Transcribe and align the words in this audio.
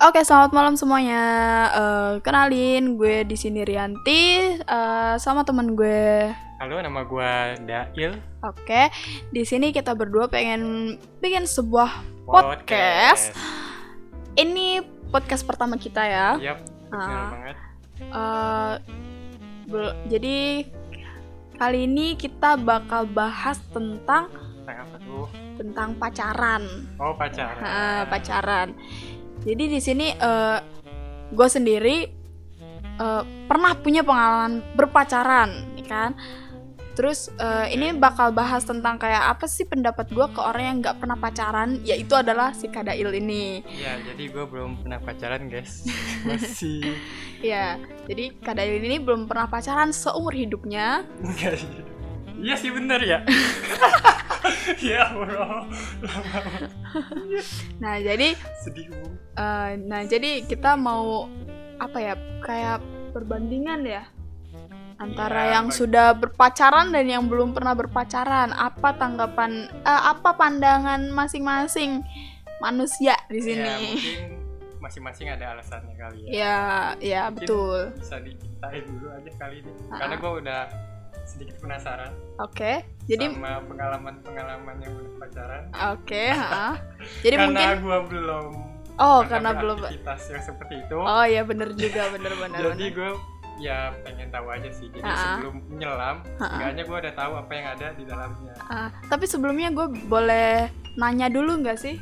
Oke, 0.00 0.24
selamat 0.24 0.50
malam 0.50 0.74
semuanya. 0.74 1.22
Eh, 1.70 2.12
kenalin, 2.20 2.96
gue 2.96 3.20
di 3.22 3.36
sini 3.36 3.60
Rianti 3.60 4.56
eh, 4.56 5.14
sama 5.16 5.44
temen 5.44 5.76
gue. 5.76 6.32
Halo, 6.56 6.76
nama 6.76 7.00
gua 7.02 7.56
Dail. 7.58 8.20
Oke, 8.44 8.92
di 9.28 9.42
sini 9.42 9.72
kita 9.72 9.96
berdua 9.96 10.28
pengen 10.28 10.92
bikin 11.16 11.48
sebuah 11.48 11.88
podcast. 12.24 13.32
Ini 14.36 14.84
podcast 15.08 15.44
pertama 15.44 15.80
kita 15.80 16.04
ya. 16.04 16.28
Yap, 16.38 16.58
Ah. 16.92 17.32
banget. 17.32 17.56
Bel- 19.66 19.96
jadi 20.04 20.68
kali 21.56 21.88
ini 21.88 22.12
kita 22.12 22.60
bakal 22.60 23.08
bahas 23.08 23.56
tentang 23.72 24.28
Tentang 24.60 24.76
apa 24.84 24.96
tuh? 25.00 25.26
tentang 25.56 25.88
pacaran. 25.96 26.62
Oh, 26.96 27.16
pacaran. 27.16 27.64
Ah, 27.64 28.02
pacaran. 28.04 28.68
Jadi 29.40 29.64
di 29.72 29.80
sini 29.80 30.12
eh 30.12 30.58
gue 31.30 31.48
sendiri 31.48 31.96
eh, 33.00 33.22
pernah 33.48 33.72
punya 33.78 34.02
pengalaman 34.04 34.60
berpacaran, 34.76 35.78
ya 35.78 35.84
kan? 35.86 36.12
Terus 36.98 37.32
eh, 37.38 37.72
ini 37.72 37.96
bakal 37.96 38.34
bahas 38.34 38.66
tentang 38.66 39.00
kayak 39.00 39.32
apa 39.32 39.48
sih 39.48 39.64
pendapat 39.64 40.12
gue 40.12 40.26
ke 40.36 40.40
orang 40.42 40.64
yang 40.68 40.76
nggak 40.84 40.98
pernah 41.00 41.16
pacaran, 41.16 41.80
yaitu 41.86 42.12
adalah 42.12 42.52
si 42.52 42.68
Kadail 42.68 43.08
ini. 43.16 43.64
Ya, 43.72 43.96
jadi 44.04 44.28
gua 44.28 44.44
belum 44.44 44.84
pernah 44.84 45.00
pacaran, 45.00 45.48
guys. 45.48 45.86
Masih 46.28 46.92
Ya, 47.40 47.80
jadi 48.04 48.36
Kadail 48.44 48.84
ini 48.84 49.00
belum 49.00 49.24
pernah 49.24 49.48
pacaran 49.48 49.96
seumur 49.96 50.36
hidupnya. 50.36 51.08
enggak 51.24 51.56
sih. 51.56 51.99
Iya 52.40 52.54
sih 52.56 52.70
bener 52.70 53.00
ya. 53.00 53.18
ya 54.82 55.12
bro, 55.12 55.68
Nah, 57.76 57.96
jadi 57.98 58.32
sedih 58.56 58.88
Bu. 58.88 59.04
eh, 59.34 59.70
nah 59.78 60.00
jadi 60.02 60.42
kita 60.42 60.74
mau 60.74 61.28
apa 61.76 61.98
ya 61.98 62.14
kayak 62.40 62.80
perbandingan 63.10 63.84
ya 63.84 64.04
antara 64.96 65.40
Iya, 65.42 65.52
yang 65.54 65.66
bag- 65.66 65.76
sudah 65.76 66.06
berpacaran 66.14 66.90
dan 66.90 67.06
yang 67.06 67.24
belum 67.24 67.52
pernah 67.52 67.72
berpacaran 67.74 68.50
apa 68.50 68.92
tanggapan 68.94 69.52
eh, 69.78 70.02
apa 70.06 70.32
pandangan 70.34 71.08
masing-masing 71.10 72.00
manusia 72.58 73.16
di 73.26 73.38
Ya, 73.38 73.44
sini 73.46 73.68
mungkin 73.86 74.20
masing-masing 74.78 75.26
ada 75.30 75.46
alasannya 75.54 75.94
kali 75.94 76.18
ya. 76.22 76.30
ya 76.30 76.58
ya 76.98 77.22
Mungkin 77.26 77.36
betul 77.38 77.80
Bisa 77.94 78.16
diceritain 78.18 78.82
dulu 78.86 79.06
aja 79.10 79.30
kali 79.38 79.56
ini. 79.58 79.72
Ah. 79.88 79.98
Karena 79.98 80.14
gua 80.16 80.32
udah 80.38 80.60
sedikit 81.24 81.56
penasaran 81.58 82.10
oke 82.38 82.72
jadi 83.06 83.24
sama 83.28 83.58
pengalaman-pengalaman 83.66 84.76
yang 84.78 84.92
udah 84.94 85.12
pacaran. 85.18 85.62
oke 85.92 86.24
ha. 86.30 86.78
jadi 87.20 87.34
karena 87.36 87.46
mungkin 87.48 87.78
gua 87.80 87.98
belum 88.04 88.46
oh 88.96 89.20
karena 89.24 89.50
belum 89.54 89.76
beraktivitas 89.80 90.20
yang 90.28 90.42
seperti 90.42 90.74
itu. 90.80 90.96
oh 90.96 91.24
ya 91.24 91.42
bener 91.42 91.68
juga 91.72 92.02
bener 92.10 92.32
bener 92.36 92.60
jadi 92.74 92.86
gue 92.90 93.10
ya 93.60 93.92
pengen 94.00 94.28
tahu 94.28 94.46
aja 94.48 94.70
sih 94.70 94.88
jadi 94.88 95.04
Ha-ha. 95.04 95.20
sebelum 95.36 95.54
menyelam 95.68 96.16
Ha-ha. 96.24 96.48
seenggaknya 96.48 96.82
gue 96.82 96.96
udah 96.98 97.14
tahu 97.14 97.32
apa 97.36 97.52
yang 97.52 97.66
ada 97.70 97.86
di 97.92 98.04
dalamnya 98.04 98.54
Ah, 98.66 98.88
tapi 99.06 99.24
sebelumnya 99.24 99.68
gue 99.70 99.86
boleh 100.06 100.66
nanya 100.96 101.28
dulu 101.28 101.60
nggak 101.60 101.76
sih 101.76 102.00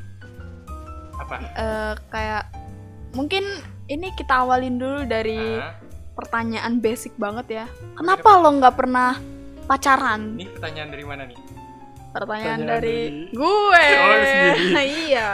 apa 1.19 1.35
Eh, 1.59 1.95
kayak 2.09 2.45
mungkin 3.11 3.43
ini 3.87 4.15
kita 4.15 4.47
awalin 4.47 4.79
dulu 4.79 5.03
dari 5.03 5.59
Ah, 5.59 5.75
pertanyaan 6.19 6.83
basic 6.83 7.15
banget 7.15 7.63
ya. 7.63 7.67
Kenapa 7.95 8.35
lo 8.37 8.51
nggak 8.53 8.75
pernah 8.75 9.15
pacaran? 9.65 10.35
ini 10.35 10.51
pertanyaan 10.51 10.91
dari 10.91 11.05
mana 11.05 11.23
nih 11.25 11.39
Pertanyaan 12.09 12.59
Pertanyaan 12.59 12.61
dari 12.67 12.99
dari- 13.07 13.31
gue. 13.31 13.87
Oh, 14.75 14.85
iya. 15.07 15.31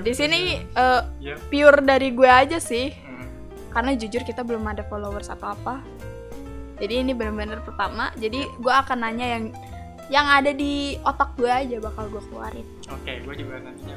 Di 0.00 0.12
sini 0.12 0.58
ya 1.20 1.34
pure 1.46 1.78
dari 1.80 2.10
gue 2.10 2.26
aja 2.26 2.58
sih. 2.58 2.90
Hmm. 2.90 3.26
Karena 3.70 3.94
jujur 3.94 4.22
kita 4.22 4.42
belum 4.42 4.64
ada 4.64 4.82
followers 4.82 5.30
atau 5.30 5.54
apa. 5.54 5.78
Jadi 6.76 6.98
ini 6.98 7.12
bener-bener 7.14 7.62
pertama. 7.62 8.10
Jadi 8.16 8.42
gue 8.42 8.74
akan 8.74 8.98
nanya 8.98 9.38
yang 9.38 9.44
yang 10.10 10.26
ada 10.26 10.50
di 10.50 10.98
otak 11.00 11.38
gue 11.38 11.46
aja 11.46 11.78
bakal 11.78 12.10
gue 12.10 12.20
keluarin. 12.26 12.66
oke 12.84 13.12
gue 13.22 13.34
juga 13.38 13.54
nantinya 13.60 13.96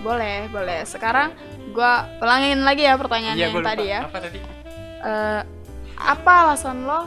Boleh, 0.00 0.48
boleh. 0.48 0.82
Sekarang 0.82 1.30
gue 1.70 1.92
ulangin 2.24 2.60
lagi 2.64 2.82
ya 2.88 2.94
pertanyaan 2.96 3.36
iya 3.36 3.44
yang 3.48 3.54
lupa 3.54 3.70
tadi 3.72 3.84
ya. 3.86 4.00
apa 4.06 4.18
tadi? 4.18 4.38
Eh 5.04 5.42
apa 6.00 6.32
alasan 6.48 6.88
lo 6.88 7.00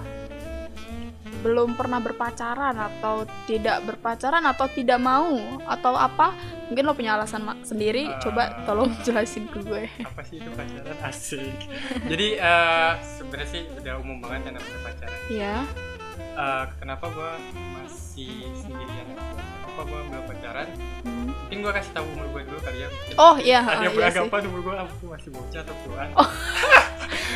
belum 1.43 1.75
pernah 1.75 1.99
berpacaran 1.99 2.71
atau 2.71 3.27
tidak 3.49 3.83
berpacaran 3.83 4.47
atau 4.47 4.65
tidak 4.71 4.99
mau 5.01 5.35
atau 5.67 5.97
apa? 5.97 6.31
Mungkin 6.71 6.83
lo 6.87 6.93
punya 6.95 7.19
alasan 7.19 7.43
sendiri. 7.67 8.07
Eh. 8.07 8.19
coba 8.23 8.63
tolong 8.63 8.93
jelasin 9.03 9.51
ke 9.51 9.59
gue. 9.59 9.83
apa 9.91 10.21
sih 10.23 10.39
itu 10.39 10.49
pacaran? 10.55 10.97
Asik. 11.09 11.57
Jadi 12.07 12.27
eh, 12.39 12.91
sebenarnya 13.01 13.49
sih 13.49 13.63
udah 13.75 13.93
umum 13.99 14.23
banget 14.23 14.53
yang 14.53 14.55
namanya 14.61 14.79
pacaran. 14.87 15.19
Ya 15.27 15.55
Eh, 16.33 16.65
kenapa 16.81 17.13
gue 17.13 17.31
masih 17.77 18.49
sendirian? 18.57 19.05
Kenapa 19.13 19.81
gue 19.85 20.01
belum 20.09 20.25
pacaran? 20.25 20.67
Hmm. 21.05 21.12
Mungkin 21.43 21.57
gue 21.59 21.73
kasih 21.75 21.91
tahu 21.93 22.05
umur 22.15 22.25
gue 22.31 22.41
dulu 22.47 22.59
kali 22.63 22.77
ya. 22.81 22.89
Oh 23.19 23.35
iya 23.37 23.59
ada 23.61 23.75
ah, 23.75 23.83
yang 23.83 23.93
iya 23.93 23.99
beranggapan 23.99 24.41
umur 24.49 24.61
gue 24.63 24.75
aku 24.79 25.05
masih 25.11 25.29
bocah 25.35 25.61
atau 25.61 25.75
tuan 25.85 26.09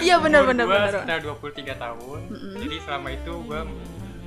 iya 0.02 0.16
benar 0.18 0.42
benar 0.48 0.66
benar. 0.66 0.90
sekitar 0.90 1.20
23 1.22 1.84
tahun. 1.84 2.20
Mm-mm. 2.32 2.54
jadi 2.64 2.76
selama 2.82 3.08
itu 3.14 3.34
gue 3.46 3.62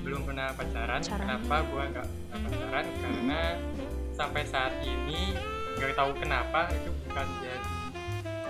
belum 0.00 0.20
pernah 0.24 0.48
pacaran. 0.56 1.00
Kenapa 1.04 1.56
gue 1.64 1.82
nggak 1.92 2.08
pacaran? 2.32 2.84
Karena 2.98 3.40
sampai 4.16 4.42
saat 4.48 4.74
ini 4.84 5.36
nggak 5.76 5.96
tahu 5.96 6.10
kenapa 6.16 6.68
itu 6.72 6.90
bukan 7.08 7.26
jadi 7.40 7.70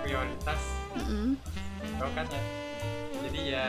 prioritas. 0.03 0.61
Mm-mm. 0.97 1.37
tau 1.99 2.09
kan 2.17 2.25
ya? 2.27 2.43
Jadi 3.21 3.39
ya 3.53 3.67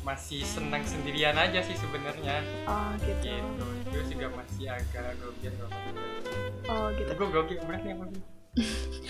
masih 0.00 0.40
senang 0.42 0.80
sendirian 0.82 1.36
aja 1.36 1.60
sih 1.60 1.76
sebenarnya. 1.76 2.40
Oh 2.64 2.90
gitu. 3.04 3.28
Gitu. 3.28 3.64
Terus 3.90 4.06
juga 4.08 4.26
masih 4.32 4.64
agak 4.70 5.14
grogi 5.20 5.46
oh 6.70 6.86
gitu. 6.96 7.10
Gue 7.14 7.28
grogi 7.28 7.54
berat 7.64 7.82
nih 7.84 7.92
sama 7.94 8.04
gue 8.10 8.22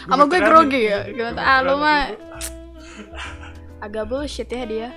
Sama 0.06 0.22
gue 0.26 0.40
grogi 0.40 0.80
ya? 0.90 1.00
Gimana? 1.08 1.38
Ah, 1.38 1.58
lu 1.62 1.74
mah- 1.78 2.10
agak 3.80 4.04
bullshit 4.12 4.50
ya 4.50 4.64
dia. 4.68 4.88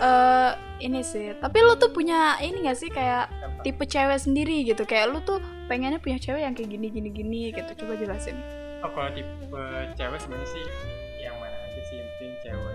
Eh 0.00 0.50
ini 0.86 1.04
sih. 1.04 1.36
Tapi 1.36 1.58
lo 1.60 1.76
tuh 1.76 1.92
punya 1.92 2.40
ini 2.40 2.64
gak 2.64 2.78
sih 2.78 2.88
kayak 2.88 3.28
Apa? 3.28 3.60
tipe 3.60 3.84
cewek 3.84 4.16
sendiri 4.16 4.64
gitu? 4.64 4.88
Kayak 4.88 5.12
lu 5.12 5.18
tuh 5.20 5.38
pengennya 5.68 6.00
punya 6.00 6.16
cewek 6.16 6.40
yang 6.40 6.54
kayak 6.56 6.70
gini 6.72 6.88
gini 6.88 7.08
gini 7.12 7.40
gitu. 7.52 7.84
Coba 7.84 8.00
jelasin. 8.00 8.38
Oh 8.80 8.88
kalau 8.96 9.12
tipe 9.12 9.60
cewek 9.98 10.18
sebenarnya 10.22 10.48
sih 10.48 10.64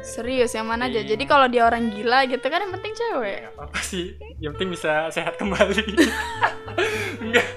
serius 0.05 0.53
yang 0.53 0.69
mana 0.69 0.85
aja 0.85 1.01
Iya. 1.01 1.09
jadi 1.11 1.23
kalau 1.25 1.49
dia 1.49 1.65
orang 1.65 1.89
gila 1.89 2.23
gitu 2.25 2.45
kan 2.45 2.61
yang 2.61 2.69
penting 2.71 2.93
Ya, 2.93 2.99
cewek 3.11 3.37
nggak 3.41 3.53
apa-apa 3.57 3.79
sih. 3.81 4.05
Yang 4.37 4.51
penting 4.55 4.69
bisa 4.71 4.91
sehat 5.09 5.33
kembali. 5.35 5.83
enggak. 7.25 7.47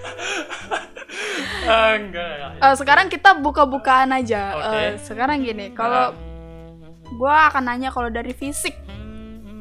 Ah, 1.63 1.93
enggak. 1.95 2.33
Eh, 2.59 2.75
sekarang 2.75 3.07
kita 3.07 3.37
buka-bukaan 3.37 4.11
aja. 4.11 4.43
Eh, 4.75 4.91
sekarang 4.99 5.45
gini 5.45 5.71
kalau 5.71 6.17
gua 7.15 7.49
akan 7.49 7.65
nanya 7.67 7.89
kalau 7.89 8.09
dari 8.09 8.33
fisik 8.33 8.73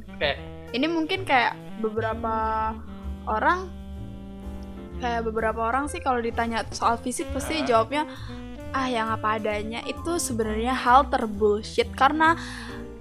Oke. 0.07 0.31
ini 0.71 0.87
mungkin 0.87 1.23
kayak 1.23 1.53
beberapa 1.77 2.71
orang 3.23 3.71
kayak 4.97 5.23
beberapa 5.23 5.61
orang 5.61 5.87
sih 5.87 5.99
kalau 5.99 6.19
ditanya 6.19 6.65
soal 6.71 6.97
fisik 6.97 7.29
pasti 7.31 7.61
Ah. 7.61 7.65
jawabnya 7.65 8.03
ah 8.73 8.83
yang 8.85 9.07
apa 9.07 9.39
adanya 9.39 9.79
itu 9.85 10.17
sebenarnya 10.17 10.75
hal 10.75 11.07
terbullshit 11.07 11.87
karena 11.93 12.35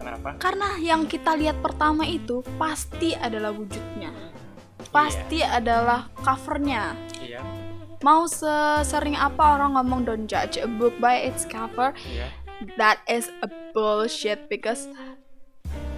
Kenapa? 0.06 0.39
karena 0.39 0.69
yang 0.78 1.03
kita 1.05 1.34
lihat 1.34 1.59
pertama 1.59 2.06
itu 2.06 2.47
pasti 2.55 3.19
adalah 3.19 3.50
wujudnya 3.50 4.15
pasti 4.94 5.43
adalah 5.43 6.06
covernya 6.22 6.94
Iya. 7.19 7.43
mau 8.00 8.31
sesering 8.31 9.19
apa 9.19 9.59
orang 9.59 9.75
ngomong 9.75 10.06
don't 10.06 10.27
judge 10.31 10.55
a 10.56 10.71
book 10.71 10.94
by 11.03 11.19
its 11.19 11.43
cover 11.43 11.91
Iya. 12.06 12.31
that 12.79 13.03
is 13.11 13.26
a 13.43 13.50
bullshit 13.75 14.47
because 14.47 14.87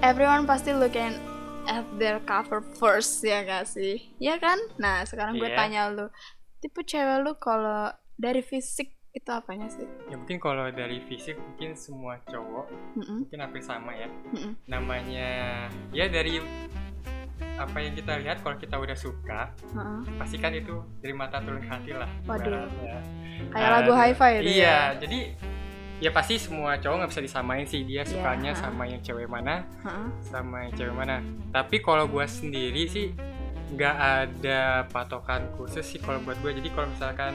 everyone 0.01 0.49
pasti 0.49 0.73
looking 0.73 1.15
at 1.69 1.85
their 2.01 2.17
cover 2.25 2.65
first 2.81 3.21
ya 3.21 3.45
gak 3.45 3.69
sih? 3.69 4.01
Ya 4.17 4.41
kan? 4.41 4.57
Nah 4.81 5.05
sekarang 5.05 5.37
gue 5.37 5.53
Iya. 5.53 5.59
tanya 5.59 5.83
lu, 5.93 6.07
tipe 6.59 6.81
cewek 6.81 7.23
lu 7.23 7.37
kalau 7.37 7.93
dari 8.17 8.41
fisik 8.41 8.98
itu 9.19 9.31
apanya 9.31 9.67
sih? 9.67 9.85
Yang 10.07 10.19
penting 10.23 10.39
kalau 10.39 10.71
dari 10.71 11.03
fisik 11.03 11.35
mungkin 11.37 11.75
semua 11.75 12.23
cowok 12.25 12.67
Mm-mm, 12.95 13.17
mungkin 13.23 13.39
hampir 13.41 13.61
sama 13.61 13.91
ya. 13.93 14.07
mm-mm. 14.07 14.53
Namanya 14.65 15.29
ya 15.91 16.07
dari 16.07 16.39
apa 17.59 17.77
yang 17.77 17.91
kita 17.93 18.19
lihat 18.19 18.39
kalau 18.39 18.55
kita 18.55 18.75
udah 18.75 18.95
suka 18.95 19.51
Heeh. 19.69 20.01
pasti 20.15 20.39
kan 20.39 20.51
itu 20.53 20.79
dari 20.97 21.11
mata 21.11 21.39
turun 21.39 21.59
ke 21.59 21.67
hati 21.67 21.91
lah 21.91 22.07
Waduh. 22.25 22.71
Kayak 23.51 23.71
lagu 23.73 23.93
Ada- 23.93 23.99
hi-fi 24.09 24.33
iya 24.41 24.55
ya? 24.55 24.79
jadi 24.97 25.19
ya 25.99 26.11
pasti 26.13 26.39
semua 26.39 26.79
cowok 26.79 26.95
nggak 26.97 27.11
bisa 27.11 27.23
disamain 27.25 27.67
sih 27.67 27.83
dia 27.83 28.03
Iya, 28.03 28.07
sukanya 28.07 28.55
sama 28.55 28.87
yang 28.87 29.03
cewek 29.03 29.27
mana 29.27 29.67
Heeh. 29.81 30.07
sama 30.25 30.57
yang 30.63 30.73
cewek 30.73 30.95
mana 30.95 31.19
tapi 31.51 31.79
kalau 31.79 32.07
gue 32.07 32.23
sendiri 32.25 32.87
sih 32.87 33.11
nggak 33.71 33.97
ada 33.97 34.61
patokan 34.87 35.45
khusus 35.55 35.85
sih 35.85 35.99
kalau 35.99 36.21
buat 36.21 36.37
gue 36.39 36.53
jadi 36.55 36.69
kalau 36.71 36.89
misalkan 36.89 37.33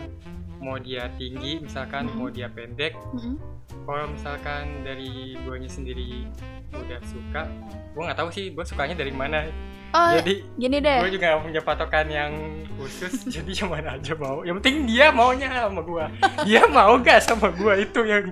mau 0.57 0.77
dia 0.77 1.11
tinggi 1.13 1.59
misalkan 1.59 2.07
Mhm. 2.07 2.15
mau 2.15 2.27
dia 2.27 2.47
pendek 2.47 2.95
Mm-mm. 3.11 3.35
kalau 3.83 4.07
misalkan 4.07 4.81
dari 4.81 5.35
guanya 5.39 5.67
sendiri 5.67 6.25
udah 6.71 6.99
suka 7.03 7.45
gue 7.93 8.01
nggak 8.01 8.17
tahu 8.17 8.29
sih 8.29 8.49
gue 8.49 8.63
sukanya 8.63 8.95
dari 8.95 9.11
mana 9.11 9.45
Oh, 9.93 10.09
jadi 10.11 10.41
gini 10.57 10.81
deh. 10.81 11.05
gue 11.05 11.11
juga 11.13 11.37
punya 11.37 11.61
patokan 11.61 12.09
yang 12.09 12.33
khusus 12.73 13.13
jadi 13.35 13.51
yang 13.55 13.69
mana 13.69 13.93
aja 13.93 14.17
mau 14.17 14.41
yang 14.41 14.57
penting 14.57 14.89
dia 14.89 15.13
maunya 15.13 15.45
sama 15.53 15.85
gue 15.85 16.05
dia 16.41 16.65
mau 16.65 16.97
gak 16.97 17.21
sama 17.21 17.53
gue 17.53 17.73
itu 17.79 18.01
yang 18.01 18.25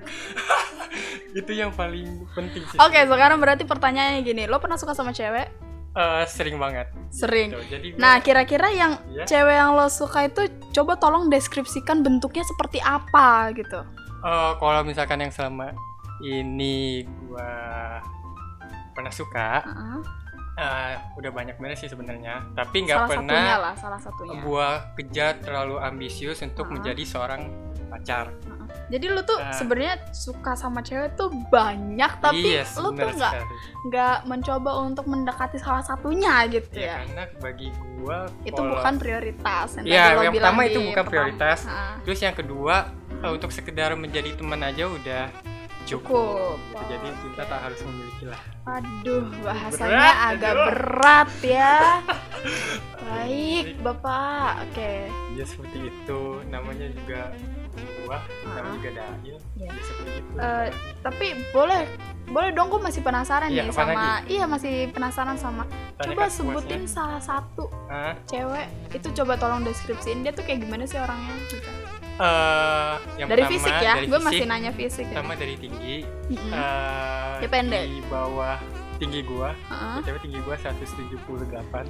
itu 1.37 1.51
yang 1.53 1.69
paling 1.69 2.25
penting 2.33 2.65
sih 2.65 2.77
Oke, 2.77 2.99
sekarang 2.99 3.37
berarti 3.37 3.63
pertanyaannya 3.63 4.19
gini, 4.21 4.43
lo 4.45 4.57
pernah 4.57 4.75
suka 4.75 4.91
sama 4.91 5.13
cewek? 5.13 5.47
Eh, 5.91 6.23
sering 6.25 6.55
banget 6.55 6.87
Sering. 7.09 7.51
Gitu. 7.51 7.67
jadi 7.69 7.87
gua- 7.91 7.99
Nah, 7.99 8.15
kira-kira 8.17 8.71
yang 8.71 8.95
Iya. 9.05 9.27
cewek 9.27 9.51
yang 9.53 9.75
lo 9.75 9.87
suka 9.87 10.23
itu 10.23 10.41
coba 10.71 10.95
tolong 10.95 11.27
deskripsikan 11.27 11.99
bentuknya 11.99 12.43
seperti 12.43 12.79
apa 12.79 13.51
gitu. 13.51 13.83
Eh, 14.21 14.51
kalau 14.55 14.81
misalkan 14.81 15.19
yang 15.19 15.29
selama 15.29 15.75
ini 16.21 17.03
gue 17.03 17.51
pernah 18.91 19.11
suka 19.11 19.65
Heeh. 19.65 19.99
Eh, 20.53 20.93
udah 21.15 21.31
banyak 21.31 21.55
banget 21.55 21.77
sih 21.79 21.89
sebenarnya 21.89 22.43
tapi 22.51 22.83
nggak 22.83 23.07
pernah 23.07 23.57
lah, 23.61 23.73
salah 23.73 23.97
satunya. 23.97 24.37
gue 24.37 24.69
kejar 24.95 25.39
terlalu 25.39 25.75
ambisius 25.77 26.41
untuk 26.41 26.65
Ah. 26.65 26.71
menjadi 26.71 27.03
seorang 27.03 27.41
pacar 27.87 28.31
Jadi 28.87 29.07
lu 29.07 29.19
tuh 29.21 29.35
Ah. 29.35 29.51
sebenarnya 29.51 29.95
suka 30.11 30.51
sama 30.53 30.79
cewek 30.79 31.15
tuh 31.15 31.27
banyak, 31.47 32.11
tapi 32.19 32.55
Yes, 32.55 32.75
lu 32.75 32.91
tuh 32.91 33.07
nggak 33.07 33.33
nggak 33.87 34.17
mencoba 34.25 34.71
untuk 34.81 35.07
mendekati 35.07 35.55
salah 35.55 35.79
satunya 35.81 36.43
gitu 36.45 36.67
ya, 36.73 36.83
ya. 36.83 36.95
karena 37.01 37.23
bagi 37.37 37.67
gue 37.71 38.17
Itu 38.43 38.59
bukan 38.61 38.93
prioritas. 38.95 39.75
Yang 39.77 39.85
Iya, 39.87 40.03
lo 40.09 40.21
yang 40.21 40.33
pertama 40.33 40.61
itu 40.65 40.79
bukan 40.81 40.91
pertama. 40.97 41.07
prioritas. 41.09 41.59
Ah, 41.65 41.95
terus 42.01 42.19
yang 42.19 42.31
kedua 42.33 42.75
eh, 43.13 43.29
untuk 43.29 43.47
sekedar 43.49 43.91
menjadi 43.93 44.33
teman 44.33 44.59
aja 44.61 44.83
udah 44.83 45.23
cukup 45.83 46.57
cukup. 46.59 46.85
jadi 46.87 47.07
cinta 47.17 47.43
tak 47.43 47.59
harus 47.61 47.79
memiliki 47.81 48.25
lah 48.25 48.41
Aduh, 48.63 49.25
bahasanya 49.41 49.89
Berat, 49.89 50.15
agak 50.29 50.51
aduh. 50.51 50.65
berat 50.67 51.29
ya. 51.41 51.77
Baik, 53.01 53.65
Bapak. 53.81 54.51
Oke. 54.63 55.09
ya 55.31 55.43
seperti 55.43 55.77
itu 55.87 56.21
namanya 56.47 56.87
juga 56.91 57.33
gua 58.01 58.19
namanya 58.43 58.61
Ah. 58.61 58.75
juga 58.77 58.89
Dahil 58.93 59.35
Iya. 59.55 59.67
ya 59.67 59.81
seperti 59.81 60.11
itu 60.15 60.31
Eh, 60.37 60.67
Tapi 61.01 61.25
boleh 61.49 61.81
boleh 62.27 62.49
dong 62.51 62.67
gue 62.69 62.79
masih 62.79 63.01
penasaran 63.01 63.49
Iya, 63.49 63.63
nih 63.63 63.73
sama 63.73 64.23
iya 64.25 64.45
masih 64.45 64.73
penasaran 64.89 65.35
sama 65.35 65.63
Tanyakan 65.65 66.05
coba 66.05 66.15
puasnya. 66.21 66.31
sebutin 66.31 66.81
salah 66.85 67.19
satu 67.19 67.65
Hah? 67.87 68.13
cewek 68.23 68.67
itu 68.93 69.07
coba 69.13 69.33
tolong 69.35 69.61
deskripsiin 69.61 70.21
dia 70.21 70.31
tuh 70.31 70.43
kayak 70.43 70.61
gimana 70.61 70.85
sih 70.85 70.95
orangnya 70.95 71.33
gitu. 71.43 71.57
Eh, 72.21 72.93
yang 73.17 73.27
dari 73.27 73.41
pertama, 73.41 73.53
fisik 73.57 73.73
ya 73.75 73.93
gue 73.97 74.19
masih 74.21 74.45
nanya 74.45 74.71
fisik 74.71 75.05
ya 75.05 75.17
pertama 75.17 75.33
dari 75.33 75.55
tinggi 75.57 75.95
eh, 76.29 77.33
Dia 77.39 77.49
pendek. 77.49 77.81
di 77.83 77.99
bawah 78.05 78.61
tinggi 78.95 79.25
gua 79.25 79.49
Heeh. 79.65 79.97
cewek 80.05 80.21
tinggi 80.21 80.39
gua 80.39 80.53
178 80.53 81.89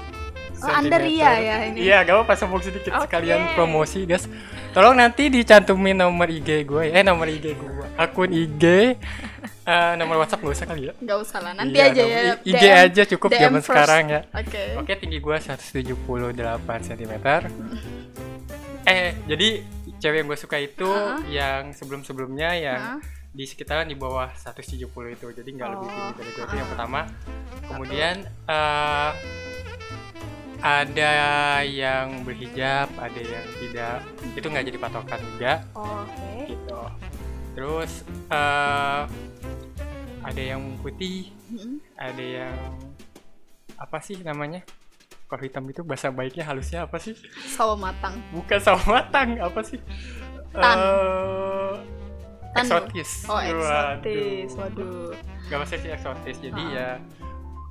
Oh, 0.61 0.69
Anda 0.69 0.95
Ria 0.95 1.31
ya 1.35 1.55
ini? 1.65 1.77
Iya, 1.81 2.05
gak 2.05 2.13
apa-apa 2.13 2.37
sombong 2.37 2.61
sedikit 2.61 2.93
Oke. 2.93 3.09
sekalian 3.09 3.49
promosi, 3.51 4.05
guys. 4.05 4.29
Tolong 4.71 4.93
nanti 4.93 5.25
dicantumin 5.25 5.97
nomor 5.97 6.29
IG 6.29 6.63
gue, 6.63 6.85
eh 6.87 7.01
nomor 7.01 7.25
IG 7.25 7.57
gue, 7.57 7.87
akun 7.97 8.29
IG, 8.29 8.63
eh, 9.65 9.93
nomor 9.97 10.21
WhatsApp 10.21 10.37
gak 10.39 10.53
usah 10.53 10.67
kali 10.69 10.81
ya. 10.85 10.93
Nggak 10.93 11.17
usah 11.19 11.39
lah 11.41 11.57
nanti 11.57 11.73
Iya, 11.73 11.85
aja 11.89 12.03
ya 12.05 12.19
IG 12.39 12.53
DM. 12.53 12.77
aja 12.85 13.01
cukup 13.09 13.29
DM 13.31 13.41
zaman 13.41 13.57
first. 13.57 13.67
sekarang 13.67 14.03
ya. 14.07 14.21
oke 14.29 14.63
Oke, 14.77 14.91
tinggi 14.95 15.17
gue 15.17 15.35
178 15.35 16.31
cm. 16.85 17.13
Eh, 18.83 19.09
jadi 19.25 19.49
cewek 20.01 20.17
yang 20.17 20.27
gue 20.27 20.39
suka 20.39 20.57
itu 20.57 20.89
Heeh. 20.89 21.19
yang 21.31 21.61
sebelum-sebelumnya 21.71 22.49
yang 22.57 22.81
Heeh. 22.97 23.01
di 23.31 23.45
sekitaran 23.45 23.85
di 23.85 23.93
bawah 23.93 24.27
170 24.33 24.81
itu. 25.13 25.27
Jadi 25.29 25.49
nggak 25.53 25.69
lebih 25.69 25.87
Oh. 25.87 25.93
tinggi 25.93 26.13
dari 26.17 26.31
gue 26.33 26.43
itu 26.43 26.55
yang 26.57 26.69
pertama. 26.69 27.01
Kemudian 27.63 28.15
eh 28.25 29.11
ada 30.61 31.13
yang 31.63 32.21
berhijab, 32.21 32.89
ada 32.97 33.17
yang 33.17 33.45
tidak. 33.57 33.97
Itu 34.33 34.45
nggak 34.45 34.65
jadi 34.67 34.77
patokan 34.77 35.19
juga 35.33 35.53
Oh, 35.73 36.05
oke 36.05 36.49
gitu. 36.49 36.81
Terus 37.53 37.91
eh 38.27 39.01
ada 40.21 40.41
yang 40.41 40.61
putih, 40.79 41.33
ada 41.95 42.21
yang 42.21 42.57
apa 43.73 43.97
sih 43.99 44.21
namanya? 44.21 44.61
Kalau 45.31 45.41
hitam 45.41 45.63
itu 45.65 45.79
bahasa 45.81 46.11
baiknya 46.11 46.43
halusnya 46.43 46.83
apa 46.83 46.99
sih? 46.99 47.15
sawo 47.47 47.79
matang 47.79 48.19
Bukan 48.35 48.59
sawo 48.59 48.83
matang, 48.85 49.39
apa 49.39 49.63
sih? 49.63 49.79
Tan. 50.51 50.75
Eh, 50.75 51.73
Tan, 52.51 52.67
eksotis. 52.67 53.31
oh 53.31 53.39
eksotis 53.39 54.51
Waduh. 54.59 54.59
waduh 54.59 55.11
Gak 55.47 55.57
maksudnya 55.57 55.79
sih 55.79 55.91
eksotis. 55.93 56.35
Jadi 56.37 56.59
Ah. 56.61 56.75
ya 56.75 56.89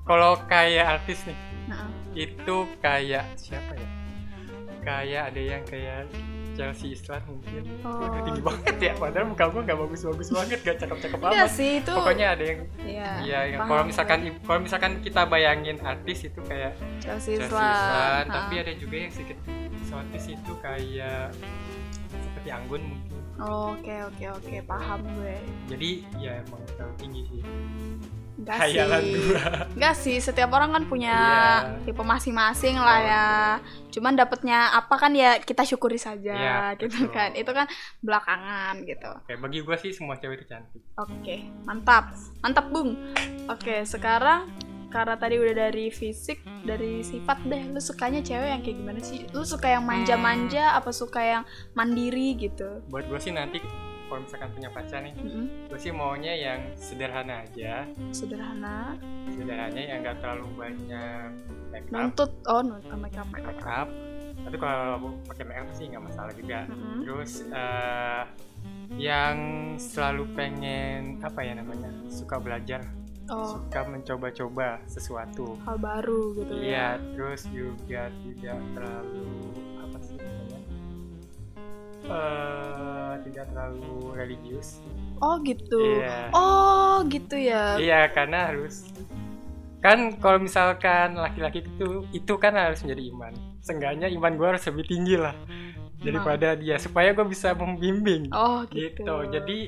kalau 0.03 0.41
kayak 0.49 0.99
artis 0.99 1.21
nih, 1.23 1.37
nah, 1.65 1.85
itu 2.13 2.57
kayak 2.81 3.29
siapa 3.37 3.77
ya? 3.77 3.89
Kayak 4.81 5.23
ada 5.31 5.41
yang 5.45 5.63
kayak 5.63 6.09
Chelsea 6.61 6.89
Islan 6.91 7.23
mungkin. 7.25 7.63
Oh, 7.81 7.97
Waduh, 7.97 8.21
tinggi 8.23 8.43
banget 8.43 8.77
ya. 8.79 8.93
Padahal 8.95 9.27
muka 9.27 9.45
gue 9.47 9.63
gak 9.63 9.79
bagus-bagus 9.79 10.29
banget, 10.31 10.59
gak 10.61 10.77
cakep-cakep 10.79 11.19
Iya 11.19 11.29
amat. 11.41 11.51
sih 11.51 11.71
itu 11.79 11.91
Pokoknya 11.91 12.27
ada 12.31 12.45
yang 12.45 12.61
Iya, 12.79 13.09
Iya, 13.21 13.41
yang 13.49 13.61
kalau 13.65 13.83
misalkan 13.83 14.19
kalau 14.41 14.61
misalkan 14.61 14.93
kita 15.01 15.23
bayangin 15.25 15.77
artis 15.81 16.19
itu 16.23 16.41
kayak 16.43 16.73
Chelsea 16.99 17.35
Chelsea 17.35 17.49
Islan 17.49 17.73
Islan, 17.73 18.25
Ha. 18.27 18.35
tapi 18.37 18.55
ada 18.59 18.73
juga 18.75 18.97
yang 18.99 19.11
sedikit 19.11 19.39
eksotis 19.73 20.25
itu 20.29 20.53
kayak 20.61 21.33
seperti 22.13 22.49
Anggun 22.51 22.83
mungkin. 22.87 23.17
oke 23.41 23.95
oke 24.07 24.25
oke 24.31 24.55
paham 24.65 25.01
gue 25.15 25.37
Jadi 25.67 25.91
ya 26.17 26.39
emang 26.39 26.61
terlalu 26.69 26.95
tinggi 26.97 27.23
sih. 27.27 27.41
Enggak 28.41 28.59
sih 28.65 28.81
gua. 28.81 28.99
Enggak 29.77 29.95
sih, 29.95 30.17
setiap 30.17 30.51
orang 30.51 30.73
kan 30.73 30.85
punya 30.85 31.17
Iya. 31.61 31.85
tipe 31.85 32.01
masing-masing 32.01 32.75
lah 32.75 32.99
ya. 32.99 33.27
Cuman 33.91 34.17
dapatnya 34.17 34.73
apa 34.73 34.97
kan 34.97 35.13
ya 35.13 35.37
kita 35.39 35.61
syukuri 35.63 36.01
saja 36.01 36.33
Iya, 36.33 36.59
gitu 36.81 37.07
betul. 37.07 37.13
kan. 37.13 37.31
Itu 37.37 37.51
kan 37.53 37.67
belakangan 38.01 38.75
gitu. 38.83 39.11
Kayak 39.29 39.41
bagi 39.41 39.59
gue 39.61 39.77
sih 39.79 39.91
semua 39.93 40.17
cewek 40.17 40.41
itu 40.41 40.47
cantik. 40.49 40.81
Oke, 40.97 41.45
mantap. 41.63 42.17
Mantap, 42.41 42.67
Bung. 42.69 42.97
Oke, 43.47 43.85
sekarang 43.85 44.49
karena 44.91 45.15
tadi 45.15 45.39
udah 45.39 45.55
dari 45.55 45.87
fisik, 45.89 46.43
dari 46.65 47.05
sifat 47.05 47.47
deh. 47.47 47.63
Lu 47.71 47.79
sukanya 47.79 48.19
cewek 48.21 48.49
yang 48.51 48.61
kayak 48.61 48.77
gimana 48.77 49.01
sih? 49.01 49.23
Lu 49.31 49.45
suka 49.45 49.71
yang 49.71 49.87
manja-manja 49.87 50.75
apa 50.75 50.91
suka 50.91 51.21
yang 51.21 51.43
mandiri 51.73 52.35
gitu? 52.35 52.83
Buat 52.89 53.07
gue 53.07 53.21
sih 53.21 53.31
nanti 53.31 53.63
kalau 54.11 54.27
misalkan 54.27 54.51
punya 54.51 54.69
pacar 54.75 55.01
nih, 55.07 55.15
Mm-mm. 55.15 55.47
gue 55.71 55.79
sih 55.79 55.95
maunya 55.95 56.35
yang 56.35 56.61
sederhana 56.75 57.47
aja, 57.47 57.87
Sederhana, 58.11 58.99
sederhana 59.31 59.79
yang 59.79 60.03
gak 60.03 60.19
terlalu 60.19 60.47
banyak 60.59 61.31
make 61.71 61.87
up, 61.87 61.95
nuntut 61.95 62.31
oh 62.51 62.61
nuntut 62.61 62.99
make 62.99 63.15
up. 63.15 63.87
Tapi 64.41 64.57
kalau 64.59 65.15
pakai 65.31 65.45
make 65.47 65.63
up 65.63 65.71
sih 65.71 65.87
nggak 65.87 66.03
masalah 66.03 66.33
juga. 66.35 66.67
Mm-mm. 66.67 67.07
terus 67.07 67.47
eh, 67.47 68.25
yang 68.99 69.37
selalu 69.79 70.27
pengen 70.35 71.23
apa 71.23 71.41
ya 71.47 71.55
namanya 71.55 71.89
suka 72.11 72.43
belajar 72.43 72.83
Oh, 73.31 73.47
suka 73.63 73.87
mencoba-coba 73.87 74.83
sesuatu 74.91 75.55
hal 75.63 75.79
baru 75.79 76.35
gitu 76.35 76.51
iya 76.67 76.99
ya. 76.99 77.15
terus 77.15 77.47
juga 77.55 78.11
tidak 78.27 78.59
terlalu 78.75 79.31
Eh, 82.03 83.13
tidak 83.23 83.45
terlalu 83.47 83.85
religius 84.13 84.81
Oh 85.19 85.37
gitu. 85.39 86.01
iya 86.01 86.33
Oh 86.33 87.05
gitu 87.07 87.37
ya. 87.37 87.77
iya 87.77 88.09
karena 88.09 88.49
harus 88.49 88.89
kan 89.79 90.13
kalau 90.15 90.37
misalkan 90.39 91.15
laki-laki 91.15 91.61
itu 91.63 92.05
itu 92.11 92.35
kan 92.37 92.53
harus 92.53 92.81
menjadi 92.81 93.05
iman 93.11 93.33
seenggaknya 93.61 94.09
iman 94.11 94.33
gue 94.35 94.47
harus 94.47 94.65
lebih 94.65 94.85
tinggi 94.87 95.17
lah 95.17 95.33
daripada 95.97 96.53
dia 96.53 96.77
supaya 96.77 97.13
gue 97.13 97.25
bisa 97.25 97.53
membimbing 97.53 98.29
Oh 98.31 98.65
gitu. 98.67 99.01
gitu 99.01 99.15
jadi 99.31 99.59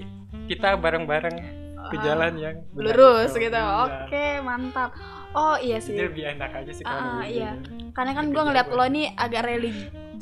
kita 0.47 0.77
bareng-bareng 0.77 1.37
ke 1.83 1.97
Ah, 1.99 2.03
jalan 2.03 2.33
yang 2.37 2.57
benar 2.73 2.95
lurus 2.95 3.33
itu. 3.33 3.43
gitu. 3.43 3.59
Iya. 3.59 3.83
Oke 3.83 4.25
mantap. 4.41 4.91
Oh 5.33 5.59
iya 5.59 5.77
sih. 5.77 5.93
jadi 5.93 6.09
lebih 6.09 6.25
enak 6.31 6.51
aja 6.55 6.71
sih 6.71 6.85
kalau 6.85 6.95
Ah, 6.95 7.21
begini. 7.21 7.35
iya. 7.35 7.53
Karena 7.91 8.13
kan 8.13 8.25
gue 8.29 8.43
ngeliat 8.43 8.69
lo 8.69 8.85
ini 8.87 9.03
agak 9.13 9.43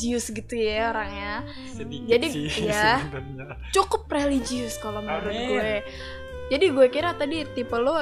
religius 0.01 0.33
gitu 0.33 0.55
ya 0.57 0.91
orangnya. 0.91 1.35
sedikit 1.69 2.09
Jadi, 2.09 2.27
sih 2.27 2.49
iya. 2.65 2.97
sebenarnya 3.05 3.45
Cukup 3.71 4.03
religius 4.09 4.75
kalau 4.81 5.05
menurut 5.05 5.29
Amin. 5.29 5.49
gue. 5.51 5.73
Jadi 6.51 6.65
gue 6.67 6.87
kira 6.89 7.13
tadi 7.13 7.45
tipe 7.47 7.77
lo 7.77 8.01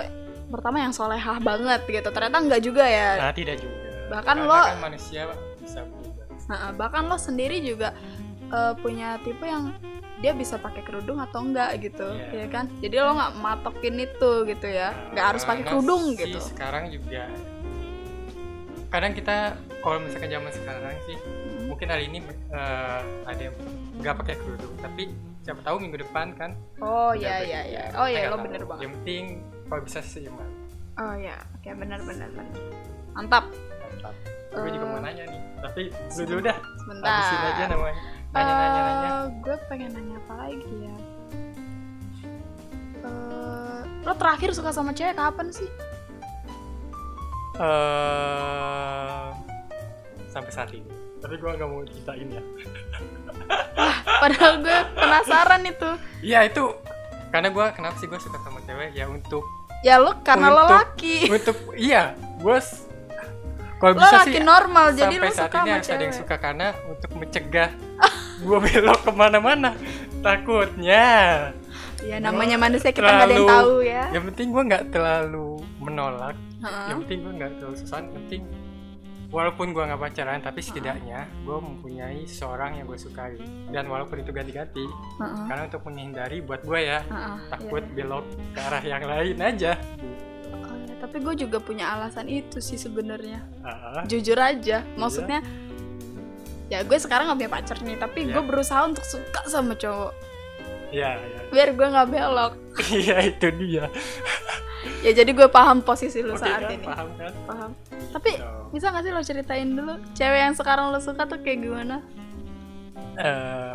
pertama 0.49 0.81
yang 0.81 0.95
solehah 0.95 1.43
banget 1.43 1.83
gitu. 1.85 2.09
Ternyata 2.09 2.39
enggak 2.39 2.63
juga 2.63 2.85
ya. 2.87 3.19
nah 3.19 3.35
tidak 3.35 3.59
juga 3.59 3.77
Bahkan 4.09 4.25
Karena 4.39 4.49
lo- 4.49 4.69
kan 4.71 4.81
manusia 4.81 5.21
bisa 5.59 5.81
berubah 5.85 6.25
Nah, 6.49 6.73
bahkan 6.73 7.03
lo 7.05 7.19
sendiri 7.19 7.61
juga 7.61 7.93
eh, 8.49 8.73
punya 8.81 9.21
tipe 9.21 9.45
yang 9.45 9.75
dia 10.19 10.33
bisa 10.33 10.57
pakai 10.57 10.81
kerudung 10.81 11.21
atau 11.21 11.45
enggak 11.45 11.79
gitu, 11.79 12.09
Iya. 12.09 12.43
ya 12.43 12.47
kan? 12.49 12.65
Jadi 12.81 12.97
lo 12.97 13.13
nggak 13.13 13.33
matokin 13.37 13.97
itu 14.01 14.33
gitu 14.49 14.67
ya, 14.67 14.91
nggak 15.13 15.27
harus 15.29 15.43
pakai 15.45 15.63
kerudung 15.63 16.11
sih 16.11 16.27
gitu. 16.27 16.41
sekarang 16.43 16.89
juga 16.89 17.29
kadang 18.89 19.13
kita 19.13 19.53
kalau 19.81 20.01
misalkan 20.01 20.29
zaman 20.29 20.51
sekarang 20.51 20.97
sih 21.05 21.17
Hmm. 21.19 21.69
mungkin 21.69 21.89
hari 21.93 22.09
ini 22.09 22.19
eh, 22.49 23.01
ada 23.29 23.43
yang 23.45 23.57
nggak 24.01 24.15
pakai 24.17 24.35
kerudung 24.41 24.73
tapi 24.81 25.13
siapa 25.45 25.61
tahu 25.61 25.77
minggu 25.79 26.01
depan 26.01 26.33
kan 26.33 26.57
oh 26.81 27.13
udah 27.13 27.21
ya 27.21 27.35
pakai. 27.37 27.53
ya 27.53 27.61
ya. 27.69 27.83
Oh 28.01 28.09
ya 28.09 28.19
nggak 28.19 28.31
lo 28.31 28.37
tahu. 28.37 28.47
bener 28.49 28.63
banget 28.65 28.81
yang 28.81 28.93
penting 28.97 29.25
kalau 29.69 29.83
bisa 29.85 30.01
seimbang 30.01 30.53
oh 30.97 31.15
ya 31.15 31.37
oke 31.55 31.69
bener 31.69 32.01
bener 32.03 32.29
bener. 32.33 32.57
Mantap. 33.13 33.45
Mantap. 33.85 34.15
Gue 34.49 34.71
juga 34.71 34.87
mau 34.87 34.99
nanya 34.99 35.25
nih 35.27 35.41
tapi 35.59 35.83
lu 36.17 36.23
dulu 36.25 36.41
dah. 36.41 36.57
Sebentar. 36.57 37.09
Habisin 37.11 37.39
aja 37.45 37.65
namanya. 37.69 38.01
Nanya 38.29 38.53
nanya 38.55 38.81
nanya. 38.81 39.09
Eh, 39.09 39.25
gue 39.39 39.57
pengen 39.67 39.91
nanya 39.93 40.17
apa 40.19 40.35
lagi 40.41 40.75
ya? 40.81 40.95
Eh, 42.99 43.81
lo 44.03 44.13
terakhir 44.15 44.51
suka 44.53 44.71
sama 44.71 44.91
cewek 44.91 45.15
kapan 45.15 45.49
sih 45.51 45.69
eh 47.59 49.27
sampai 50.31 50.53
saat 50.53 50.71
ini. 50.73 50.89
Tapi 51.19 51.35
gue 51.35 51.51
nggak 51.51 51.69
mau 51.69 51.83
ceritain 51.83 52.29
ya. 52.31 52.43
Padahal 54.23 54.53
gue 54.63 54.79
penasaran 54.95 55.63
itu. 55.67 55.91
Iya 56.23 56.47
itu. 56.47 56.65
Karena 57.29 57.49
gue 57.51 57.67
kenapa 57.75 57.97
sih 57.99 58.07
gue 58.07 58.19
suka 58.19 58.39
sama 58.41 58.63
cewek? 58.65 58.95
Ya 58.95 59.11
untuk 59.11 59.45
ya 59.79 59.95
lo 60.03 60.11
karena 60.27 60.51
lo 60.51 60.67
Untuk- 60.67 60.75
laki 60.75 61.31
untuk 61.31 61.55
iya 61.79 62.11
gue 62.43 62.59
kalau 63.79 63.95
bisa 63.95 64.27
laki 64.27 64.35
sih 64.35 64.43
normal 64.43 64.91
jadi 64.91 65.15
sampai 65.15 65.23
lo 65.23 65.31
saat 65.31 65.51
suka 65.55 65.59
ini 65.63 65.71
sama 65.71 65.95
ada 65.95 66.03
yang 66.03 66.17
suka 66.19 66.35
karena 66.35 66.67
untuk 66.91 67.11
mencegah 67.15 67.71
gue 68.43 68.59
belok 68.67 69.01
ke 69.07 69.13
mana-mana. 69.15 69.71
Takutnya. 70.19 71.07
Ya 72.03 72.17
namanya 72.19 72.59
manusia 72.59 72.91
kita 72.91 73.07
nggak 73.07 73.27
ada 73.27 73.35
yang 73.35 73.51
tahu 73.51 73.75
ya. 73.83 74.05
yang 74.15 74.25
penting 74.31 74.51
gue 74.55 74.63
nggak 74.67 74.85
terlalu 74.95 75.63
menolak 75.83 76.35
Heeh. 76.59 76.87
yang 76.89 76.99
penting 77.03 77.19
gue 77.21 77.33
nggak 77.35 77.51
terlalu 77.57 77.77
susah 77.77 77.97
yang 77.99 78.13
penting 78.15 78.43
walaupun 79.29 79.71
gue 79.71 79.85
nggak 79.85 80.01
pacaran 80.01 80.41
tapi 80.41 80.59
setidaknya 80.59 81.29
gue 81.43 81.59
mempunyai 81.59 82.25
seorang 82.25 82.81
yang 82.81 82.87
gue 82.87 82.97
sukai 82.97 83.37
dan 83.69 83.85
walaupun 83.87 84.19
itu 84.19 84.31
ganti-ganti 84.31 84.85
Heeh. 85.19 85.45
karena 85.47 85.63
untuk 85.65 85.83
menghindari 85.85 86.41
buat 86.41 86.65
gue 86.65 86.81
ya 86.83 87.01
Heeh, 87.03 87.37
takut 87.49 87.83
iya. 87.83 87.95
belok 87.95 88.25
ke 88.51 88.61
arah 88.61 88.83
yang 88.83 89.05
lain 89.05 89.37
aja 89.37 89.73
ya, 89.77 90.95
tapi 90.99 91.21
gue 91.21 91.35
juga 91.39 91.59
punya 91.59 91.93
alasan 91.93 92.27
itu 92.27 92.59
sih 92.59 92.75
sebenarnya 92.75 93.45
Ah, 93.61 94.03
jujur 94.03 94.35
aja 94.35 94.81
maksudnya 94.97 95.45
ya 96.69 96.81
gue 96.83 96.97
sekarang 96.97 97.29
nggak 97.29 97.39
punya 97.39 97.53
pacar 97.53 97.77
nih 97.81 97.97
tapi 97.97 98.19
Iya. 98.25 98.33
gue 98.35 98.43
berusaha 98.45 98.81
untuk 98.83 99.05
suka 99.05 99.45
sama 99.47 99.73
cowok 99.73 100.13
ya 100.89 101.21
ya 101.21 101.41
biar 101.49 101.69
gue 101.75 101.87
nggak 101.87 102.09
belok. 102.09 102.53
Iya 103.03 103.17
itu 103.29 103.49
dia. 103.57 103.87
Ya 105.03 105.11
jadi 105.15 105.31
gue 105.31 105.47
paham 105.51 105.83
posisi 105.83 106.23
lu 106.23 106.35
oke 106.35 106.43
saat 106.43 106.65
kan 106.65 106.75
ini. 106.75 106.87
paham 106.87 107.09
kan? 107.19 107.33
Paham. 107.47 107.71
Tapi 108.15 108.31
So, 108.35 108.47
bisa 108.75 108.91
gak 108.95 109.03
sih 109.07 109.13
lo 109.15 109.23
ceritain 109.23 109.69
dulu 109.75 109.95
cewek 110.15 110.41
yang 110.43 110.55
sekarang 110.55 110.91
lo 110.91 110.99
suka 111.03 111.23
tuh 111.27 111.39
kayak 111.43 111.67
gimana? 111.67 112.03
Eh, 113.19 113.75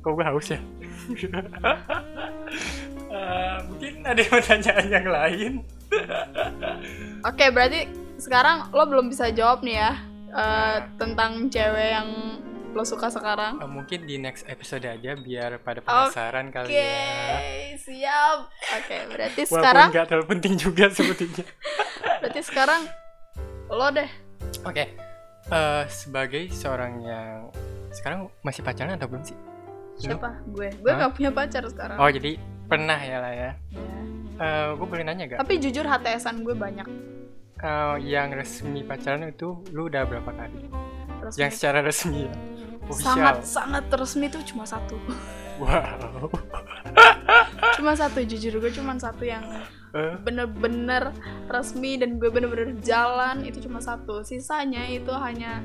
kok 0.00 0.10
gue 0.14 0.24
haus 0.24 0.48
ya? 0.54 0.60
Eh, 3.14 3.56
mungkin 3.70 4.02
ada 4.02 4.18
yang 4.18 4.32
pertanyaan 4.32 4.86
yang 4.90 5.06
lain. 5.06 5.52
Oke 7.22 7.46
berarti 7.54 7.86
sekarang 8.18 8.74
lo 8.74 8.82
belum 8.90 9.06
bisa 9.06 9.30
jawab 9.30 9.62
nih 9.62 9.78
ya 9.78 9.92
eh, 10.34 10.76
tentang 10.98 11.46
cewek 11.46 11.88
yang 11.94 12.08
lo 12.74 12.82
suka 12.82 13.06
sekarang? 13.06 13.62
Eh, 13.62 13.70
mungkin 13.70 14.04
di 14.04 14.18
next 14.18 14.44
episode 14.50 14.82
aja 14.82 15.14
biar 15.14 15.62
pada 15.62 15.78
penasaran 15.78 16.50
kali 16.50 16.74
oke 16.74 16.74
ya 16.74 17.78
siap. 17.78 18.38
Oke 18.74 18.96
berarti 19.08 19.40
walaupun 19.46 19.62
sekarang 19.62 19.88
nggak 19.94 20.06
terlalu 20.10 20.26
penting 20.36 20.54
juga 20.58 20.84
sebetulnya. 20.90 21.46
Berarti 22.24 22.40
sekarang 22.42 22.82
lo 23.70 23.88
deh. 23.94 24.10
Oke 24.66 24.84
eh, 25.50 25.84
sebagai 25.86 26.50
seorang 26.50 27.04
yang 27.04 27.52
sekarang 27.94 28.26
masih 28.42 28.66
pacaran 28.66 28.96
atau 28.98 29.06
belum 29.06 29.22
sih? 29.22 29.36
Siapa? 29.94 30.42
Gue. 30.50 30.74
Gue 30.82 30.90
Hah? 30.90 31.06
gak 31.06 31.12
punya 31.14 31.30
pacar 31.30 31.62
sekarang. 31.70 31.96
Oh 32.02 32.10
jadi 32.10 32.34
pernah 32.66 32.98
ya 32.98 33.18
lah 33.22 33.32
ya. 33.32 33.50
Ya. 33.70 33.98
Eh, 34.34 34.68
gue 34.74 34.86
boleh 34.88 35.04
nanya 35.06 35.30
gak 35.30 35.38
tapi 35.46 35.62
jujur 35.62 35.86
HTSan 35.86 36.42
gue 36.42 36.54
banyak. 36.56 36.86
Eh, 37.62 37.96
yang 38.10 38.34
resmi 38.34 38.82
pacaran 38.82 39.30
itu 39.30 39.62
lu 39.70 39.86
udah 39.86 40.02
berapa 40.04 40.30
kali 40.34 40.58
Resmi. 41.24 41.38
yang 41.38 41.50
secara 41.50 41.78
resmi 41.80 42.20
ya? 42.22 42.34
Sangat 42.92 43.40
official 43.40 43.48
sangat 43.48 43.84
resmi 43.90 44.26
tuh 44.28 44.42
cuma 44.44 44.64
satu. 44.64 44.96
Wow. 45.56 46.28
Cuma 47.74 47.92
satu 47.92 48.20
jujur 48.20 48.58
gue 48.58 48.70
cuma 48.70 48.94
satu 48.94 49.22
yang 49.22 49.42
bener-bener 50.20 51.10
resmi 51.46 51.94
dan 51.94 52.18
gue 52.18 52.26
bener-bener 52.26 52.74
jalan 52.80 53.42
itu 53.42 53.62
cuma 53.62 53.78
satu. 53.78 54.20
Sisanya 54.20 54.84
itu 54.84 55.10
hanya 55.10 55.62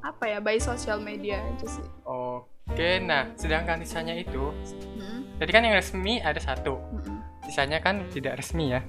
apa 0.00 0.26
ya 0.28 0.38
by 0.38 0.56
sosial 0.56 0.98
media 0.98 1.38
aja 1.40 1.66
sih. 1.68 1.86
Oke 2.02 2.98
nah 3.00 3.30
sedangkan 3.34 3.78
sisanya 3.80 4.14
itu 4.14 4.50
Hmm, 4.96 5.22
Jadi 5.36 5.50
kan 5.52 5.62
yang 5.62 5.74
resmi 5.74 6.18
ada 6.18 6.38
satu, 6.38 6.80
mm-mm. 6.80 7.18
sisanya 7.44 7.78
kan 7.78 8.00
tidak 8.08 8.38
resmi 8.38 8.72
ya. 8.72 8.80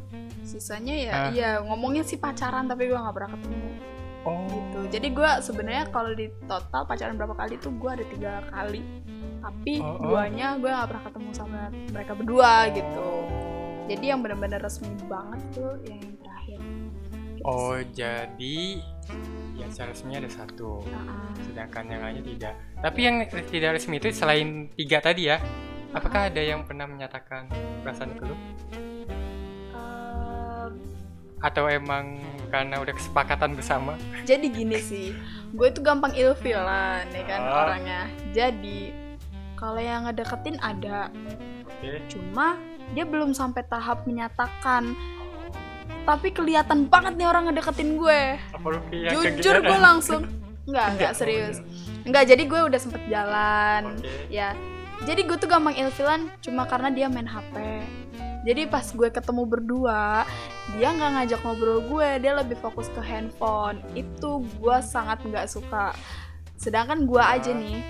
sisanya 0.41 0.95
ya 0.95 1.11
Ah. 1.11 1.27
iya 1.29 1.49
ngomongnya 1.59 2.01
sih 2.01 2.15
pacaran 2.15 2.65
tapi 2.65 2.87
gue 2.87 2.95
nggak 2.95 3.11
pernah 3.11 3.35
ketemu 3.35 3.67
Oh. 4.27 4.43
gitu 4.46 4.79
jadi 4.91 5.07
gue 5.10 5.31
sebenarnya 5.41 5.84
kalau 5.88 6.12
di 6.12 6.27
total 6.46 6.84
pacaran 6.84 7.15
berapa 7.15 7.34
kali 7.34 7.55
tuh 7.57 7.72
gue 7.74 7.89
ada 7.89 8.05
tiga 8.05 8.31
kali 8.50 8.81
tapi 9.38 9.74
Oh, 9.79 9.96
oh. 9.96 10.12
duanya 10.12 10.55
gue 10.55 10.67
nggak 10.67 10.88
pernah 10.88 11.03
ketemu 11.05 11.29
sama 11.31 11.60
mereka 11.89 12.12
berdua 12.12 12.51
gitu 12.69 13.07
jadi 13.88 14.05
yang 14.12 14.19
benar-benar 14.19 14.60
resmi 14.60 14.91
banget 15.05 15.39
tuh 15.51 15.79
yang 15.84 16.03
terakhir 16.19 16.60
Gitu 17.38 17.46
Oh 17.46 17.77
sih. 17.77 17.88
jadi 17.96 18.57
yang 19.55 19.69
secara 19.72 19.89
resmi 19.89 20.13
ada 20.13 20.27
satu, 20.27 20.84
Nah, 20.84 21.31
sedangkan 21.39 21.86
yang 21.88 22.01
lainnya 22.01 22.25
tidak. 22.25 22.53
Tapi 22.77 23.00
yang 23.00 23.15
tidak 23.48 23.69
resmi 23.74 23.98
itu 23.98 24.10
selain 24.12 24.50
tiga 24.74 25.00
tadi 25.00 25.29
ya, 25.29 25.38
apakah 25.89 26.27
ada 26.27 26.38
yang 26.38 26.62
pernah 26.62 26.86
menyatakan 26.86 27.48
perasaan 27.81 28.13
ke 28.13 28.24
lu? 28.25 28.36
eh, 29.72 30.67
Atau 31.39 31.69
emang 31.69 32.17
karena 32.48 32.80
udah 32.80 32.94
kesepakatan 32.94 33.54
bersama? 33.54 33.94
jadi 34.24 34.44
gini 34.44 34.77
sih 34.77 35.08
gue 35.48 35.68
tuh 35.70 35.80
gampang 35.80 36.12
ilfilan 36.12 37.08
ya 37.08 37.24
kan 37.24 37.39
Ah. 37.39 37.56
orangnya. 37.63 38.01
Jadi 38.32 38.92
kalau 39.56 39.80
yang 39.80 40.06
ngedeketin 40.06 40.60
ada. 40.60 41.08
Oke. 41.63 42.04
cuma 42.10 42.58
dia 42.92 43.04
belum 43.04 43.32
sampai 43.32 43.63
tahap 43.63 44.04
menyatakan. 44.04 44.92
Tapi 46.04 46.32
kelihatan 46.32 46.88
banget 46.88 47.16
nih 47.16 47.27
orang 47.27 47.48
ngedeketin 47.48 47.96
gue. 47.96 48.22
Jujur 49.10 49.56
gue 49.60 49.77
langsung 49.77 50.27
nggak 50.66 50.88
nggak 51.00 51.13
serius. 51.16 51.63
Nggak 52.04 52.24
jadi 52.27 52.44
gue 52.44 52.62
udah 52.68 52.80
sempet 52.80 53.01
jalan. 53.08 53.96
Oke. 53.96 54.10
ya. 54.27 54.51
Jadi 54.98 55.22
gue 55.24 55.38
tuh 55.38 55.46
gampang 55.46 55.77
ilfilan 55.77 56.27
cuma 56.42 56.66
karena 56.66 56.89
dia 56.89 57.06
main 57.06 57.30
hp 57.30 57.54
jadi 58.48 58.63
pas 58.72 58.88
gue 58.88 59.12
ketemu 59.12 59.44
berdua 59.44 60.24
dia 60.80 60.96
nggak 60.96 61.12
ngajak 61.20 61.39
ngobrol 61.44 61.84
gue 61.84 62.24
dia 62.24 62.32
lebih 62.32 62.56
fokus 62.63 62.88
ke 62.96 63.04
handphone. 63.04 63.84
Itu 63.92 64.48
gue 64.63 64.77
sangat 64.80 65.20
nggak 65.27 65.51
suka. 65.51 65.92
Sedangkan 66.56 67.04
gue 67.04 67.20
aja 67.20 67.51
nih 67.51 67.84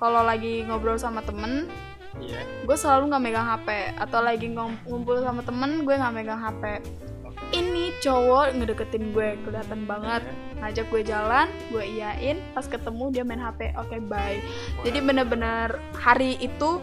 kalau 0.00 0.24
lagi 0.24 0.64
ngobrol 0.64 0.96
sama 0.96 1.20
temen 1.20 1.68
Iya. 2.12 2.44
gue 2.68 2.76
selalu 2.76 3.08
nggak 3.08 3.24
megang 3.24 3.48
hp 3.48 3.68
atau 3.96 4.20
lagi 4.20 4.52
ngumpul 4.52 5.24
sama 5.24 5.40
temen 5.40 5.88
gue 5.88 5.96
nggak 5.96 6.12
megang 6.12 6.44
hp 6.44 6.84
ini 7.52 7.92
cowok 8.00 8.56
ngedeketin 8.56 9.12
gue 9.12 9.36
kelihatan 9.44 9.84
banget. 9.84 10.24
Ngajak 10.56 10.88
gue 10.88 11.02
jalan 11.04 11.46
gue 11.68 11.84
iyain. 11.84 12.40
Pas 12.56 12.64
ketemu 12.64 13.12
dia 13.12 13.22
main 13.28 13.40
hp 13.40 13.76
oke 13.76 13.96
bye. 14.08 14.40
Jadi 14.88 14.98
bener-bener 15.04 15.76
hari 15.92 16.40
itu 16.40 16.80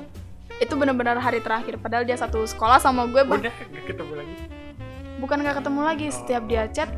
itu 0.59 0.73
bener-bener 0.75 1.15
hari 1.17 1.39
terakhir 1.39 1.79
padahal 1.79 2.03
dia 2.03 2.15
satu 2.15 2.43
sekolah 2.43 2.77
sama 2.77 3.07
gue 3.07 3.23
bah- 3.23 3.39
udah 3.39 3.51
gak 3.51 3.85
ketemu 3.87 4.13
lagi. 4.15 4.35
bukan 5.17 5.37
nggak 5.39 5.57
ketemu 5.57 5.81
lagi 5.81 6.07
setiap 6.09 6.43
dia 6.45 6.63
chat 6.69 6.89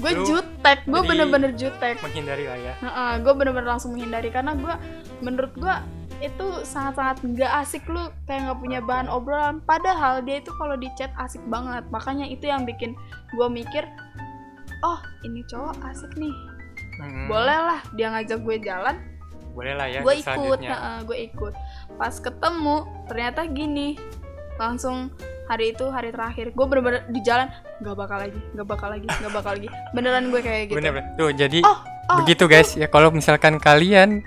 gue 0.00 0.12
Lu 0.16 0.24
jutek 0.24 0.88
gue 0.88 1.00
bener-bener 1.04 1.52
jutek. 1.52 2.00
Menghindari 2.00 2.48
lah 2.48 2.56
ya. 2.56 2.72
Heeh, 2.80 3.12
gue 3.20 3.32
bener-bener 3.36 3.68
langsung 3.68 3.92
menghindari 3.92 4.32
karena 4.32 4.56
gue 4.56 4.74
menurut 5.20 5.52
gue 5.52 5.74
itu 6.20 6.46
sangat-sangat 6.64 7.20
nggak 7.20 7.52
asik 7.60 7.84
lu 7.84 8.08
kayak 8.24 8.48
nggak 8.48 8.58
punya 8.64 8.80
bahan 8.80 9.12
obrolan. 9.12 9.60
Padahal 9.60 10.24
dia 10.24 10.40
itu 10.40 10.48
kalau 10.56 10.80
di 10.80 10.88
chat 10.96 11.12
asik 11.20 11.44
banget 11.52 11.84
makanya 11.92 12.24
itu 12.24 12.48
yang 12.48 12.64
bikin 12.64 12.96
gue 13.36 13.48
mikir 13.52 13.84
oh 14.80 14.96
ini 15.20 15.44
cowok 15.44 15.76
asik 15.84 16.16
nih. 16.16 16.32
Hmm, 16.96 17.28
boleh 17.28 17.58
lah 17.60 17.80
dia 17.92 18.08
ngajak 18.08 18.40
gue 18.40 18.56
jalan 18.60 18.96
Boleh 19.52 19.72
lah 19.72 19.84
ya. 19.84 20.00
gue 20.00 20.14
ikut 20.16 20.60
heeh, 20.60 20.96
gue 21.04 21.16
ikut 21.28 21.54
pas 21.96 22.14
ketemu 22.14 22.76
ternyata 23.06 23.40
gini 23.46 23.98
langsung 24.56 25.08
hari 25.48 25.74
itu 25.74 25.88
hari 25.90 26.14
terakhir 26.14 26.54
gue 26.54 26.66
bener-bener 26.68 27.02
di 27.10 27.20
jalan 27.26 27.50
nggak 27.82 27.96
bakal 27.96 28.18
lagi 28.20 28.40
nggak 28.54 28.68
bakal 28.68 28.88
lagi 28.92 29.06
nggak 29.08 29.32
bakal 29.34 29.52
lagi 29.56 29.68
beneran 29.90 30.24
gue 30.30 30.40
kayak 30.40 30.62
gitu 30.70 30.78
Bener, 30.78 30.92
bener. 30.94 31.10
Tuh, 31.18 31.30
jadi 31.34 31.58
oh 31.64 31.78
oh 31.82 32.16
begitu 32.22 32.44
guys 32.46 32.76
ya 32.78 32.86
kalau 32.86 33.10
misalkan 33.10 33.58
kalian 33.58 34.22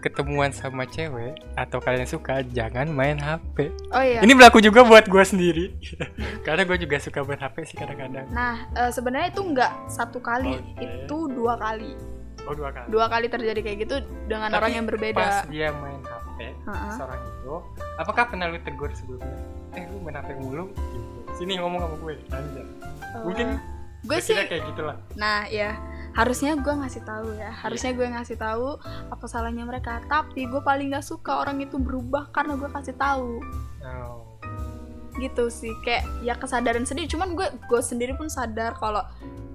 ketemuan 0.00 0.48
sama 0.48 0.88
cewek 0.88 1.36
atau 1.60 1.76
kalian 1.76 2.08
suka 2.08 2.40
jangan 2.56 2.88
main 2.88 3.20
HP. 3.20 3.68
oh 3.92 4.00
iya 4.00 4.24
Ini 4.24 4.32
berlaku 4.32 4.64
juga 4.64 4.80
buat 4.80 5.04
gue 5.04 5.20
sendiri. 5.20 5.76
Karena 6.48 6.64
gue 6.64 6.80
juga 6.80 6.96
suka 6.96 7.20
main 7.20 7.36
HP 7.36 7.68
sih 7.68 7.76
kadang-kadang. 7.76 8.24
Nah, 8.32 8.64
eh, 8.72 8.88
sebenarnya 8.96 9.28
itu 9.28 9.44
nggak 9.44 9.92
satu 9.92 10.24
kali, 10.24 10.56
Oke. 10.56 11.04
itu 11.04 11.16
dua 11.28 11.60
kali. 11.60 11.92
oh 12.48 12.56
dua 12.56 12.72
kali 12.72 12.86
dua 12.88 13.06
kali 13.12 13.26
terjadi 13.28 13.60
kayak 13.60 13.78
gitu 13.84 13.96
dengan 14.24 14.48
Tapi 14.48 14.58
orang 14.64 14.72
yang 14.72 14.86
berbeda 14.88 15.20
pas 15.20 15.44
dia 15.52 15.68
main 15.76 15.89
HP 16.40 16.64
Ha-ha. 16.64 16.88
seorang 16.96 17.20
itu 17.20 17.54
apakah 18.00 18.24
pernah 18.32 18.46
lu 18.48 18.58
tegur 18.64 18.90
sebelumnya? 18.96 19.36
Eh 19.76 19.84
lu 19.92 20.00
main 20.00 20.16
HP 20.16 20.40
mulu. 20.40 20.72
Gitu 20.72 21.20
sini 21.36 21.56
ngomong 21.56 21.80
sama 21.84 21.96
gue 22.00 22.14
anjir. 22.32 22.66
Mungkin 23.24 23.48
Eh, 23.54 23.58
gue 24.08 24.18
sih 24.20 24.32
kayak 24.32 24.64
gitulah. 24.72 24.96
Nah 25.16 25.44
ya 25.48 25.76
harusnya 26.16 26.56
gue 26.56 26.72
ngasih 26.72 27.02
tahu 27.04 27.36
ya. 27.36 27.52
Harusnya 27.52 27.92
gue 27.92 28.06
ngasih 28.08 28.36
tahu 28.36 28.80
apa 29.08 29.24
salahnya 29.28 29.64
mereka. 29.64 30.00
Tapi 30.08 30.48
gue 30.48 30.60
paling 30.64 30.92
nggak 30.92 31.04
suka 31.04 31.44
orang 31.44 31.60
itu 31.60 31.76
berubah 31.76 32.32
karena 32.32 32.56
gue 32.56 32.68
kasih 32.72 32.96
tahu. 32.96 33.40
Oh. 33.84 34.24
gitu 35.18 35.52
sih. 35.52 35.74
Kayak 35.84 36.08
ya 36.24 36.32
kesadaran 36.32 36.88
sendiri. 36.88 37.04
Cuman 37.10 37.36
gue 37.36 37.44
gue 37.52 37.80
sendiri 37.84 38.16
pun 38.16 38.32
sadar 38.32 38.72
kalau 38.80 39.04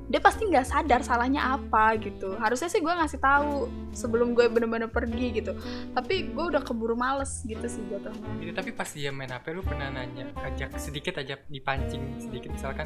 dia 0.05 0.21
pasti 0.21 0.45
nggak 0.45 0.65
sadar 0.65 1.01
salahnya 1.01 1.57
apa 1.57 1.97
gitu. 1.97 2.37
Harusnya 2.37 2.69
sih 2.69 2.81
gue 2.81 2.93
ngasih 2.93 3.17
tahu 3.17 3.69
sebelum 3.91 4.37
gue 4.37 4.45
bener-bener 4.49 4.89
pergi 4.89 5.41
gitu. 5.41 5.57
Tapi 5.97 6.29
gue 6.29 6.45
udah 6.53 6.61
keburu 6.61 6.93
males 6.93 7.41
gitu 7.45 7.65
sih 7.65 7.81
jatuhnya 7.89 8.37
Gitu, 8.41 8.51
tapi 8.53 8.69
pas 8.75 8.89
dia 8.89 9.09
main 9.09 9.31
HP 9.31 9.55
lu 9.57 9.65
pernah 9.65 9.89
nanya 9.89 10.29
ajak 10.45 10.77
sedikit 10.77 11.17
aja 11.17 11.41
dipancing 11.49 12.21
sedikit 12.21 12.53
misalkan 12.53 12.85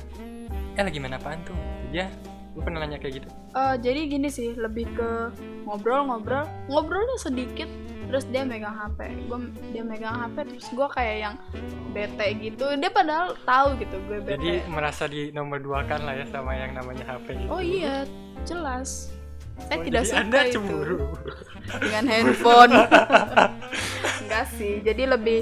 eh 0.78 0.84
lagi 0.84 0.98
main 1.02 1.16
apaan 1.16 1.44
tuh? 1.44 1.58
Ya 1.92 2.08
lu 2.60 2.68
pernah 2.68 2.84
nanya 2.84 3.00
kayak 3.00 3.24
gitu? 3.24 3.28
Eh, 3.56 3.76
jadi 3.80 4.00
gini 4.06 4.28
sih 4.28 4.52
lebih 4.54 4.92
ke 4.92 5.10
ngobrol-ngobrol. 5.64 6.44
Ngobrolnya 6.68 7.16
sedikit 7.18 7.72
terus 8.10 8.26
dia 8.26 8.42
megang 8.42 8.74
HP 8.74 9.06
gue 9.30 9.38
dia 9.70 9.86
megang 9.86 10.18
HP 10.18 10.42
terus 10.50 10.66
gue 10.68 10.88
kayak 10.90 11.16
yang 11.22 11.36
bete 11.90 12.28
gitu. 12.38 12.66
Dia 12.76 12.90
padahal 12.90 13.38
tahu 13.40 13.80
gitu 13.80 13.96
gue 14.04 14.20
bete. 14.20 14.36
Jadi 14.36 14.52
merasa 14.68 15.06
di 15.06 15.30
nomor 15.30 15.58
dua 15.58 15.86
kan 15.86 16.04
lah 16.04 16.14
ya 16.14 16.26
sama 16.28 16.52
yang 16.52 16.76
namanya 16.76 17.08
HP 17.08 17.38
gitu. 17.38 17.50
oh 17.50 17.62
iya 17.62 18.04
jelas. 18.44 19.14
Saya 19.62 19.76
Oh, 19.76 19.84
tidak 19.84 20.04
suka 20.04 20.20
anda 20.20 20.40
itu. 20.42 20.54
cemburu. 20.56 21.00
Dengan 21.80 22.04
handphone. 22.08 22.74
Enggak 24.26 24.46
sih 24.56 24.82
jadi 24.82 25.04
lebih 25.10 25.40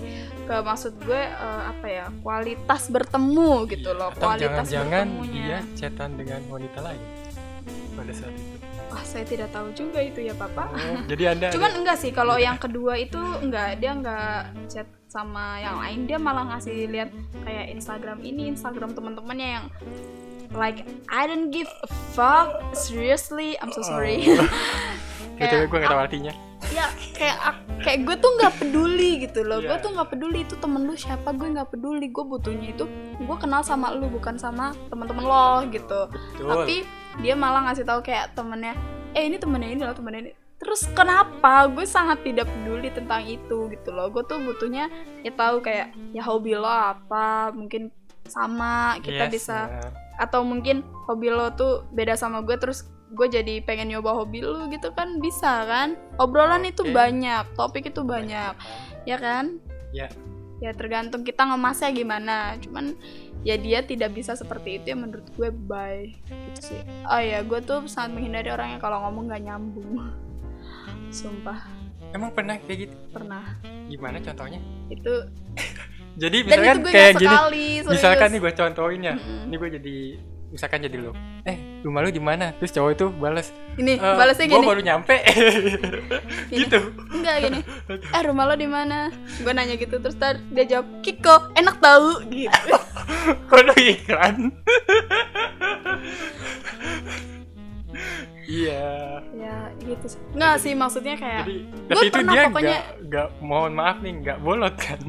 ke 0.48 0.56
maksud 0.64 0.94
gue 1.04 1.22
eh, 1.28 1.62
apa 1.68 1.86
ya 1.86 2.06
kualitas 2.24 2.88
bertemu 2.88 3.52
gitu 3.68 3.92
loh 3.92 4.10
atau 4.16 4.32
kualitas 4.32 4.48
jangan-jangan 4.72 5.08
bertemunya. 5.12 5.44
dia 5.44 5.60
chatan 5.76 6.10
dengan 6.16 6.42
wanita 6.48 6.80
lain 6.80 7.02
pada 8.00 8.14
saat 8.16 8.32
itu. 8.32 8.56
Wah 8.88 9.04
saya 9.04 9.26
tidak 9.28 9.52
tahu 9.52 9.68
juga 9.76 10.00
itu 10.00 10.24
ya 10.24 10.34
papa. 10.34 10.72
Oh, 10.72 11.04
jadi 11.12 11.36
anda 11.36 11.52
Cuman 11.56 11.84
enggak 11.84 12.00
sih 12.00 12.16
kalau 12.16 12.40
yang 12.40 12.56
kedua 12.56 12.96
itu 12.96 13.20
enggak 13.44 13.84
dia 13.84 13.92
enggak 13.92 14.56
chat 14.72 14.88
sama 15.12 15.60
yang 15.60 15.84
lain. 15.84 16.00
Dia 16.08 16.18
malah 16.18 16.56
ngasih 16.56 16.88
lihat 16.88 17.12
kayak 17.44 17.76
Instagram 17.76 18.24
ini 18.24 18.48
Instagram 18.56 18.96
teman-temannya 18.96 19.50
yang 19.60 19.66
like 20.56 20.88
I 21.12 21.28
don't 21.28 21.52
give 21.52 21.68
a 21.84 21.90
fuck 22.16 22.64
seriously 22.72 23.60
I'm 23.60 23.76
so 23.76 23.84
sorry. 23.84 24.24
Oh. 24.32 24.48
Kayak 25.38 25.70
gue 25.70 25.78
gak 25.78 25.94
tahu 25.94 26.02
artinya 26.02 26.34
ya 26.68 26.86
kayak 27.12 27.38
ak- 27.40 27.64
kayak 27.80 28.00
gue 28.02 28.16
tuh 28.18 28.32
nggak 28.34 28.54
peduli 28.58 29.12
gitu 29.22 29.40
loh. 29.42 29.60
Gue 29.60 29.72
Iya. 29.72 29.80
tuh 29.80 29.92
nggak 29.92 30.10
peduli 30.10 30.40
itu 30.42 30.56
temen 30.56 30.82
lu 30.84 30.94
siapa 30.94 31.30
gue 31.32 31.48
nggak 31.48 31.70
peduli. 31.70 32.06
Gue 32.08 32.24
butuhnya 32.24 32.68
itu 32.72 32.86
gue 33.18 33.38
kenal 33.38 33.62
sama 33.62 33.92
lu 33.92 34.08
bukan 34.08 34.36
sama 34.36 34.72
teman-teman 34.88 35.24
lo 35.24 35.50
gitu. 35.68 36.10
Betul. 36.10 36.48
Tapi 36.48 36.76
dia 37.18 37.34
malah 37.34 37.66
ngasih 37.66 37.84
tahu 37.84 38.02
kayak 38.02 38.34
temennya 38.34 38.74
eh 39.12 39.24
ini 39.24 39.38
temennya 39.38 39.70
ini 39.70 39.82
loh 39.82 39.94
temennya 39.94 40.22
ini. 40.24 40.34
Terus 40.58 40.90
kenapa 40.90 41.66
gue 41.68 41.86
sangat 41.86 42.22
tidak 42.22 42.46
peduli 42.48 42.90
tentang 42.90 43.22
itu 43.24 43.70
gitu 43.70 43.90
loh. 43.90 44.10
Gue 44.10 44.24
tuh 44.24 44.38
butuhnya 44.38 44.90
ya 45.22 45.32
tahu 45.32 45.62
kayak 45.62 45.94
ya 46.12 46.22
hobi 46.22 46.54
lo 46.54 46.66
apa 46.66 47.50
mungkin 47.52 47.94
sama 48.26 48.98
kita 49.00 49.30
Yes, 49.30 49.32
bisa 49.32 49.58
benar. 49.66 49.92
atau 50.20 50.42
mungkin 50.42 50.82
hobi 51.06 51.30
lo 51.30 51.54
tuh 51.54 51.88
beda 51.90 52.14
sama 52.14 52.42
gue 52.42 52.58
terus 52.58 52.84
gue 53.08 53.28
jadi 53.32 53.64
pengen 53.64 53.96
nyoba 53.96 54.12
hobi 54.20 54.44
lo 54.44 54.68
gitu 54.68 54.92
kan 54.92 55.24
bisa 55.24 55.64
kan? 55.64 55.96
Obrolan 56.20 56.68
itu 56.68 56.84
Oke. 56.84 56.92
banyak 56.92 57.44
topik 57.56 57.88
itu 57.88 58.04
banyak. 58.04 58.54
Ya 59.08 59.18
kan? 59.18 59.64
Ya. 59.96 60.12
ya 60.60 60.74
tergantung 60.76 61.24
kita 61.24 61.48
ngemasnya 61.48 61.96
gimana. 61.96 62.60
Cuman 62.60 62.98
ya 63.48 63.56
dia 63.56 63.80
tidak 63.86 64.12
bisa 64.12 64.36
seperti 64.36 64.82
itu 64.82 64.92
ya 64.92 64.98
menurut 65.00 65.28
gue 65.40 65.50
bye. 65.52 66.12
Gitu 66.52 66.76
sih. 66.76 66.82
Oh 67.08 67.22
ya 67.22 67.40
gue 67.48 67.60
tuh 67.64 67.88
sangat 67.88 68.20
menghindari 68.20 68.52
orang 68.52 68.76
yang 68.76 68.82
kalau 68.84 69.00
ngomong 69.08 69.32
nggak 69.32 69.44
nyambung. 69.48 70.12
Sumpah. 71.18 71.64
Emang 72.12 72.32
pernah 72.36 72.60
kayak 72.60 72.88
gitu? 72.88 72.96
Pernah. 73.16 73.56
Gimana 73.88 74.20
contohnya? 74.20 74.60
Itu 74.92 75.14
jadi 76.22 76.38
dan 76.44 76.50
misalkan 76.50 76.76
itu 76.76 76.84
gue 76.84 76.92
kayak 76.92 77.14
gini 77.16 77.30
sekali 77.30 77.68
misalkan 77.86 78.28
nih 78.34 78.40
gue 78.42 78.54
contohin 78.58 79.02
ya. 79.06 79.16
Mm-mm. 79.16 79.46
ini 79.48 79.56
gue 79.56 79.70
jadi 79.80 79.98
misalkan 80.48 80.80
jadi 80.80 80.98
lo 80.98 81.12
eh 81.44 81.56
rumah 81.82 82.00
lu 82.00 82.10
di 82.10 82.20
mana? 82.20 82.52
Terus 82.54 82.72
cowok 82.72 82.92
itu 82.94 83.06
balas 83.12 83.48
ini 83.76 83.94
"Eh, 83.94 84.16
balasnya 84.16 84.46
gua 84.46 84.58
gini. 84.58 84.68
baru 84.68 84.82
nyampe. 84.82 85.16
Gini. 86.50 86.60
gitu. 86.62 86.80
Enggak 87.10 87.36
gini. 87.42 87.60
Eh 87.90 88.22
rumah 88.24 88.44
lo 88.46 88.56
di 88.56 88.66
mana? 88.66 89.12
Gue 89.38 89.52
nanya 89.52 89.76
gitu 89.76 89.96
terus 89.98 90.16
tar 90.16 90.40
dia 90.50 90.66
jawab 90.66 90.88
Kiko 91.00 91.52
enak 91.54 91.78
tahu 91.78 92.24
gitu. 92.30 92.76
Kok 93.50 93.62
lu 93.62 93.76
iklan? 93.78 94.36
Iya. 98.48 99.20
Ya 99.36 99.56
gitu 99.78 100.08
enggak 100.32 100.56
sih 100.58 100.72
maksudnya 100.72 101.16
kayak 101.16 101.44
jadi 101.44 101.56
gue 101.68 101.90
tapi 101.90 102.06
itu 102.06 102.14
pernah 102.14 102.34
dia 102.34 102.44
pokoknya- 102.46 102.64
nggak 102.64 102.84
nggak 103.04 103.28
mohon 103.42 103.74
maaf 103.74 103.98
nih 104.00 104.14
nggak 104.18 104.38
bolot 104.40 104.76
kan 104.78 105.02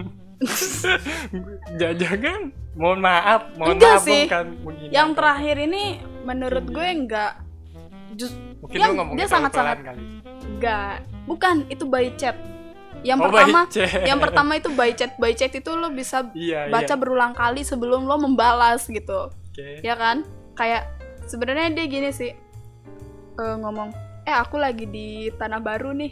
jangan 1.77 2.40
mohon 2.74 2.98
maaf 2.98 3.51
mohon 3.55 3.74
Enggak 3.74 3.96
maaf 3.96 4.07
sih. 4.07 4.22
bukan 4.27 4.46
menghina. 4.62 4.90
yang 4.92 5.09
terakhir 5.12 5.57
ini 5.59 5.83
menurut 6.22 6.64
gue 6.64 6.87
enggak. 6.87 7.33
Just 8.14 8.35
mungkin 8.59 8.79
yang 8.79 8.94
dia 9.14 9.27
sangat-sangat- 9.27 9.83
kali. 9.85 10.01
enggak. 10.48 10.94
Bukan 11.24 11.57
itu 11.68 11.85
by 11.85 12.09
chat. 12.14 12.37
Yang 13.01 13.18
Oh, 13.18 13.24
pertama 13.31 13.61
yang 14.03 14.18
pertama 14.18 14.53
itu 14.55 14.68
by 14.72 14.90
chat. 14.92 15.14
By 15.16 15.33
chat 15.33 15.53
itu 15.53 15.70
lo 15.70 15.90
bisa 15.90 16.27
iya 16.33 16.66
baca 16.66 16.88
iya. 16.88 16.98
berulang 16.98 17.31
kali 17.33 17.62
sebelum 17.62 18.05
lo 18.05 18.16
membalas 18.16 18.87
gitu. 18.87 19.31
Oke. 19.31 19.83
Ya 19.83 19.94
kan? 19.94 20.27
Kayak 20.55 20.90
sebenarnya 21.24 21.70
dia 21.72 21.87
gini 21.87 22.11
sih. 22.11 22.33
Eh, 23.35 23.57
ngomong 23.57 23.94
eh 24.24 24.35
aku 24.35 24.59
lagi 24.59 24.85
di 24.85 25.09
tanah 25.33 25.59
baru 25.59 25.94
nih. 25.94 26.11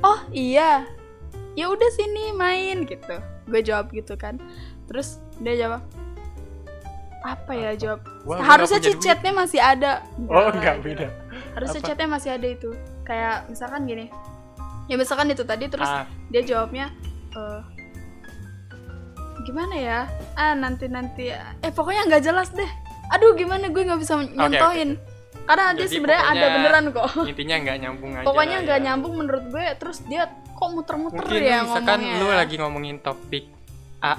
Oh 0.00 0.20
iya 0.30 0.88
ya 1.54 1.70
udah 1.70 1.90
sini 1.94 2.34
main 2.34 2.84
gitu. 2.84 3.16
Gue 3.48 3.60
jawab 3.60 3.90
gitu 3.94 4.14
kan. 4.18 4.38
Terus 4.90 5.22
dia 5.40 5.54
jawab 5.56 5.82
apa 7.24 7.52
ya? 7.52 7.72
Jawab 7.76 8.00
Wah, 8.28 8.40
harusnya 8.42 8.80
chatnya 8.80 9.32
masih 9.32 9.60
ada. 9.60 10.04
Oh 10.28 10.50
enggak 10.50 10.82
gitu. 10.82 10.86
beda. 10.92 11.06
Harusnya 11.54 11.80
Apa? 11.80 11.88
chatnya 11.92 12.08
masih 12.08 12.30
ada 12.34 12.46
itu. 12.46 12.70
Kayak 13.04 13.48
misalkan 13.48 13.80
gini. 13.86 14.06
Ya 14.90 14.94
misalkan 15.00 15.32
itu 15.32 15.44
tadi 15.48 15.64
terus 15.72 15.88
ah. 15.88 16.04
dia 16.28 16.44
jawabnya 16.44 16.92
eh, 17.32 17.60
gimana 19.48 19.74
ya? 19.76 19.98
Ah 20.36 20.52
nanti 20.52 20.90
nanti. 20.90 21.32
Eh 21.62 21.72
pokoknya 21.72 22.08
nggak 22.10 22.22
jelas 22.24 22.52
deh. 22.52 22.68
Aduh 23.12 23.36
gimana 23.36 23.68
gue 23.68 23.82
nggak 23.84 24.00
bisa 24.00 24.20
nyontoin 24.20 24.96
karena 25.44 25.64
dia 25.76 25.84
Jadi 25.84 25.94
sebenarnya 26.00 26.24
ada 26.24 26.46
beneran 26.56 26.84
kok. 26.90 27.08
intinya 27.28 27.56
nggak 27.60 27.76
nyambung 27.84 28.12
aja 28.18 28.26
pokoknya 28.26 28.56
nggak 28.64 28.78
ya. 28.80 28.84
nyambung 28.88 29.14
menurut 29.20 29.44
gue 29.52 29.66
terus 29.76 29.98
dia 30.08 30.24
kok 30.54 30.68
muter-muter 30.70 31.18
mungkin 31.18 31.42
ya 31.42 31.58
lu 31.60 31.64
misalkan 31.68 31.98
ngomongnya 32.00 32.20
lu 32.22 32.26
lagi 32.30 32.54
ngomongin 32.56 32.96
topik 33.02 33.44
A 34.00 34.14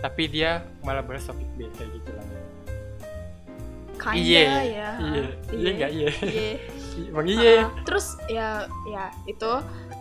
tapi 0.00 0.22
dia 0.28 0.64
malah 0.84 1.02
bahas 1.02 1.24
topik 1.24 1.48
B 1.56 1.68
kayak 1.72 1.90
gitu 1.98 2.10
lah. 2.12 2.24
Kinda 3.96 4.16
iya 4.20 4.42
ya. 4.44 4.60
iya. 4.62 4.90
Iya. 5.50 5.70
Nggak? 5.72 5.90
Iya. 5.90 6.10
Iya. 6.20 6.50
Emang 7.10 7.26
iya. 7.28 7.52
Ah, 7.64 7.68
terus 7.84 8.06
ya 8.28 8.48
ya 8.88 9.04
itu. 9.24 9.52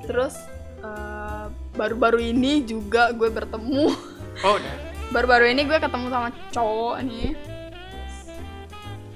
Terus 0.06 0.36
eh, 0.84 1.46
baru-baru 1.74 2.20
ini 2.22 2.62
juga 2.68 3.12
gue 3.16 3.30
bertemu. 3.32 3.86
Oh 4.44 4.54
udah. 4.60 4.76
Baru-baru 5.16 5.46
ini 5.56 5.64
gue 5.64 5.80
ketemu 5.80 6.08
sama 6.12 6.30
cowok 6.52 6.98
nih. 7.08 7.30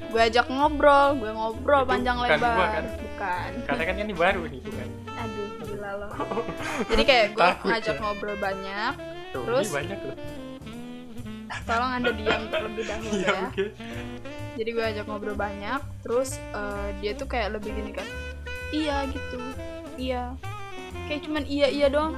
Gue 0.09 0.21
ajak 0.25 0.47
ngobrol 0.49 1.21
gue 1.21 1.29
ngobrol 1.29 1.85
Itu 1.85 1.91
panjang 1.91 2.17
bukan 2.17 2.33
lebar. 2.33 2.55
gua 2.55 2.67
kan? 2.71 2.85
bukan. 2.97 3.49
Karena 3.67 3.83
kan 3.83 3.95
ini 3.99 4.13
baru 4.15 4.41
nih 4.47 4.61
bukan? 4.63 4.87
Aduh 5.21 5.58
loh 5.95 6.11
jadi 6.91 7.03
kayak 7.03 7.25
gue 7.31 7.49
ngajak 7.63 7.95
ya. 7.95 8.01
ngobrol 8.01 8.37
banyak 8.37 8.93
Tuh, 9.29 9.45
Terus? 9.45 9.67
banyak 9.69 9.99
loh. 10.01 10.17
tolong 11.63 11.91
anda 11.91 12.11
diam 12.11 12.41
terlebih 12.47 12.83
dahulu 12.83 13.09
iya 13.11 13.27
ya. 13.27 13.41
oke. 13.45 13.65
Jadi 14.57 14.69
gue 14.69 14.85
ajak 14.85 15.05
ngobrol 15.05 15.37
banyak 15.37 15.81
terus 16.01 16.29
eh, 16.51 16.87
dia 16.97 17.13
tuh 17.13 17.25
kayak 17.25 17.53
lebih 17.53 17.71
gini 17.71 17.91
kan 17.91 18.05
iya 18.69 19.05
gitu. 19.05 19.37
Iya. 19.95 20.33
Kayak 21.05 21.21
cuman 21.25 21.43
iya 21.45 21.67
iya 21.69 21.87
doang. 21.87 22.13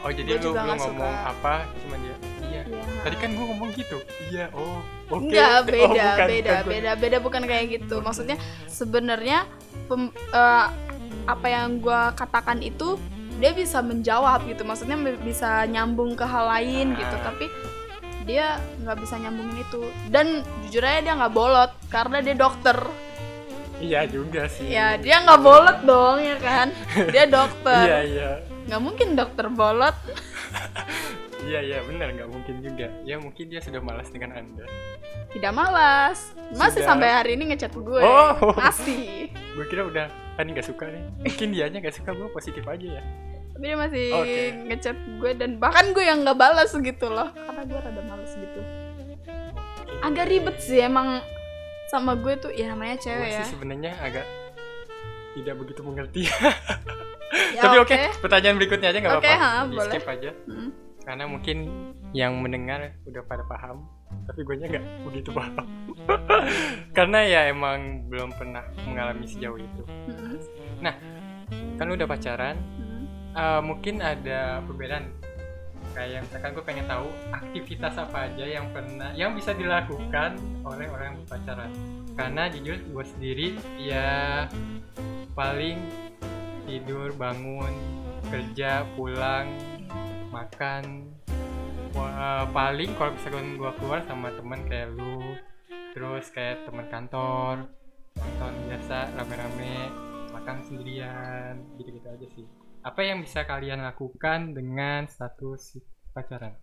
Oh 0.00 0.10
jadi 0.10 0.36
Gua 0.36 0.40
lu 0.40 0.50
nggak 0.52 0.66
ngomong 0.68 0.94
suka. 0.94 1.10
apa? 1.26 1.54
Cuma 1.78 1.94
dia 1.98 2.14
iya. 2.44 2.62
Iya. 2.64 2.82
Tadi 3.02 3.16
kan 3.18 3.30
gua 3.32 3.44
ngomong 3.48 3.70
gitu. 3.72 3.98
Iya. 4.24 4.46
Oh 4.50 4.78
oke. 5.08 5.18
Enggak, 5.20 5.50
Oh, 5.50 5.62
beda, 5.64 5.82
bukan, 5.84 6.26
beda, 6.28 6.50
bukan. 6.52 6.70
beda, 6.70 6.90
beda 6.94 7.16
bukan 7.18 7.42
kayak 7.44 7.64
gitu. 7.72 7.96
Maksudnya 8.00 8.36
sebenarnya 8.66 9.38
pem- 9.86 10.14
eh, 10.30 10.66
apa 11.24 11.46
yang 11.46 11.78
gua 11.78 12.12
katakan 12.12 12.58
itu 12.58 12.96
dia 13.36 13.50
bisa 13.50 13.78
menjawab 13.78 14.44
gitu. 14.44 14.62
Maksudnya 14.62 14.94
bi- 14.94 15.20
bisa 15.22 15.64
nyambung 15.64 16.12
ke 16.12 16.22
hal 16.22 16.46
lain 16.48 16.94
gitu, 16.94 17.16
Ah. 17.16 17.22
tapi 17.26 17.46
dia 18.22 18.56
nggak 18.78 18.98
bisa 18.98 19.14
nyambungin 19.16 19.60
itu. 19.60 19.80
Dan 20.06 20.26
jujur 20.62 20.80
aja 20.80 21.00
dia 21.00 21.14
nggak 21.14 21.32
bolot 21.32 21.70
karena 21.88 22.18
dia 22.18 22.34
dokter. 22.34 22.78
iya 23.74 24.06
juga 24.06 24.46
sih 24.46 24.70
ya 24.70 24.96
dia 24.96 25.18
nggak 25.20 25.42
bolot 25.42 25.82
dong 25.82 26.16
ya 26.16 26.38
kan 26.38 26.70
dia 27.10 27.26
dokter 27.26 27.84
iya 27.90 28.00
iya 28.00 28.30
nggak 28.64 28.80
mungkin 28.80 29.08
dokter 29.12 29.50
bolot 29.50 29.92
iya 31.44 31.60
iya 31.60 31.78
benar 31.82 32.08
nggak 32.10 32.30
mungkin 32.30 32.62
juga 32.62 32.88
ya 33.02 33.18
mungkin 33.18 33.44
dia 33.44 33.60
sudah 33.60 33.82
malas 33.82 34.08
dengan 34.08 34.32
anda 34.32 34.64
tidak 35.28 35.52
malas 35.52 36.32
masih 36.54 36.80
Sudah. 36.80 36.88
sampai 36.88 37.08
hari 37.10 37.30
ini 37.34 37.50
ngechat 37.50 37.74
gue 37.74 38.00
Oh. 38.00 38.54
masih 38.54 39.28
gue 39.58 39.64
kira 39.66 39.84
udah 39.84 40.06
kan 40.34 40.44
nggak 40.46 40.66
suka 40.66 40.84
nih. 40.90 41.02
Mungkin 41.22 41.48
dianya 41.50 41.78
nggak 41.80 41.96
suka 41.96 42.10
gue 42.12 42.28
positif 42.30 42.64
aja 42.64 42.98
ya. 42.98 43.02
Tapi 43.54 43.64
dia 43.64 43.76
masih 43.78 44.06
Oke. 44.12 44.40
ngechat 44.66 44.96
gue 45.22 45.30
dan 45.38 45.50
bahkan 45.56 45.94
gue 45.94 46.02
yang 46.02 46.26
nggak 46.26 46.34
balas 46.34 46.74
gitu 46.74 47.06
loh. 47.06 47.30
Karena 47.30 47.62
gue 47.62 47.78
rada 47.78 48.02
males 48.02 48.32
gitu. 48.34 48.60
Agak 50.02 50.26
ribet 50.28 50.56
sih 50.58 50.82
emang 50.82 51.22
sama 51.86 52.18
gue 52.18 52.34
tuh 52.36 52.50
ya 52.50 52.74
namanya 52.74 52.98
cewek 52.98 53.28
ya 53.30 53.44
sih 53.44 53.54
sebenarnya 53.54 53.94
agak 54.02 54.26
tidak 55.34 55.54
begitu 55.58 55.80
mengerti. 55.82 56.22
Ya, 57.34 57.66
tapi 57.66 57.82
oke 57.82 57.94
pertanyaan 58.22 58.62
berikutnya 58.62 58.94
aja 58.94 58.98
nggak 59.02 59.14
apa-apa. 59.18 59.34
ha, 59.42 59.50
Di 59.66 59.74
boleh. 59.74 59.90
skip 59.90 60.06
aja. 60.06 60.30
Hmm. 60.46 60.70
karena 61.02 61.24
mungkin 61.26 61.56
yang 62.14 62.38
mendengar 62.38 62.94
udah 63.04 63.22
pada 63.26 63.42
paham 63.44 63.90
tapi 64.24 64.40
gue 64.46 64.54
nya 64.60 64.66
nggak 64.70 64.86
begitu 65.08 65.30
paham. 65.34 65.66
Karena 66.96 67.18
ya 67.26 67.40
emang 67.50 68.06
belum 68.06 68.30
pernah 68.34 68.64
mengalami 68.86 69.26
sejauh 69.26 69.58
itu. 69.58 69.82
Hmm. 70.82 70.96
kan 71.78 71.88
udah 71.88 72.04
pacaran 72.04 72.56
eh, 73.34 73.60
mungkin 73.62 74.00
ada 74.00 74.62
perbedaan. 74.64 75.10
Kayak 75.94 76.26
misalkan 76.26 76.50
gue 76.58 76.64
pengen 76.66 76.86
tahu 76.90 77.06
aktivitas 77.30 77.94
apa 77.94 78.26
aja 78.26 78.44
yang 78.50 78.66
pernah 78.74 79.14
yang 79.14 79.30
bisa 79.38 79.54
dilakukan 79.54 80.34
oleh 80.66 80.90
orang 80.90 81.14
yang 81.14 81.18
berpacaran. 81.22 81.70
Karena 82.18 82.50
jujur 82.50 82.78
gue 82.82 83.04
sendiri 83.06 83.48
ya 83.78 84.50
paling 85.38 85.78
tidur 86.66 87.12
bangun 87.14 87.70
kerja 88.32 88.82
pulang 88.96 89.46
makan 90.34 91.13
Wah, 91.94 92.42
paling 92.50 92.90
kalau 92.98 93.14
misalkan 93.14 93.54
gue 93.54 93.70
keluar 93.78 94.02
sama 94.02 94.34
teman 94.34 94.66
kayak 94.66 94.98
lu 94.98 95.38
terus 95.94 96.26
kayak 96.34 96.66
teman 96.66 96.90
kantor 96.90 97.70
nonton 98.18 98.54
biasa 98.66 99.14
rame-rame 99.14 99.74
makan 100.34 100.56
sendirian 100.66 101.54
gitu-gitu 101.78 102.06
aja 102.10 102.26
sih. 102.34 102.46
Apa 102.82 103.06
yang 103.06 103.22
bisa 103.22 103.46
kalian 103.46 103.86
lakukan 103.86 104.58
dengan 104.58 105.06
status 105.06 105.78
pacaran? 106.10 106.58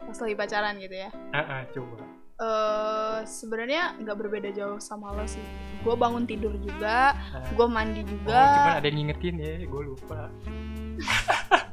Pas 0.00 0.16
lagi 0.16 0.34
pacaran 0.34 0.74
gitu 0.80 0.96
ya? 0.96 1.12
Ah, 1.36 1.44
ah, 1.44 1.62
coba. 1.68 2.00
Eh 2.40 3.18
sebenarnya 3.28 4.00
nggak 4.00 4.16
berbeda 4.16 4.48
jauh 4.56 4.80
sama 4.80 5.12
lo 5.12 5.28
sih. 5.28 5.44
Gue 5.84 5.92
bangun 5.92 6.24
tidur 6.24 6.56
juga 6.56 7.12
gue 7.54 7.66
mandi 7.70 8.02
oh, 8.02 8.06
juga 8.08 8.40
cuman 8.58 8.74
ada 8.82 8.86
yang 8.90 8.96
ngingetin 9.04 9.36
ya 9.38 9.52
gue 9.62 9.82
lupa 9.84 10.32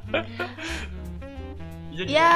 Iya, 1.92 2.04
ya 2.08 2.32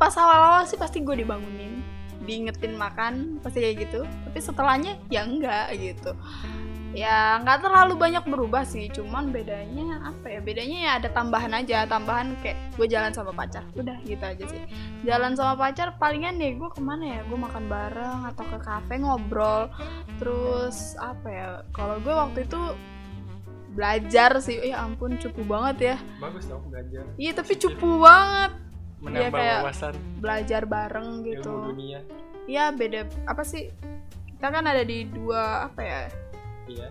pas 0.00 0.16
awal-awal 0.16 0.64
sih 0.64 0.80
pasti 0.80 1.04
gue 1.04 1.20
dibangunin 1.20 1.84
diingetin 2.24 2.74
makan 2.74 3.38
pasti 3.44 3.60
kayak 3.62 3.76
gitu. 3.86 4.00
Tapi 4.02 4.38
setelahnya 4.40 4.96
ya 5.12 5.28
enggak 5.28 5.76
gitu. 5.76 6.16
Ya 6.96 7.36
nggak 7.44 7.60
terlalu 7.60 7.92
banyak 8.00 8.24
berubah 8.24 8.64
sih 8.64 8.88
cuman 8.88 9.28
bedanya 9.28 10.00
apa 10.00 10.32
ya? 10.32 10.40
Bedanya 10.40 10.78
ya 10.80 10.90
ada 10.96 11.08
tambahan 11.12 11.52
aja 11.52 11.84
tambahan 11.84 12.32
kayak 12.40 12.56
gue 12.80 12.88
jalan 12.88 13.12
sama 13.12 13.36
pacar 13.36 13.68
udah 13.76 14.00
gitu 14.08 14.24
aja 14.24 14.44
sih. 14.48 14.62
Jalan 15.04 15.36
sama 15.36 15.60
pacar 15.60 16.00
palingan 16.00 16.40
deh 16.40 16.56
gue 16.56 16.70
ke 16.72 16.80
mana 16.80 17.20
ya? 17.20 17.20
Gue 17.28 17.36
makan 17.36 17.68
bareng 17.68 18.20
atau 18.32 18.44
ke 18.48 18.58
kafe 18.64 18.96
ngobrol. 18.96 19.68
Terus 20.16 20.96
apa 20.96 21.28
ya? 21.28 21.48
Kalau 21.76 22.00
gue 22.00 22.14
waktu 22.16 22.48
itu 22.48 22.60
belajar 23.76 24.40
sih. 24.40 24.56
Ya 24.64 24.80
ampun 24.80 25.20
cupu 25.20 25.44
banget 25.44 25.76
ya. 25.92 25.96
Bagus 26.16 26.48
dong 26.48 26.64
belajar. 26.72 27.04
Iya 27.20 27.36
tapi 27.36 27.60
cupu 27.60 28.00
banget 28.00 28.65
menambah 29.02 29.36
kayak 29.36 29.58
wawasan. 29.62 29.94
belajar 30.18 30.62
bareng 30.64 31.08
ilmu 31.20 31.28
gitu. 31.28 31.52
dunia. 31.72 32.00
Iya 32.46 32.64
beda 32.72 33.00
apa 33.26 33.42
sih? 33.42 33.68
Kita 34.36 34.52
kan 34.52 34.64
ada 34.64 34.82
di 34.84 35.04
dua 35.08 35.68
apa 35.68 35.80
ya? 35.82 36.00
Iya. 36.66 36.88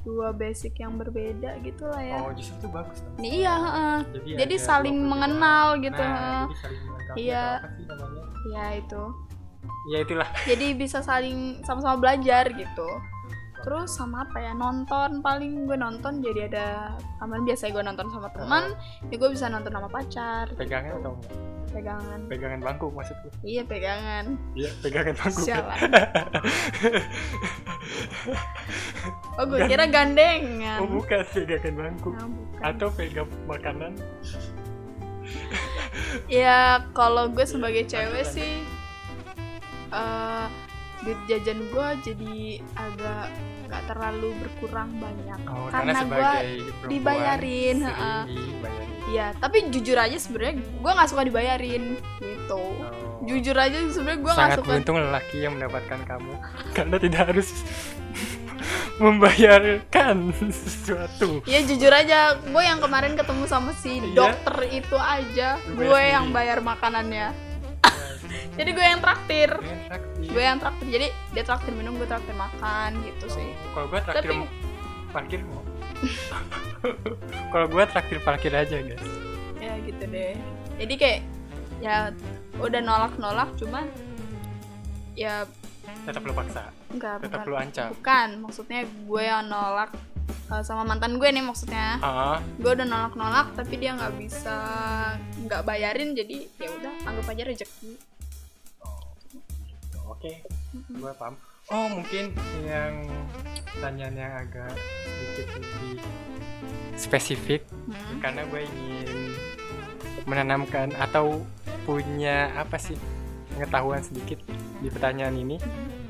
Dua 0.00 0.32
basic 0.32 0.80
yang 0.80 0.96
berbeda 0.96 1.60
gitu 1.60 1.84
lah 1.88 2.00
ya. 2.00 2.16
Oh 2.24 2.32
justru 2.32 2.56
itu 2.56 2.68
bagus 2.72 3.04
dong 3.04 3.14
Nih, 3.20 3.44
iya 3.44 3.54
heeh. 3.54 3.98
jadi, 4.16 4.28
jadi 4.44 4.54
ada 4.56 4.66
saling 4.66 4.96
dua 4.96 5.04
perbedaan. 5.04 5.12
mengenal 5.12 5.66
gitu 5.76 6.02
nah, 6.02 6.08
heeh. 6.08 6.40
jadi 6.40 6.56
saling 6.60 6.82
mengenal. 6.88 7.14
Iya. 7.20 7.46
apa 7.60 7.68
sih 7.76 7.84
namanya. 7.84 8.24
Ya 8.54 8.64
itu. 8.78 9.02
Ya 9.92 9.98
itulah. 10.04 10.28
Jadi 10.48 10.66
bisa 10.76 10.98
saling 11.04 11.38
sama-sama 11.64 11.96
belajar 12.00 12.44
gitu 12.52 12.88
terus 13.60 13.92
sama 13.92 14.24
apa 14.24 14.40
ya 14.40 14.52
nonton 14.56 15.20
paling 15.20 15.68
gue 15.68 15.76
nonton 15.76 16.24
jadi 16.24 16.48
ada 16.48 16.96
teman 17.20 17.44
biasa 17.44 17.68
gue 17.68 17.82
nonton 17.84 18.08
sama 18.08 18.28
teman 18.32 18.72
ya 19.12 19.14
gue 19.20 19.30
bisa 19.30 19.46
nonton 19.52 19.72
sama 19.72 19.88
pacar. 19.92 20.48
Pegangan 20.56 20.96
atau 21.00 21.12
enggak? 21.16 21.32
Pegangan. 21.70 22.20
Pegangan 22.26 22.60
bangku 22.64 22.86
maksudku 22.90 23.28
iya 23.46 23.62
pegangan. 23.62 24.34
Iya 24.58 24.70
pegangan 24.82 25.14
bangku 25.14 25.40
Sialan. 25.44 25.78
oh 29.38 29.44
gue 29.46 29.60
kira 29.70 29.84
gandengan. 29.86 30.78
Oh 30.82 30.88
bukan 30.88 31.20
pegangan 31.30 31.74
bangku 31.76 32.10
Nah, 32.16 32.26
bukan. 32.26 32.60
atau 32.64 32.88
pegang 32.92 33.30
makanan. 33.46 33.92
Ya 36.26 36.90
kalau 36.90 37.30
gue 37.30 37.46
sebagai 37.46 37.86
cewek 37.86 38.26
sih 38.26 38.66
duit 41.04 41.16
jajan 41.28 41.60
gue 41.72 41.88
jadi 42.04 42.36
agak 42.76 43.26
nggak 43.70 43.82
terlalu 43.86 44.28
berkurang 44.36 44.90
banyak. 44.98 45.38
Oh, 45.46 45.70
karena 45.70 45.92
gue 45.94 46.00
sebagai 46.02 46.46
perempuan 46.58 46.90
dibayarin, 46.90 47.76
dibayarin. 48.26 48.88
Ya 49.10 49.26
tapi 49.34 49.70
jujur 49.70 49.94
aja 49.94 50.16
sebenarnya 50.16 50.54
gue 50.58 50.90
nggak 50.90 51.08
suka 51.08 51.22
dibayarin 51.22 51.84
gitu. 52.18 52.58
Oh. 52.58 53.22
jujur 53.22 53.54
aja 53.54 53.76
sebenarnya 53.86 54.18
gue 54.18 54.32
nggak 54.32 54.42
sangat 54.42 54.58
suka. 54.58 54.66
beruntung 54.66 54.96
lelaki 54.98 55.36
yang 55.38 55.52
mendapatkan 55.54 56.00
kamu 56.02 56.32
karena 56.72 56.96
tidak 56.96 57.20
harus 57.28 57.48
membayarkan 59.02 60.16
sesuatu. 60.52 61.40
Ya 61.44 61.60
jujur 61.60 61.88
aja. 61.88 62.36
Gue 62.42 62.62
yang 62.62 62.78
kemarin 62.78 63.14
ketemu 63.14 63.44
sama 63.46 63.72
si 63.72 64.00
Iya. 64.00 64.12
dokter 64.14 64.56
itu 64.68 64.96
aja 64.96 65.48
gue 65.62 66.00
yang 66.02 66.30
bayar 66.30 66.60
makanannya 66.60 67.32
jadi 68.58 68.70
gue 68.70 68.86
yang 68.86 69.00
traktir. 69.00 69.50
Gue 70.20 70.42
yang 70.42 70.58
traktir. 70.58 70.86
Jadi 70.90 71.06
dia 71.32 71.42
traktir 71.42 71.72
minum 71.72 71.94
gue 71.96 72.06
traktir 72.06 72.34
makan 72.34 72.90
gitu 73.06 73.26
sih. 73.30 73.50
kalau 73.74 73.86
gue 73.86 74.00
traktir 74.02 74.30
Tapi- 74.30 74.68
parkir 75.10 75.40
mau 75.42 75.58
kalau 77.52 77.66
gue 77.68 77.84
traktir 77.84 78.18
parkir 78.22 78.52
aja 78.54 78.80
guys. 78.80 79.04
Ya 79.60 79.76
gitu 79.84 80.04
deh. 80.06 80.34
Jadi 80.80 80.94
kayak 80.96 81.20
ya 81.80 82.12
udah 82.60 82.80
nolak 82.80 83.12
nolak 83.16 83.52
cuman 83.56 83.84
ya 85.12 85.44
tetap 86.06 86.24
lu 86.24 86.32
paksa? 86.32 86.72
Enggak 86.88 87.20
tetap 87.20 87.44
bukan. 87.44 87.50
lu 87.52 87.56
ancam? 87.58 87.88
Bukan. 87.92 88.28
Maksudnya 88.40 88.80
gue 88.86 89.22
yang 89.22 89.44
nolak 89.50 89.90
uh, 90.48 90.62
sama 90.64 90.86
mantan 90.88 91.20
gue 91.20 91.28
nih 91.28 91.44
maksudnya. 91.44 92.00
Ah 92.00 92.38
gue 92.56 92.70
udah 92.70 92.86
nolak 92.86 93.14
nolak 93.18 93.46
tapi 93.58 93.76
dia 93.76 93.92
nggak 93.92 94.14
bisa 94.16 94.56
nggak 95.44 95.62
bayarin 95.66 96.16
jadi 96.16 96.48
ya 96.56 96.68
udah 96.70 96.94
anggap 97.04 97.26
aja 97.34 97.42
rezeki 97.44 97.92
oke 100.10 100.32
gue 100.90 101.12
paham. 101.14 101.34
Oh 101.70 101.86
mungkin 101.86 102.34
yang 102.66 103.06
pertanyaan 103.70 104.14
yang 104.18 104.32
agak 104.42 104.74
sedikit 105.06 105.46
lebih 105.62 106.02
spesifik 106.98 107.62
Hmm. 107.90 108.18
karena 108.18 108.42
gue 108.46 108.60
ingin 108.66 109.08
menanamkan 110.26 110.90
atau 110.98 111.42
punya 111.82 112.50
apa 112.54 112.76
sih 112.76 112.98
pengetahuan 113.54 114.02
sedikit 114.02 114.38
di 114.82 114.88
pertanyaan 114.90 115.36
ini. 115.38 115.56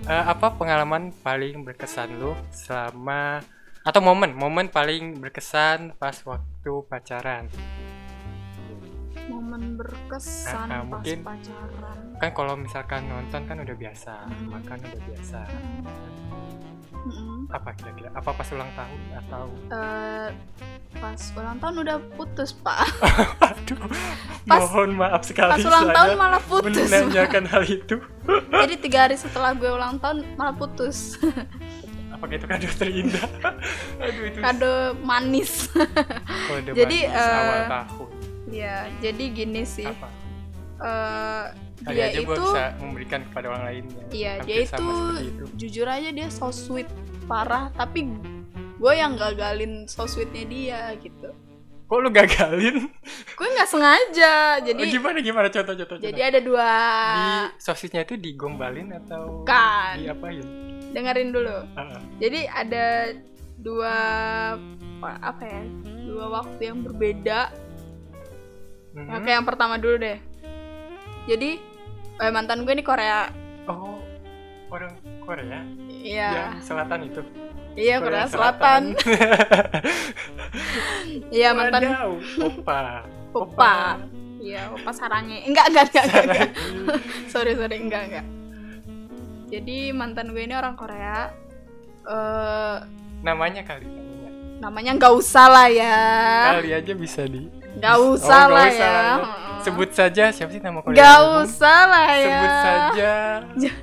Eh, 0.04 0.24
apa 0.26 0.56
pengalaman 0.56 1.12
paling 1.20 1.60
berkesan 1.60 2.16
lo 2.16 2.32
selama 2.50 3.44
atau 3.80 4.00
momen 4.00 4.32
momen 4.36 4.68
paling 4.68 5.20
berkesan 5.20 5.96
pas 5.96 6.16
waktu 6.24 6.72
pacaran 6.88 7.48
momen 9.30 9.62
berkesan 9.76 10.66
Ah, 10.66 10.74
ah, 10.74 10.82
pas 10.82 10.84
mungkin. 10.84 11.18
pacaran. 11.22 11.98
kan 12.16 12.30
kalau 12.32 12.54
misalkan 12.54 13.06
nonton 13.06 13.42
kan 13.44 13.56
udah 13.56 13.72
biasa 13.74 14.12
Hmm. 14.26 14.48
makan 14.50 14.78
udah 14.80 15.00
biasa. 15.04 15.40
Mm-mm. 16.92 17.48
apa 17.48 17.72
kira-kira? 17.72 18.12
Apa 18.12 18.30
pas 18.30 18.44
ulang 18.50 18.68
tahun 18.70 19.00
atau? 19.16 19.44
Eh, 19.72 20.28
pas 20.94 21.16
ulang 21.32 21.56
tahun 21.56 21.74
udah 21.80 21.96
putus 22.12 22.50
pak. 22.52 22.84
Aduh 23.48 23.88
Pas- 24.44 24.60
mohon 24.62 24.90
maaf 24.94 25.22
sekali 25.22 25.48
pas 25.50 25.64
ulang 25.64 25.88
tahun 25.88 26.10
malah 26.14 26.42
putus. 26.42 26.76
menanyakan 26.84 27.44
hal 27.46 27.62
itu. 27.64 27.96
Jadi 28.60 28.74
tiga 28.78 28.98
hari 29.02 29.16
setelah 29.16 29.54
gue 29.54 29.66
ulang 29.66 29.96
tahun 29.96 30.28
malah 30.34 30.52
putus. 30.52 31.16
Apakah 32.12 32.36
itu 32.36 32.44
kado 32.44 32.68
terindah? 32.70 33.28
Aduh 33.96 34.24
itu 34.26 34.38
kado 34.38 34.72
manis. 35.00 35.72
Kode 36.44 36.76
Jadi, 36.76 36.98
manis 37.06 37.16
awal 37.16 37.56
eh, 37.56 37.68
tahun 37.70 38.09
ya 38.52 38.86
jadi 39.00 39.24
gini 39.32 39.62
sih. 39.64 39.86
Apa? 39.88 40.08
Eh 40.80 41.70
kali 41.80 41.96
dia 41.96 42.04
aja 42.12 42.18
itu 42.20 42.32
bisa 42.36 42.64
memberikan 42.80 43.20
kepada 43.24 43.46
orang 43.52 43.64
lain 43.64 43.84
yang 43.88 44.08
iya 44.12 44.32
dia 44.44 44.56
sama 44.68 45.16
itu 45.16 45.24
itu. 45.24 45.44
jujur 45.56 45.86
aja 45.88 46.08
dia 46.12 46.28
so 46.28 46.52
sweet 46.52 46.88
parah 47.24 47.72
tapi 47.72 48.04
gue 48.80 48.92
yang 48.96 49.16
gagalin 49.16 49.84
so 49.88 50.04
sweetnya 50.08 50.44
dia 50.48 50.80
gitu. 51.00 51.32
Kok 51.90 51.98
lu 52.06 52.10
gagalin? 52.14 52.86
Gue 53.34 53.48
nggak 53.50 53.66
sengaja 53.66 54.62
jadi 54.62 54.78
oh, 54.78 54.88
gimana 54.94 55.18
gimana? 55.20 55.46
Contoh 55.50 55.74
contoh 55.74 55.96
jadi 55.98 56.20
ada 56.30 56.38
dua. 56.38 56.70
Di 57.12 57.26
sosisnya 57.58 58.06
itu 58.06 58.14
digombalin 58.14 58.94
atau 58.94 59.42
kan. 59.42 59.98
diapain? 59.98 60.46
Dengerin 60.94 61.34
dulu. 61.34 61.66
Ah, 61.74 61.98
ah. 61.98 62.02
jadi 62.22 62.46
ada 62.46 62.86
dua 63.60 63.96
apa 65.02 65.44
ya 65.44 65.62
dua 66.08 66.26
waktu 66.40 66.62
yang 66.72 66.80
berbeda 66.86 67.52
Mhm. 69.00 69.16
Oke 69.16 69.30
yang 69.32 69.46
pertama 69.48 69.80
dulu 69.80 69.96
deh. 69.96 70.18
Jadi 71.24 71.56
eh, 72.20 72.30
mantan 72.32 72.68
gue 72.68 72.72
ini 72.76 72.84
Korea. 72.84 73.32
Oh 73.64 73.96
orang 74.70 74.92
Korea? 75.24 75.60
Iya. 75.88 76.30
Yang 76.56 76.68
selatan 76.68 77.00
itu. 77.08 77.22
Iya 77.78 77.96
Korea, 78.02 78.26
Selatan. 78.26 78.82
Iya 81.30 81.54
mantan. 81.54 81.82
Wadaw, 81.86 82.10
opa. 82.42 82.82
Opa. 83.30 83.74
Iya 84.40 84.72
Opa 84.74 84.90
Sarange. 84.90 85.46
Enggak 85.46 85.70
enggak 85.70 85.84
enggak, 85.92 86.04
enggak, 86.08 86.24
enggak. 86.26 86.50
sorry 87.32 87.52
sorry 87.54 87.76
enggak 87.78 88.02
enggak. 88.10 88.26
Jadi 89.50 89.94
mantan 89.94 90.34
gue 90.34 90.42
ini 90.42 90.54
orang 90.58 90.74
Korea. 90.74 91.30
Eh 92.08 92.76
namanya 93.20 93.62
kali 93.62 93.84
namanya. 93.86 94.30
namanya 94.64 94.90
nggak 94.98 95.14
usah 95.14 95.46
lah 95.46 95.68
ya. 95.70 95.98
Kali 96.58 96.70
aja 96.74 96.92
bisa 96.96 97.22
di 97.28 97.59
nggak 97.72 97.96
usah 98.08 98.40
Oh, 98.42 98.50
lah 98.50 98.66
usah. 98.66 98.76
ya. 98.76 98.90
Lah. 98.90 99.18
Sebut 99.60 99.90
saja 99.90 100.24
siapa 100.28 100.50
sih 100.50 100.58
nama 100.58 100.80
Korea 100.80 100.96
umum? 101.20 101.44
usah 101.44 101.80
lah 101.84 102.08
ya. 102.10 102.24
Sebut 102.24 102.54
saja. 102.58 103.12
Ja- 103.56 103.80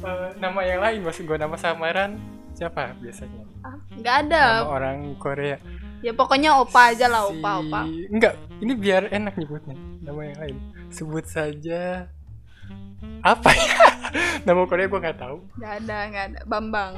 eh, 0.00 0.28
nama 0.36 0.60
yang 0.62 0.80
lain 0.80 0.98
maksud 1.02 1.24
gue 1.24 1.36
nama 1.36 1.54
samaran 1.54 2.16
siapa 2.52 2.94
biasanya? 2.96 3.42
Ah, 3.60 3.76
nggak 3.92 4.16
ada. 4.24 4.44
Nama 4.62 4.70
orang 4.70 4.98
Korea. 5.16 5.58
Ya 5.98 6.12
pokoknya 6.12 6.54
opa 6.54 6.94
aja 6.94 7.06
lah 7.06 7.26
Si- 7.26 7.34
opa 7.34 7.58
opa. 7.58 7.82
Enggak 8.08 8.32
ini 8.56 8.72
biar 8.72 9.08
enak 9.08 9.34
nyebutnya 9.34 9.74
nama 10.00 10.20
yang 10.22 10.38
lain. 10.38 10.56
Sebut 10.88 11.26
saja. 11.26 12.06
Apa 13.20 13.50
ya? 13.50 13.74
Nama 14.46 14.62
Korea 14.64 14.86
gue 14.86 15.00
nggak 15.00 15.18
tahu. 15.18 15.38
Nggak 15.54 15.72
ada 15.76 15.98
nggak 16.06 16.24
ada. 16.24 16.38
Bambang. 16.44 16.92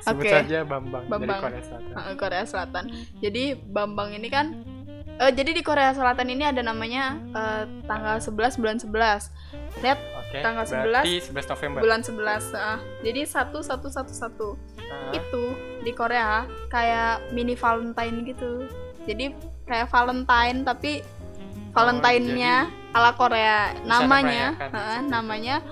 Sebut 0.00 0.20
Oke. 0.20 0.30
saja 0.32 0.58
Bambang, 0.62 1.04
dari 1.04 1.10
Bambang. 1.22 1.40
Korea 1.40 1.62
Selatan. 1.62 1.94
Korea 2.16 2.42
Selatan. 2.44 2.84
Jadi 3.20 3.44
Bambang 3.56 4.10
ini 4.10 4.26
kan 4.26 4.46
eh, 5.22 5.32
jadi 5.32 5.50
di 5.54 5.62
Korea 5.62 5.94
Selatan 5.94 6.26
ini 6.34 6.42
ada 6.42 6.60
namanya 6.66 7.14
eh, 7.30 7.64
tanggal 7.86 8.18
11 8.18 8.58
bulan 8.58 8.76
11 8.82 9.82
lihat 9.82 9.98
oke 10.18 10.38
tanggal 10.42 10.64
berarti 10.66 11.14
11 11.30 11.52
November. 11.54 11.80
bulan 11.80 12.00
11 12.02 12.52
ah. 12.58 12.78
jadi 13.06 13.20
satu 13.24 13.62
satu 13.62 13.88
satu 13.88 14.12
satu. 14.12 14.48
Ah, 14.90 15.14
itu 15.14 15.54
di 15.86 15.92
Korea 15.94 16.44
kayak 16.68 17.32
mini 17.32 17.56
Valentine 17.56 18.26
gitu. 18.26 18.66
Jadi 19.08 19.34
kayak 19.66 19.90
Valentine 19.90 20.62
tapi 20.66 21.02
Valentine-nya 21.72 22.68
ala 22.92 23.16
Korea. 23.16 23.72
namanya 23.88 24.52
heeh, 24.60 25.00
namanya 25.08 25.64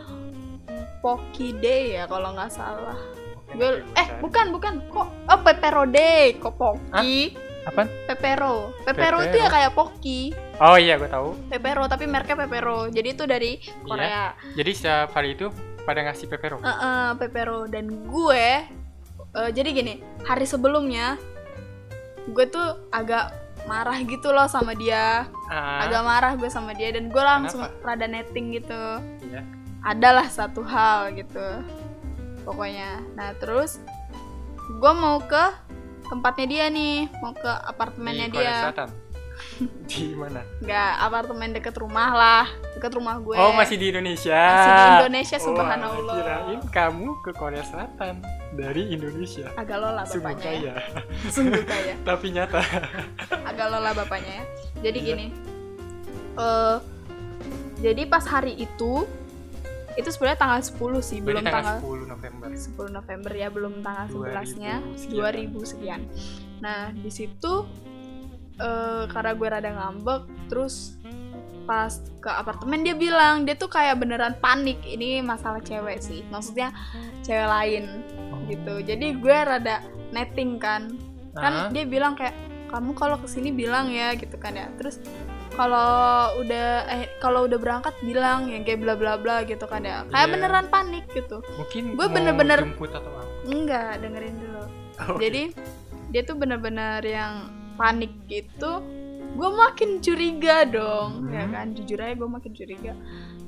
Pocky 1.05 1.53
Day 1.61 2.01
ya 2.01 2.09
kalau 2.09 2.33
nggak 2.33 2.49
salah. 2.49 2.97
Oke, 3.37 3.61
gue 3.61 3.71
eh 3.99 4.09
bukan 4.25 4.47
bukan. 4.57 4.73
Kok 4.89 5.09
oh 5.29 5.41
Pepero 5.45 5.85
Day 5.85 6.41
kok 6.41 6.57
Pocky 6.57 7.37
Apaan? 7.69 7.89
Pepero. 8.09 8.73
Pepero 8.89 9.19
itu 9.21 9.37
ya 9.37 9.49
kayak 9.53 9.73
Pocky. 9.77 10.33
Oh 10.61 10.81
iya 10.81 10.97
gue 10.97 11.09
tahu. 11.09 11.37
Pepero 11.53 11.85
tapi 11.87 12.09
mereknya 12.09 12.37
Pepero. 12.47 12.89
Jadi 12.89 13.09
itu 13.13 13.25
dari 13.29 13.61
Korea. 13.85 14.33
Jadi 14.57 14.71
setiap 14.73 15.13
hari 15.13 15.37
itu 15.37 15.53
pada 15.85 16.05
ngasih 16.05 16.27
pepero? 16.29 16.61
Heeh, 16.61 17.09
Pepero. 17.21 17.69
Dan 17.69 18.09
gue 18.09 18.47
eh, 19.37 19.51
jadi 19.53 19.69
gini 19.73 19.95
hari 20.25 20.45
sebelumnya 20.49 21.21
gue 22.31 22.47
tuh 22.49 22.89
agak 22.93 23.33
marah 23.69 23.97
gitu 24.05 24.33
loh 24.33 24.49
sama 24.49 24.73
dia. 24.73 25.29
Ah, 25.53 25.85
agak 25.85 26.03
marah 26.05 26.33
gue 26.41 26.49
sama 26.49 26.73
dia 26.73 26.97
dan 26.97 27.13
gue 27.13 27.23
langsung 27.23 27.61
Kenapa? 27.61 27.85
rada 27.97 28.07
netting 28.09 28.57
gitu. 28.57 28.83
Iya. 29.29 29.43
adalah 29.81 30.29
satu 30.29 30.61
hal 30.61 31.09
gitu 31.17 31.65
pokoknya. 32.45 33.01
Nah 33.17 33.33
terus 33.41 33.81
gue 34.77 34.93
mau 34.93 35.17
ke 35.25 35.45
tempatnya 36.11 36.47
dia 36.47 36.65
nih 36.69 36.95
mau 37.23 37.33
ke 37.33 37.47
apartemennya 37.47 38.27
di 38.29 38.37
dia. 38.37 38.67
Selatan? 38.67 38.91
Di 39.89 40.13
mana? 40.13 40.45
Nggak 40.61 40.91
apartemen 41.01 41.49
deket 41.51 41.73
rumah 41.75 42.13
lah 42.13 42.45
deket 42.77 42.93
rumah 42.93 43.17
gue. 43.17 43.37
Oh 43.37 43.57
masih 43.57 43.77
di 43.77 43.89
Indonesia. 43.89 44.37
Masih 44.37 44.73
di 44.73 44.85
Indonesia, 45.01 45.37
Wah, 45.37 45.45
subhanallah. 45.49 46.17
kirain 46.17 46.61
kamu 46.69 47.09
ke 47.25 47.31
Korea 47.33 47.65
Selatan 47.65 48.21
dari 48.53 48.93
Indonesia. 48.93 49.49
Agak 49.57 49.81
lola 49.81 50.05
sungguh 50.05 50.29
bapaknya 50.29 50.53
ya. 50.53 50.75
kaya. 50.77 51.03
Sungguh 51.35 51.65
kaya. 51.65 51.95
Tapi 52.09 52.27
nyata. 52.31 52.61
Agak 53.49 53.67
lola 53.71 53.91
bapaknya 53.93 54.33
ya. 54.35 54.45
Jadi 54.83 54.99
Iya. 55.01 55.09
gini 55.09 55.27
eh 56.31 56.77
jadi 57.81 58.03
pas 58.07 58.23
hari 58.23 58.55
itu 58.55 59.09
itu 59.97 60.09
sebenarnya 60.09 60.39
tanggal 60.39 60.61
10 60.63 61.01
sih 61.03 61.19
belum 61.19 61.43
Berarti 61.43 61.49
tanggal 61.51 61.77
tanggal 61.81 61.97
10 61.97 62.00
November. 62.21 62.49
10 62.53 62.93
November 62.93 63.33
ya 63.33 63.49
belum 63.49 63.81
tanggal 63.81 64.07
11 64.13 64.61
nya 64.61 64.75
2000 65.09 65.57
2000 65.57 65.73
sekian. 65.73 66.01
Nah 66.61 66.93
di 66.93 67.09
situ 67.09 67.65
eh, 68.61 69.05
karena 69.09 69.33
gue 69.33 69.49
rada 69.49 69.71
ngambek 69.73 70.23
terus 70.53 71.01
pas 71.65 71.93
ke 72.21 72.29
apartemen 72.29 72.83
dia 72.83 72.93
bilang 72.99 73.47
dia 73.47 73.55
tuh 73.57 73.71
kayak 73.71 74.03
beneran 74.03 74.35
panik 74.43 74.81
ini 74.85 75.25
masalah 75.25 75.65
cewek 75.65 76.05
sih. 76.05 76.21
Maksudnya 76.29 76.77
cewek 77.25 77.49
lain 77.49 78.05
gitu. 78.53 78.85
Jadi 78.85 79.17
gue 79.17 79.37
rada 79.41 79.81
netting 80.13 80.61
kan. 80.61 80.93
Kan 81.33 81.53
Ah, 81.55 81.69
dia 81.71 81.87
bilang 81.87 82.19
kayak 82.19 82.35
kamu 82.71 82.91
kalau 82.95 83.17
ke 83.19 83.27
sini 83.31 83.55
bilang 83.55 83.89
ya 83.89 84.13
gitu 84.19 84.35
kan 84.37 84.53
ya. 84.53 84.67
Terus 84.77 84.99
kalau 85.61 85.93
udah 86.37 86.69
eh 86.89 87.05
kalau 87.19 87.45
udah 87.45 87.57
berangkat 87.57 87.93
bilang 88.01 88.49
ya 88.49 88.57
kayak 88.61 88.81
bla 88.81 88.95
bla 88.95 89.15
bla 89.15 89.45
gitu 89.45 89.61
kan 89.65 89.85
ya. 89.85 90.09
Kayak 90.09 90.25
Iya. 90.25 90.33
beneran 90.33 90.67
panik 90.69 91.05
gitu. 91.11 91.45
Mungkin 91.55 91.85
gue 91.93 92.07
bener-bener- 92.09 92.65
jemput 92.65 92.89
atau 92.91 93.11
apa? 93.11 93.23
Enggak 93.45 94.01
dengerin 94.01 94.37
dulu. 94.37 94.63
Oke. 95.03 95.17
jadi 95.19 95.43
dia 96.09 96.23
tuh 96.23 96.35
bener-bener 96.35 97.01
yang 97.03 97.35
panik 97.75 98.13
gitu. 98.25 98.81
Gue 99.31 99.51
makin 99.51 100.01
curiga 100.01 100.65
dong 100.65 101.29
ya 101.29 101.45
Hmm. 101.45 101.53
kan? 101.53 101.67
Jujur 101.73 101.99
aja 101.99 102.15
gue 102.15 102.29
makin 102.31 102.53
curiga. 102.53 102.93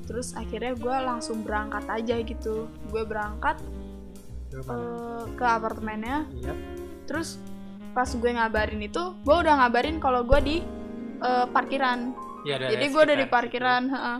Terus 0.03 0.33
akhirnya 0.33 0.73
gue 0.75 0.95
langsung 1.01 1.41
berangkat 1.41 1.85
aja 1.87 2.15
gitu. 2.19 2.69
Gue 2.87 3.03
berangkat 3.03 3.57
eh, 4.53 5.23
ke 5.33 5.45
apartemennya. 5.47 6.29
Iya. 6.31 6.53
terus 7.03 7.35
pas 7.91 8.07
gue 8.07 8.31
ngabarin 8.31 8.79
itu 8.79 9.03
gue 9.19 9.35
udah 9.35 9.59
ngabarin 9.59 9.99
kalau 9.99 10.23
gue 10.23 10.39
di 10.39 10.57
eh, 11.23 11.45
parkiran 11.49 11.99
ada 12.43 12.67
jadi 12.67 12.85
gue 12.91 13.01
udah 13.01 13.17
di 13.17 13.25
sekitar 13.25 13.35
parkiran 13.39 13.83
heeh. 13.87 14.17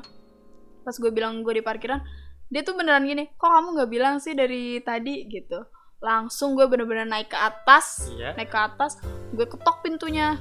pas 0.83 0.95
gue 0.95 1.11
bilang 1.11 1.43
gue 1.43 1.53
di 1.59 1.63
parkiran 1.63 1.99
dia 2.47 2.61
tuh 2.63 2.79
beneran 2.79 3.03
gini 3.03 3.27
kok 3.35 3.49
kamu 3.51 3.67
nggak 3.75 3.91
bilang 3.91 4.15
sih 4.23 4.31
dari 4.31 4.79
tadi 4.79 5.27
gitu 5.27 5.59
langsung 6.03 6.59
gue 6.59 6.67
bener-bener 6.67 7.07
naik 7.07 7.31
ke 7.31 7.39
atas. 7.39 8.11
Iya. 8.11 8.35
naik 8.35 8.51
ke 8.51 8.59
atas 8.59 8.99
gue 9.31 9.47
ketok 9.47 9.79
pintunya 9.83 10.35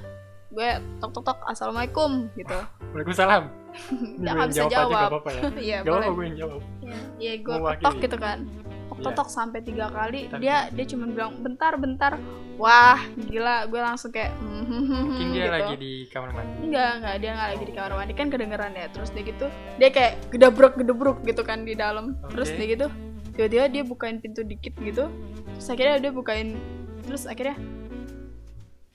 gue 0.53 0.69
tok 1.01 1.11
tok 1.17 1.25
tok 1.33 1.39
assalamualaikum 1.49 2.29
gitu 2.37 2.59
Waalaikumsalam. 2.93 3.49
Nggak, 4.21 4.53
bisa 4.53 4.69
jawab 4.69 5.25
ya. 5.25 5.41
iya 5.73 5.79
boleh 5.81 6.13
gue 6.13 6.25
yang 6.29 6.37
jawab. 6.45 6.61
Iya, 6.85 6.99
iya 7.17 7.33
gue 7.41 7.57
ketok 7.57 7.97
gitu 8.05 8.17
kan 8.21 8.39
tok 9.03 9.05
Iya. 9.05 9.09
tok 9.09 9.15
tok 9.19 9.29
sampai 9.29 9.61
tiga 9.61 9.87
kali 9.89 10.21
Tapi- 10.27 10.41
dia 10.41 10.57
dia 10.69 10.85
cuma 10.87 11.05
bilang 11.07 11.35
bentar 11.37 11.75
bentar 11.75 12.13
wah 12.55 12.97
gila 13.21 13.67
gue 13.67 13.81
langsung 13.81 14.09
kayak 14.09 14.31
Mungkin 14.39 15.27
dia 15.35 15.43
gitu. 15.43 15.53
lagi 15.53 15.75
di 15.77 15.93
kamar 16.07 16.31
mandi. 16.33 16.55
enggak 16.63 16.91
enggak 16.97 17.15
dia 17.19 17.31
nggak 17.33 17.49
lagi 17.51 17.65
di 17.65 17.73
kamar 17.73 17.93
mandi 17.95 18.13
kan 18.13 18.27
kedengeran 18.29 18.73
ya 18.73 18.87
terus 18.89 19.11
dia 19.11 19.25
gitu 19.25 19.47
dia 19.77 19.89
kayak 19.91 20.13
gedebruk 20.29 20.75
gedebruk 20.75 21.19
gitu 21.23 21.43
kan 21.43 21.63
di 21.63 21.75
dalam 21.75 22.05
terus 22.29 22.49
Oke. 22.49 22.57
dia 22.57 22.67
gitu 22.71 22.87
tiba-tiba 23.33 23.65
dia 23.67 23.83
bukain 23.83 24.17
pintu 24.17 24.41
dikit 24.43 24.77
gitu 24.79 25.11
terus 25.51 25.67
akhirnya 25.67 25.97
dia 25.99 26.13
bukain 26.13 26.49
terus 27.03 27.25
akhirnya 27.25 27.57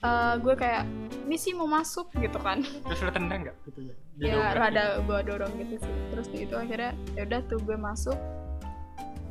eh, 0.00 0.34
gue 0.36 0.54
kayak 0.54 0.82
ini 1.20 1.36
sih 1.36 1.52
mau 1.52 1.66
masuk 1.66 2.08
gitu 2.14 2.38
kan 2.38 2.62
Terus 2.62 3.00
lu 3.00 3.10
tendang 3.10 3.40
gak 3.44 3.56
gitu 3.66 3.80
ya? 3.84 3.94
ya 4.18 4.50
rada 4.50 4.82
gue 4.98 5.18
dorong 5.22 5.52
gitu 5.58 5.74
sih 5.78 5.94
terus 6.08 6.26
gitu 6.28 6.54
akhirnya 6.54 6.90
ya 7.12 7.22
udah 7.22 7.40
tuh 7.44 7.58
gue 7.60 7.76
masuk 7.76 8.16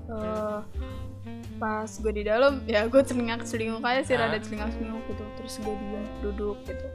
Eh, 0.08 0.60
pas 1.58 1.90
gue 1.90 2.14
di 2.14 2.24
dalam 2.24 2.62
ya 2.64 2.86
gue 2.86 3.02
celingak 3.02 3.44
celinguk 3.44 3.82
aja 3.82 4.02
sih 4.02 4.16
rada 4.16 4.38
celingak 4.38 4.72
celinguk 4.72 5.04
gitu. 5.08 5.24
Terus 5.36 5.54
gue 5.60 5.76
diem 5.76 6.04
duduk 6.22 6.58
gitu. 6.64 6.88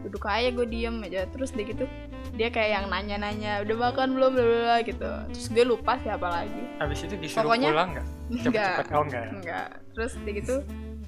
Duduk 0.00 0.24
aja 0.24 0.48
gue 0.48 0.66
diem 0.66 0.96
aja. 1.00 1.28
Terus 1.28 1.52
dia 1.52 1.64
gitu 1.64 1.84
dia 2.32 2.48
kayak 2.48 2.70
yang 2.72 2.86
nanya-nanya 2.88 3.60
udah 3.62 3.76
makan 3.80 4.14
belum? 4.14 4.30
Bla 4.32 4.42
bla 4.42 4.58
bla 4.64 4.76
gitu. 4.82 5.10
Terus 5.30 5.46
gue 5.48 5.64
lupa 5.64 5.92
siapa 5.98 6.26
lagi. 6.26 6.62
Habis 6.78 6.98
itu 7.04 7.14
disuruh 7.16 7.46
Pokoknya- 7.46 7.70
pulang 7.70 7.90
gak? 7.92 8.06
enggak 8.30 8.44
Cepet-cepet. 8.44 8.86
Oh 8.90 9.02
enggak. 9.02 9.24
enggak 9.32 9.68
terus 9.90 10.12
dia 10.16 10.32
gitu 10.32 10.56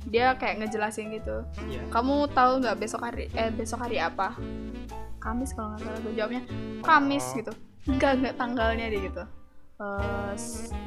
dia 0.04 0.26
kayak 0.34 0.54
ngejelasin 0.58 1.06
gitu. 1.12 1.36
Iya. 1.64 1.82
kamu 1.88 2.26
tahu 2.30 2.58
nggak 2.58 2.76
besok 2.76 3.00
hari 3.00 3.30
eh 3.32 3.48
besok 3.48 3.78
hari 3.80 3.96
apa? 3.96 4.34
Kamis 5.18 5.54
kalau 5.54 5.72
nggak 5.72 5.86
salah 5.86 5.98
gue 5.98 6.12
jawabnya. 6.12 6.42
Kamis 6.82 7.24
Oh. 7.24 7.34
gitu. 7.38 7.52
Enggak 7.86 8.10
enggak 8.14 8.34
tanggalnya 8.36 8.86
dia 8.86 9.02
gitu 9.02 9.24
eh, 9.82 10.34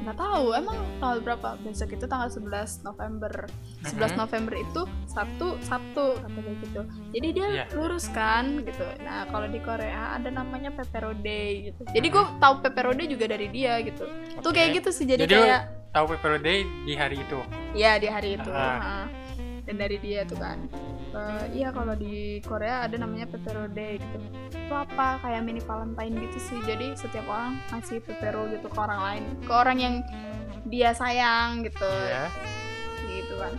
nggak 0.00 0.16
tahu 0.16 0.46
emang 0.52 0.72
tanggal 0.96 1.18
berapa 1.20 1.48
besok 1.60 1.92
itu 1.92 2.04
tanggal 2.04 2.28
11 2.28 2.48
November 2.80 3.44
11 3.82 3.92
Mhm. 4.08 4.16
November 4.16 4.54
itu 4.56 4.80
satu 5.04 5.60
satu 5.60 6.16
kata 6.16 6.38
dia 6.38 6.54
gitu 6.58 6.80
jadi 7.12 7.28
dia 7.30 7.46
Iya. 7.52 7.64
lurus 7.74 8.08
kan 8.08 8.62
gitu 8.62 8.86
nah 9.02 9.26
kalau 9.26 9.44
di 9.46 9.58
Korea 9.58 10.14
ada 10.14 10.30
namanya 10.30 10.72
Pepero 10.72 11.12
Day 11.12 11.68
gitu 11.68 11.84
jadi 11.86 12.06
Mhm. 12.06 12.14
gue 12.14 12.24
tahu 12.38 12.54
Pepero 12.62 12.90
Day 12.90 13.06
juga 13.06 13.26
dari 13.26 13.46
dia 13.48 13.76
gitu 13.80 14.04
tuh 14.38 14.48
Oke. 14.48 14.56
kayak 14.56 14.80
gitu 14.80 14.88
sih 14.90 15.04
jadi, 15.04 15.22
Jadi 15.22 15.34
kayak 15.36 15.62
tahu 15.90 16.04
Pepero 16.08 16.38
Day 16.38 16.58
di 16.82 16.94
hari 16.94 17.16
itu 17.18 17.38
ya 17.74 17.96
di 17.96 18.06
hari 18.06 18.36
itu 18.36 18.48
Ah. 18.48 18.78
ha. 18.78 18.98
dan 19.62 19.76
dari 19.76 19.98
dia 19.98 20.22
tuh 20.22 20.38
kan 20.38 20.62
Eh, 21.16 21.44
iya 21.56 21.72
kalau 21.72 21.96
di 21.96 22.44
Korea 22.44 22.84
ada 22.84 23.00
namanya 23.00 23.24
Pepero 23.24 23.64
Day 23.66 23.96
gitu. 23.96 24.18
Itu 24.52 24.74
apa? 24.76 25.16
Kayak 25.18 25.42
mini 25.42 25.64
Valentine 25.64 26.14
gitu 26.20 26.38
sih. 26.38 26.58
Jadi 26.60 26.92
setiap 26.92 27.24
orang 27.24 27.56
ngasih 27.72 28.04
Pepero 28.04 28.44
gitu 28.52 28.68
ke 28.68 28.76
orang 28.76 29.00
lain. 29.00 29.22
Ke 29.40 29.52
orang 29.54 29.78
yang 29.80 29.94
dia 30.68 30.92
sayang 30.92 31.64
gitu. 31.64 31.88
Ya 31.88 32.28
gitu 33.08 33.34
kan. 33.40 33.56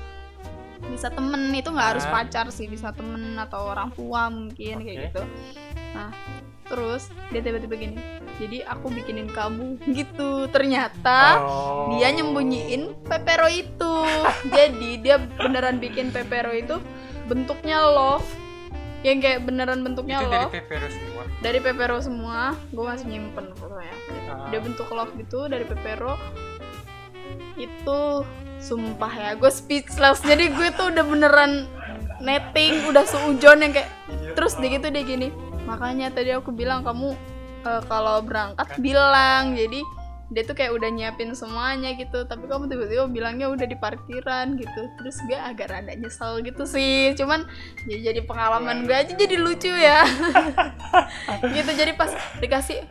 Bisa 0.87 1.09
temen 1.09 1.49
itu 1.49 1.67
nggak 1.67 1.89
harus 1.97 2.05
Ah. 2.05 2.13
pacar 2.13 2.45
sih. 2.49 2.69
Bisa 2.69 2.93
temen 2.93 3.33
atau 3.35 3.73
orang 3.73 3.89
tua 3.91 4.29
mungkin 4.29 4.77
kayak 4.77 4.93
Oke. 4.93 5.05
gitu. 5.09 5.21
Nah 5.97 6.13
terus 6.67 7.07
dia 7.31 7.39
tiba-tiba 7.39 7.79
gini 7.79 7.95
jadi 8.37 8.67
aku 8.67 8.91
bikinin 8.91 9.31
kamu 9.31 9.79
gitu. 9.89 10.45
Ternyata 10.51 11.41
Oh. 11.41 11.89
dia 11.89 12.11
nyembunyiin 12.11 13.01
pepero 13.01 13.49
itu. 13.49 13.95
Jadi 14.51 15.01
dia 15.01 15.17
beneran 15.17 15.81
bikin 15.81 16.13
pepero 16.13 16.53
itu 16.53 16.77
bentuknya 17.27 17.83
love 17.83 18.25
yang 19.03 19.21
kayak 19.21 19.45
beneran 19.45 19.85
bentuknya 19.85 20.17
itu 20.17 20.25
dari 20.25 20.41
love 20.41 20.53
Pepero 20.53 20.87
semua. 20.89 21.23
Dari 21.37 21.59
pepero 21.61 21.97
semua 22.01 22.39
gue 22.67 22.81
masih 22.83 23.05
nyimpen 23.07 23.45
fotonya 23.53 23.93
Ah. 24.27 24.49
dia 24.49 24.59
bentuk 24.59 24.89
love 24.89 25.13
gitu 25.15 25.45
dari 25.45 25.63
pepero 25.63 26.17
itu 27.55 27.99
sumpah 28.57 29.11
ya 29.11 29.31
gue 29.33 29.47
speechless. 29.47 30.21
Jadi 30.21 30.49
gue 30.49 30.67
tuh 30.73 30.89
udah 30.89 31.03
beneran 31.03 31.51
netting 32.17 32.89
udah 32.89 33.05
seujon 33.05 33.61
yang 33.61 33.71
kayak 33.71 33.89
Iya. 34.09 34.33
terus 34.33 34.57
dia 34.57 34.69
gitu 34.71 34.87
dia 34.89 35.03
gini. 35.03 35.29
Makanya 35.63 36.09
tadi 36.09 36.33
aku 36.33 36.49
bilang 36.49 36.81
kamu 36.81 37.13
eh, 37.63 37.81
kalau 37.85 38.21
berangkat 38.21 38.67
bilang. 38.79 39.53
Jadi 39.53 39.81
dia 40.27 40.43
tuh 40.43 40.55
kayak 40.59 40.75
udah 40.75 40.89
nyiapin 40.91 41.31
semuanya 41.31 41.95
gitu 41.95 42.27
tapi 42.27 42.51
kamu 42.51 42.67
tiba-tiba 42.67 43.07
bilangnya 43.07 43.47
udah 43.47 43.63
di 43.63 43.77
parkiran 43.79 44.59
gitu. 44.59 44.81
Terus 44.99 45.17
gue 45.27 45.39
agak 45.39 45.71
rada 45.71 45.93
nyesel 45.95 46.43
gitu 46.43 46.63
sih 46.67 47.15
cuman 47.15 47.47
ya 47.87 48.11
jadi 48.11 48.23
pengalaman 48.27 48.83
gue 48.83 48.95
aja 48.95 49.13
jadi 49.15 49.35
lucu 49.39 49.71
ya. 49.71 50.03
Gitu 51.55 51.71
jadi 51.73 51.93
pas 51.95 52.11
dikasih 52.43 52.83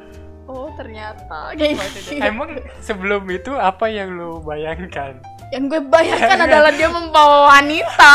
oh 0.49 0.73
ternyata. 0.79 1.53
Kayak 1.59 1.93
gitu. 1.93 2.23
Emang 2.23 2.63
sebelum 2.81 3.27
itu 3.29 3.53
apa 3.55 3.91
yang 3.91 4.17
lu 4.17 4.41
bayangkan? 4.41 5.21
yang 5.55 5.71
gue 5.71 5.79
bayangkan 5.79 6.39
adalah 6.51 6.73
dia 6.75 6.91
membawa 6.91 7.55
wanita. 7.55 8.13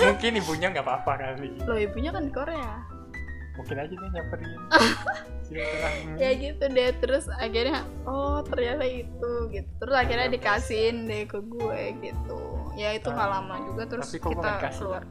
Mungkin 0.00 0.40
ibunya 0.40 0.72
nggak 0.72 0.84
apa-apa 0.86 1.12
kali. 1.20 1.52
loh 1.68 1.76
ibunya 1.76 2.10
kan 2.14 2.24
di 2.24 2.32
Korea. 2.32 2.80
Mungkin 3.60 3.76
aja 3.76 3.92
dia 3.92 4.08
nyamperin. 4.08 4.60
Ya 6.16 6.30
gitu 6.38 6.64
deh 6.70 6.90
terus 7.02 7.26
akhirnya 7.26 7.82
oh 8.06 8.40
ternyata 8.46 8.86
itu 8.86 9.32
gitu. 9.50 9.70
Terus 9.82 9.94
akhirnya 9.98 10.28
dikasihin 10.30 11.10
deh 11.10 11.26
ke 11.26 11.38
gue 11.42 11.80
gitu. 12.00 12.38
Ya 12.78 12.94
itu 12.94 13.10
nggak 13.10 13.28
lama 13.28 13.56
juga 13.66 13.82
terus 13.90 14.14
Tapi 14.14 14.18
kok 14.22 14.30
kita 14.38 14.50
kasih? 14.62 14.78
keluar. 14.78 15.02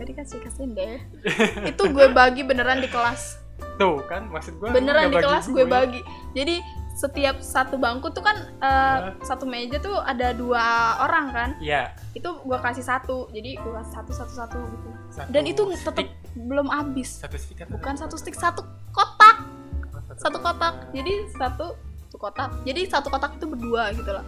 Ya 0.00 0.02
dikasih 0.08 0.38
kasihin 0.40 0.70
deh. 0.72 0.96
Itu 1.70 1.92
gue 1.92 2.08
bagi 2.08 2.40
beneran 2.40 2.80
di 2.80 2.88
kelas. 2.88 3.36
Tuh 3.76 4.00
kan? 4.08 4.32
Maksud 4.32 4.56
lu 4.56 4.72
beneran 4.72 5.12
di 5.12 5.20
kelas 5.20 5.52
gue 5.52 5.68
bagi. 5.68 6.00
Jadi 6.32 6.64
setiap 6.96 7.40
satu 7.40 7.78
bangku 7.80 8.12
tuh 8.12 8.20
kan 8.20 8.36
eh, 8.60 8.98
satu 9.24 9.46
meja 9.48 9.80
tuh 9.80 9.96
ada 10.02 10.34
dua 10.34 10.98
orang 11.06 11.26
kan? 11.32 11.50
Iya. 11.62 11.94
itu 12.10 12.26
gue 12.26 12.58
kasih 12.58 12.82
satu 12.82 13.30
jadi 13.30 13.54
gue 13.56 13.72
kasih 13.80 13.92
satu 14.02 14.12
satu 14.12 14.32
satu 14.34 14.58
gitu. 14.58 14.88
Satu 15.14 15.28
dan 15.30 15.42
itu 15.46 15.62
tetap 15.78 16.06
belum 16.34 16.70
habis. 16.70 17.22
Satu 17.22 17.38
stick 17.38 17.62
atau 17.62 17.74
bukan 17.78 17.94
satu 17.98 18.14
stick 18.18 18.36
satu 18.36 18.62
kotak. 18.94 19.46
Satu, 19.90 20.10
satu 20.18 20.38
kotak. 20.42 20.74
Jadi 20.94 21.12
satu 21.34 21.66
satu 22.06 22.16
kotak. 22.18 22.50
Jadi 22.66 22.80
satu 22.90 23.08
kotak 23.10 23.38
itu 23.38 23.46
berdua 23.46 23.94
gitu 23.94 24.10
loh. 24.10 24.26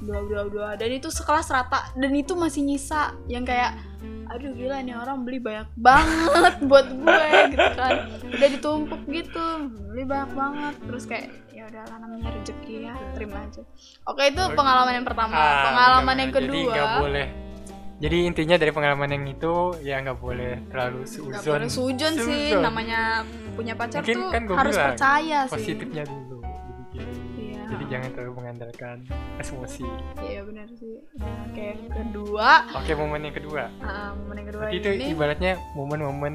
Dua 0.00 0.20
dua 0.24 0.42
dua 0.48 0.68
dan 0.80 0.90
itu 0.92 1.12
sekelas 1.12 1.52
rata. 1.52 1.92
Dan 1.96 2.12
itu 2.16 2.32
masih 2.36 2.64
nyisa. 2.64 3.12
Yang 3.28 3.52
kayak 3.52 3.72
aduh 4.30 4.54
gila 4.54 4.78
nih 4.78 4.94
orang 4.94 5.26
beli 5.26 5.42
banyak 5.42 5.66
banget 5.74 6.54
buat 6.70 6.86
gue 6.88 7.28
gitu 7.52 7.68
kan. 7.76 7.92
Udah 8.32 8.48
ditumpuk 8.48 9.02
gitu. 9.08 9.46
Beli 9.92 10.04
banyak 10.08 10.30
banget. 10.32 10.74
Terus 10.88 11.04
kayak 11.04 11.26
ya 11.60 11.64
udah 11.66 11.84
namanya 11.94 12.28
rezeki 12.32 12.76
ya 12.82 12.94
terima 13.12 13.36
aja 13.38 13.60
oke 14.06 14.22
itu 14.24 14.42
pengalaman 14.50 14.92
yang 14.94 15.04
pertama 15.04 15.34
Ah, 15.34 15.60
pengalaman 15.66 16.08
bener. 16.08 16.16
yang 16.18 16.30
Jadi 16.30 16.40
kedua 16.42 16.72
nggak 16.72 16.90
boleh. 16.98 17.26
Jadi 18.00 18.16
intinya 18.24 18.56
dari 18.56 18.72
pengalaman 18.72 19.08
yang 19.10 19.24
itu 19.28 19.52
ya 19.82 20.00
nggak 20.00 20.16
boleh 20.18 20.52
terlalu 20.66 21.04
nggak 21.04 21.42
boleh 21.44 21.68
sujon 21.68 22.12
sih 22.16 22.56
namanya 22.56 23.20
punya 23.52 23.76
pacar 23.76 24.00
Mungkin 24.00 24.16
tuh 24.16 24.30
kan 24.32 24.42
harus 24.56 24.72
bilang, 24.72 24.88
percaya 24.88 25.38
sih 25.44 25.52
Positifnya 25.52 26.02
dulu. 26.02 26.40
dibikin. 26.40 27.06
iya 27.36 27.60
Jadi 27.68 27.84
jangan 27.86 28.08
terlalu 28.10 28.32
mengandalkan 28.34 28.96
emosi. 29.36 29.84
iya 30.18 30.40
benar 30.40 30.64
sih 30.72 30.96
yang 31.52 31.92
kedua 31.92 32.50
Oke 32.72 32.92
momen 32.94 33.20
yang 33.22 33.36
kedua. 33.36 33.62
ah, 33.84 34.16
momen 34.16 34.34
yang 34.34 34.48
kedua 34.48 34.62
Berarti 34.64 34.80
itu 34.80 34.88
ini 34.90 35.04
ibaratnya 35.12 35.52
momen-momen 35.76 36.34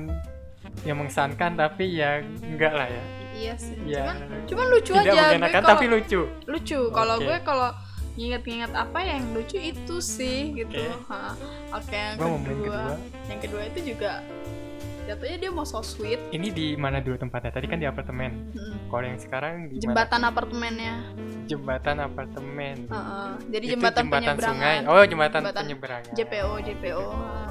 yang 0.81 0.97
mengesankan 0.97 1.57
tapi 1.57 1.97
ya 1.97 2.21
enggak 2.43 2.73
lah 2.73 2.85
ya. 2.85 3.03
Iya 3.35 3.53
sih 3.55 3.75
Ya, 3.83 4.01
cuman 4.01 4.15
cuman 4.47 4.65
lucu 4.71 4.91
tidak 4.93 5.03
aja 5.05 5.23
mengenakan 5.29 5.61
tapi 5.67 5.85
lucu. 5.85 6.21
lucu 6.45 6.79
kalau 6.89 7.15
Oke. 7.15 7.25
gue 7.25 7.37
kalau 7.43 7.69
nginget-nginget 8.15 8.71
apa 8.71 8.99
yang 9.01 9.23
lucu 9.29 9.57
itu 9.59 9.95
sih 9.99 10.55
gitu 10.55 10.79
Oke. 10.79 11.11
Ha. 11.11 11.35
oke 11.73 11.91
yang 11.93 12.15
Gua 12.15 12.27
momen 12.31 12.47
kedua 12.47 12.63
kedua. 12.63 12.83
yang 13.27 13.39
kedua 13.39 13.61
itu 13.65 13.79
juga 13.85 14.11
jatuhnya 15.05 15.37
dia 15.37 15.51
mau 15.51 15.61
so 15.63 15.83
sweet 15.83 16.17
Ini 16.31 16.47
di 16.49 16.73
mana 16.73 16.97
dulu 16.97 17.13
tempatnya? 17.15 17.51
Tadi 17.51 17.67
kan 17.67 17.77
di 17.77 17.85
apartemen. 17.85 18.49
Mm. 18.49 18.89
Kalau 18.89 19.05
yang 19.05 19.19
sekarang 19.19 19.53
di 19.67 19.75
mana? 19.75 19.81
jembatan 19.83 20.21
apartemennya 20.23 20.95
jembatan 21.45 21.95
apartemen. 22.01 22.75
Heeh. 22.87 23.29
jadi 23.51 23.65
Itu 23.67 23.73
jembatan, 23.75 24.01
sungai. 24.01 24.17
penyeberangan 24.17 24.81
Oh, 24.87 25.03
jembatan, 25.03 25.39
Jembatan 25.43 25.61
penyeberangan. 25.61 26.11
JPO 26.11 26.51
JPO. 26.63 27.05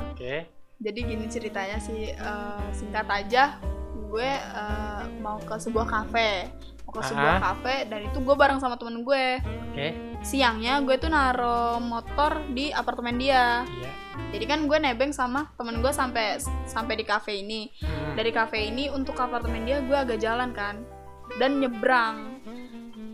Oke. 0.09 0.35
jadi 0.77 0.99
gini 1.01 1.25
ceritanya 1.29 1.79
sih 1.79 2.11
eh, 2.11 2.63
singkat 2.71 3.07
aja 3.07 3.63
gue 3.95 4.31
eh, 4.31 5.03
mau 5.19 5.39
ke 5.39 5.55
sebuah 5.55 5.87
kafe 5.87 6.51
mau 6.85 6.93
ke 6.93 7.03
sebuah 7.03 7.35
Ah. 7.35 7.43
kafe 7.53 7.87
dan 7.87 8.01
itu 8.05 8.19
gue 8.19 8.35
bareng 8.35 8.59
sama 8.59 8.75
temen 8.75 9.01
gue 9.01 9.41
Oke. 9.41 9.89
siangnya 10.21 10.79
gue 10.81 10.97
tuh 10.97 11.09
naro 11.09 11.79
motor 11.79 12.45
di 12.49 12.71
apartemen 12.71 13.17
dia 13.17 13.65
Iya. 13.65 13.93
jadi 14.31 14.45
kan 14.47 14.61
gue 14.65 14.79
nebeng 14.79 15.11
sama 15.11 15.51
temen 15.55 15.79
gue 15.79 15.91
sampai 15.91 16.37
sampai 16.65 16.95
di 16.95 17.05
kafe 17.05 17.39
ini 17.39 17.71
Hmm. 17.77 18.15
dari 18.15 18.31
kafe 18.31 18.65
ini 18.65 18.89
untuk 18.89 19.17
apartemen 19.17 19.63
dia 19.63 19.81
gue 19.81 19.97
agak 19.97 20.19
jalan 20.19 20.51
kan 20.51 20.85
dan 21.35 21.59
nyebrang 21.59 22.39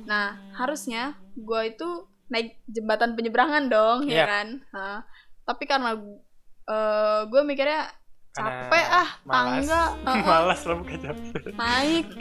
nah 0.02 0.34
harusnya 0.52 1.14
gue 1.32 1.60
itu 1.68 1.88
naik 2.26 2.58
jembatan 2.64 3.14
penyeberangan 3.14 3.66
dong 3.66 3.98
Iya. 4.04 4.14
ya 4.14 4.24
kan 4.26 4.48
Hah. 4.70 4.98
tapi 5.44 5.64
karena 5.64 5.94
eh, 6.66 7.20
gue 7.24 7.40
mikirnya 7.42 7.90
Karena 8.30 8.50
capek 8.62 8.84
ah 8.88 9.08
malas. 9.20 9.66
tangga 9.66 9.82
Malas 10.30 10.60
lo 10.62 10.74
bukan 10.78 10.98
capek. 11.00 11.42
naik 11.52 12.06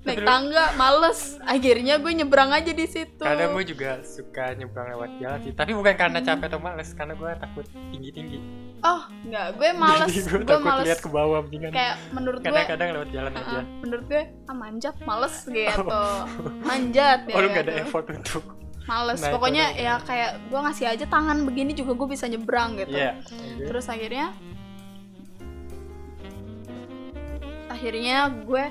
naik 0.00 0.20
tangga 0.22 0.64
males 0.74 1.20
akhirnya 1.42 1.96
gue 1.96 2.12
nyebrang 2.14 2.50
aja 2.50 2.70
di 2.70 2.84
situ 2.84 3.20
Kadang 3.20 3.52
gue 3.52 3.64
juga 3.66 4.00
suka 4.00 4.52
nyebrang 4.54 4.88
lewat 4.90 5.10
jalan 5.16 5.38
sih, 5.40 5.52
tapi 5.52 5.72
bukan 5.72 5.92
karena 5.94 6.18
capek 6.18 6.46
atau 6.46 6.56
males, 6.58 6.88
karena 6.90 7.12
gue 7.12 7.30
takut 7.36 7.64
tinggi-tinggi. 7.86 8.38
oh 8.80 9.00
nggak 9.22 9.46
gue 9.54 9.68
males 9.74 10.08
Jadi 10.08 10.20
gue 10.22 10.32
gue 10.34 10.44
takut 10.46 10.64
males 10.66 10.86
lihat 10.86 11.00
ke 11.00 11.10
bawah 11.10 11.38
mendingan. 11.42 11.70
kayak 11.70 11.94
menurut 12.10 12.38
gue 12.38 12.46
Kadang-kadang 12.46 12.88
lewat 12.94 13.08
jalan 13.10 13.32
aja. 13.34 13.52
Ah, 13.54 13.64
menurut 13.78 14.04
gue 14.06 14.22
ah 14.42 14.54
manjat 14.54 14.96
males 15.02 15.34
gitu 15.44 16.00
manjat 16.68 17.20
ya 17.22 17.34
Oh, 17.34 17.40
lu 17.40 17.48
gak 17.50 17.62
ada 17.62 17.72
gitu. 17.74 17.82
effort 17.82 18.06
untuk 18.10 18.42
males 18.82 19.20
naik 19.20 19.30
pokoknya 19.30 19.64
ya 19.74 19.94
kayak 20.00 20.30
gue 20.48 20.60
ngasih 20.60 20.86
aja 20.88 21.04
tangan 21.06 21.44
begini 21.44 21.72
juga 21.72 21.92
gue 21.94 22.08
bisa 22.10 22.24
nyebrang 22.24 22.76
gitu. 22.76 22.90
Oke. 22.90 23.36
terus 23.62 23.86
akhirnya 23.86 24.32
akhirnya 27.70 28.26
gue 28.42 28.64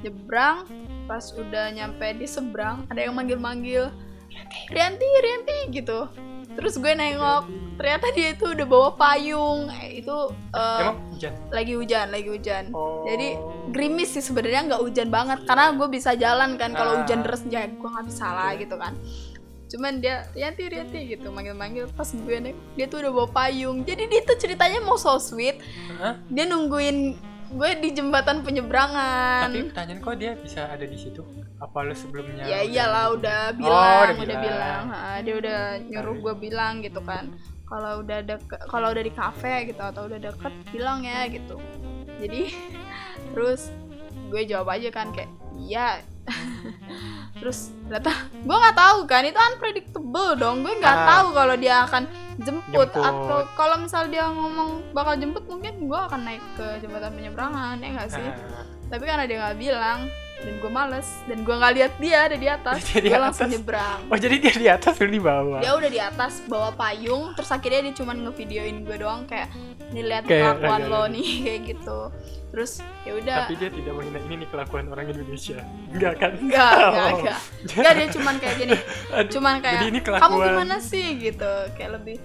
nyebrang 0.00 0.64
pas 1.04 1.28
udah 1.36 1.68
nyampe 1.70 2.06
di 2.16 2.24
seberang 2.24 2.88
ada 2.88 3.04
yang 3.04 3.12
manggil-manggil 3.12 3.92
Rianti 4.70 5.04
Rianti 5.04 5.56
gitu. 5.74 6.06
Terus 6.50 6.78
gue 6.78 6.92
nengok 6.92 7.46
ternyata 7.78 8.06
dia 8.10 8.34
itu 8.34 8.46
udah 8.46 8.66
bawa 8.66 8.90
payung. 8.94 9.70
Eh, 9.76 10.02
itu 10.02 10.16
eh, 10.50 10.80
Emang 10.82 10.98
hujan? 11.10 11.32
lagi 11.50 11.72
hujan 11.74 12.06
lagi 12.08 12.28
hujan. 12.28 12.64
Oh. 12.70 13.02
jadi 13.02 13.38
gerimis 13.70 14.14
sih 14.14 14.22
sebenarnya 14.22 14.70
nggak 14.70 14.82
hujan 14.82 15.08
banget. 15.10 15.38
Karena 15.44 15.74
gue 15.74 15.88
bisa 15.88 16.14
jalan 16.14 16.54
kan 16.56 16.72
kalau 16.72 16.94
Ah. 16.94 16.98
hujan 17.02 17.22
deras 17.22 17.42
ya 17.46 17.66
gue 17.66 17.88
nggak 17.88 18.06
bisa 18.06 18.26
lah 18.26 18.50
gitu 18.54 18.74
kan. 18.74 18.94
Cuman 19.66 19.98
dia 19.98 20.26
Rianti 20.30 20.62
Rianti 20.66 21.00
gitu 21.08 21.30
manggil-manggil. 21.30 21.90
Pas 21.90 22.06
gue 22.06 22.36
naik 22.38 22.58
dia 22.74 22.86
tuh 22.86 23.02
udah 23.02 23.12
bawa 23.12 23.28
payung. 23.30 23.82
Jadi 23.82 24.06
dia 24.06 24.20
tuh 24.22 24.34
ceritanya 24.34 24.78
mau 24.80 24.94
so 24.94 25.18
sweet. 25.18 25.58
Hah? 25.98 26.18
dia 26.26 26.46
nungguin 26.46 27.14
gue 27.50 27.70
di 27.76 27.90
jembatan 27.90 28.40
penyeberangan 28.40 29.50
Tapi 29.50 29.66
pertanyaan 29.66 29.98
kok 29.98 30.14
dia 30.16 30.32
bisa 30.34 30.66
ada 30.66 30.82
di 30.82 30.94
situ? 30.94 31.22
Apa 31.58 31.82
lu 31.82 31.92
sebelumnya? 31.92 32.46
ya 32.46 32.62
iyalah 32.62 33.10
udah 33.10 33.40
Oh, 33.50 33.54
bilang 33.54 33.90
udah 34.08 34.14
udah, 34.16 34.38
bilang. 34.38 34.42
bilang 34.44 34.82
Ha, 34.88 34.98
dia 35.20 35.34
udah 35.36 35.58
nyuruh 35.82 36.16
gue 36.20 36.34
bilang 36.40 36.74
gitu 36.78 37.00
kan 37.00 37.24
kalau 37.64 38.00
udah 38.00 38.18
deket 38.20 38.60
kalau 38.64 38.88
udah 38.88 39.02
di 39.02 39.12
kafe 39.12 39.54
gitu 39.66 39.78
atau 39.78 40.02
udah 40.04 40.18
deket 40.20 40.52
bilang 40.70 41.02
ya 41.02 41.26
gitu 41.26 41.58
jadi 42.18 42.50
terus 43.30 43.70
gue 44.26 44.42
jawab 44.44 44.70
aja 44.70 44.88
kan 44.88 45.10
kayak 45.10 45.30
iya 45.56 46.02
terus 47.40 47.58
ternyata 47.82 48.12
gue 48.46 48.56
nggak 48.56 48.76
tahu 48.78 48.98
kan 49.04 49.22
itu 49.22 49.38
unpredictable 49.42 50.30
dong 50.34 50.60
gue 50.60 50.72
nggak 50.74 50.92
Ah. 50.94 51.06
tahu 51.10 51.26
kalau 51.32 51.54
dia 51.56 51.74
akan 51.82 52.02
jemput, 52.38 52.88
Jemput. 52.88 53.02
atau 53.02 53.38
kalau 53.52 53.76
misal 53.78 54.06
dia 54.06 54.24
ngomong 54.26 54.70
bakal 54.90 55.12
jemput 55.14 55.44
mungkin 55.44 55.72
gue 55.82 56.00
akan 56.00 56.20
naik 56.22 56.44
ke 56.54 56.66
jembatan 56.78 57.12
penyeberangan 57.12 57.76
ya 57.76 57.88
nggak 57.90 58.08
sih 58.10 58.22
Ah, 58.22 58.64
tapi 58.88 59.04
karena 59.04 59.24
dia 59.24 59.36
nggak 59.38 59.58
bilang 59.58 60.00
dan 60.36 60.56
gue 60.56 60.70
males 60.70 61.08
dan 61.24 61.38
gue 61.38 61.52
nggak 61.52 61.74
lihat 61.74 61.92
dia 61.96 62.18
ada 62.22 62.32
di 62.34 62.48
atas 62.48 62.80
Dia 62.86 63.00
gue 63.02 63.18
langsung 63.18 63.44
atas? 63.44 63.54
nyebrang 63.54 64.00
Oh 64.08 64.16
jadi 64.16 64.36
dia 64.38 64.54
di 64.54 64.68
atas 64.70 64.94
lu 64.96 65.08
di 65.10 65.20
bawah. 65.20 65.60
dia 65.60 65.72
udah 65.74 65.90
di 65.90 66.00
atas 66.00 66.32
bawa 66.44 66.70
payung 66.72 67.32
terus 67.34 67.50
akhirnya 67.50 67.80
dia 67.82 67.94
cuman 67.94 68.16
ngevideoin 68.22 68.76
gue 68.80 68.96
doang 68.96 69.24
kayak 69.24 69.52
nih 69.90 70.00
lihat 70.02 70.24
kelakuan 70.24 70.80
lo 70.86 71.04
nih 71.06 71.28
kayak 71.44 71.60
gitu 71.70 71.98
terus 72.50 72.70
ya 73.02 73.12
udah 73.14 73.36
Tapi 73.44 73.54
dia 73.56 73.70
tidak 73.70 73.92
menghina 73.92 74.18
ini 74.20 74.34
nih 74.36 74.48
kelakuan 74.48 74.84
orang 74.86 75.06
Indonesia. 75.08 75.58
Enggak 75.88 76.14
kan? 76.16 76.32
enggak 76.36 76.70
enggak 76.72 77.06
Oh. 77.06 77.18
enggak 77.20 77.38
enggak 77.70 77.92
dia 77.94 78.06
cuman 78.10 78.34
kayak 78.36 78.56
gini 78.56 78.76
cuman 79.34 79.54
kayak 79.58 79.74
Jadi 79.76 79.86
ini 79.88 80.00
kamu 80.00 80.10
kelakuan. 80.18 80.46
gimana 80.46 80.76
sih 80.78 81.06
gitu 81.16 81.52
kayak 81.74 81.90
lebih 81.96 82.16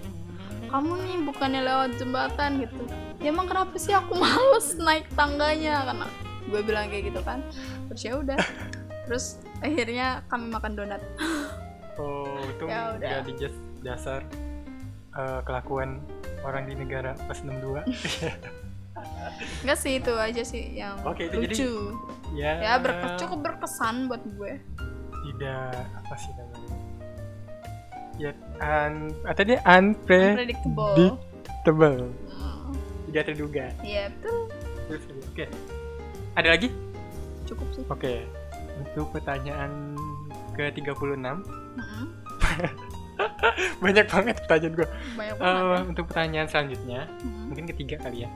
kamu 0.66 0.92
nih 0.98 1.16
bukannya 1.22 1.60
lewat 1.62 1.90
jembatan 1.94 2.50
gitu 2.58 2.82
ya 3.16 3.28
emang 3.28 3.46
kenapa 3.46 3.74
sih 3.76 3.90
aku 3.90 4.12
males 4.18 4.74
naik 4.76 5.06
tangganya 5.12 5.86
karena 5.86 6.06
gue 6.44 6.60
bilang 6.60 6.86
kayak 6.86 7.04
gitu 7.06 7.20
kan 7.22 7.38
terus 7.86 8.02
ya 8.02 8.14
udah 8.16 8.38
terus 9.04 9.24
akhirnya 9.58 10.06
kami 10.26 10.46
makan 10.48 10.72
donat 10.74 11.02
Oh, 11.96 12.28
itu 12.44 12.68
Ya 12.68 12.92
udah. 12.92 13.24
jas- 13.32 13.56
dasar 13.80 14.20
eh, 15.12 15.40
kelakuan 15.42 16.04
orang 16.42 16.68
di 16.68 16.76
negara 16.76 17.16
pas 17.24 17.40
62. 17.40 17.80
Enggak 19.62 19.76
sih 19.76 19.92
itu 19.96 20.12
aja 20.12 20.42
sih 20.42 20.64
yang 20.74 20.96
Oke, 21.02 21.26
itu 21.26 21.36
jadi- 21.38 21.52
lucu 21.52 21.72
ya. 22.34 22.52
ya 22.58 22.72
berke- 22.76 23.16
cukup 23.18 23.38
berkesan 23.42 24.06
buat 24.06 24.22
gue 24.24 24.52
Tidak 25.26 25.72
apa 25.92 26.14
sih 26.16 26.30
namanya? 26.32 26.76
Ya, 28.16 28.30
un, 28.56 28.94
atau 29.22 29.42
dia 29.42 29.58
unpredictable. 29.62 30.94
unpredictable 30.96 31.98
Hmm, 32.30 32.72
Tidak 33.06 33.22
terduga. 33.26 33.66
iya 33.80 34.08
betul 34.10 34.48
Terus, 34.86 35.02
Oke. 35.26 35.44
Ada 36.34 36.48
lagi? 36.48 36.68
cukup 37.44 37.66
sih 37.70 37.84
Oke. 37.86 38.14
Untuk 38.76 39.10
pertanyaan 39.10 39.96
ke-36 40.52 41.16
Mm-mm. 41.16 42.04
banyak 43.82 44.06
banget 44.06 44.34
pertanyaan 44.38 44.72
gue. 44.74 44.88
banyak 45.12 45.34
Eh, 45.34 45.40
banget 45.40 45.64
ya. 45.74 45.80
untuk 45.86 46.04
pertanyaan 46.06 46.46
selanjutnya, 46.46 47.00
Mm. 47.18 47.42
mungkin 47.46 47.64
ketiga 47.66 47.96
kali 47.98 48.24
ya. 48.24 48.30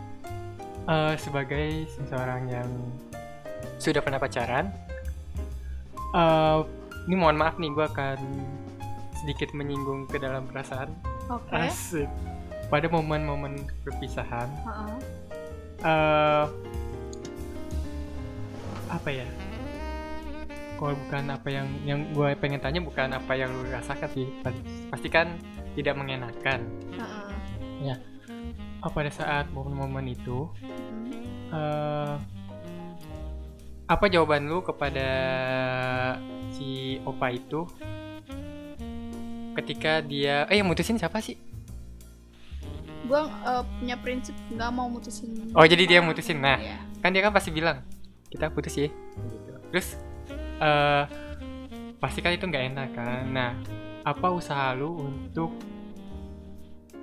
Eh, 0.91 1.15
sebagai 1.23 1.87
seseorang 1.87 2.51
yang 2.51 2.67
sudah 3.79 4.03
pernah 4.03 4.19
pacaran, 4.19 4.75
eh, 6.19 6.59
ini 7.07 7.15
mohon 7.15 7.39
maaf 7.39 7.63
nih 7.63 7.71
gue 7.71 7.87
akan 7.87 8.19
sedikit 9.23 9.55
menyinggung 9.55 10.11
ke 10.11 10.19
dalam 10.19 10.51
perasaan. 10.51 10.91
oke 11.31 11.55
Asik. 11.55 12.11
Pada 12.67 12.91
momen-momen 12.91 13.63
perpisahan, 13.87 14.51
Heeh. 14.67 14.99
eh 15.87 16.45
apa 18.91 19.09
ya? 19.15 19.27
Kalau 20.75 20.95
bukan 21.07 21.25
apa 21.31 21.49
yang 21.55 21.69
yang 21.87 22.01
gue 22.11 22.35
pengen 22.43 22.59
tanya 22.59 22.83
bukan 22.83 23.15
apa 23.15 23.33
yang 23.39 23.55
lu 23.55 23.63
rasakan 23.71 24.11
sih, 24.11 24.27
pasti, 24.91 25.07
kan 25.07 25.39
tidak 25.79 25.95
mengenakan. 25.95 26.67
Heeh. 26.99 27.31
Oh, 28.81 28.89
pada 28.89 29.13
saat 29.13 29.53
momen-momen 29.53 30.09
itu, 30.09 30.49
eh 31.53 32.15
apa 33.85 34.07
jawaban 34.07 34.47
lu 34.47 34.63
kepada 34.63 35.09
si 36.55 36.97
opa 37.03 37.35
itu 37.35 37.67
ketika 39.59 39.99
dia 39.99 40.47
eh 40.47 40.63
yang 40.63 40.71
mutusin 40.71 40.95
siapa 40.95 41.19
sih? 41.19 41.35
gue 43.03 43.19
eh, 43.19 43.63
punya 43.83 43.99
prinsip 43.99 44.39
nggak 44.55 44.71
mau 44.71 44.87
mutusin 44.87 45.51
Oh 45.51 45.67
jadi 45.67 45.83
dia 45.83 45.99
mutusin. 45.99 46.39
Nah 46.39 46.63
Iya. 46.63 46.79
kan 47.03 47.11
dia 47.11 47.27
kan 47.27 47.35
pasti 47.35 47.51
bilang 47.51 47.83
kita 48.31 48.47
putus 48.55 48.79
ya. 48.79 48.87
Gitu. 48.87 49.51
Terus 49.75 49.89
eh 50.63 51.05
pasti 51.99 52.23
kan 52.23 52.31
itu 52.31 52.47
nggak 52.47 52.65
enak 52.71 52.89
kan. 52.95 53.27
Nah 53.27 53.51
apa 54.07 54.31
usaha 54.31 54.71
lu 54.79 54.95
untuk 55.03 55.51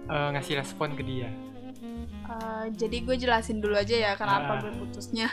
eh, 0.08 0.30
ngasih 0.32 0.64
respon 0.64 0.96
ke 0.96 1.04
dia? 1.04 1.28
Eh, 2.28 2.66
jadi 2.76 2.98
gue 3.02 3.16
jelasin 3.18 3.64
dulu 3.64 3.72
aja 3.74 3.96
ya 3.96 4.12
kenapa 4.14 4.60
gue 4.60 4.72
putusnya. 4.78 5.32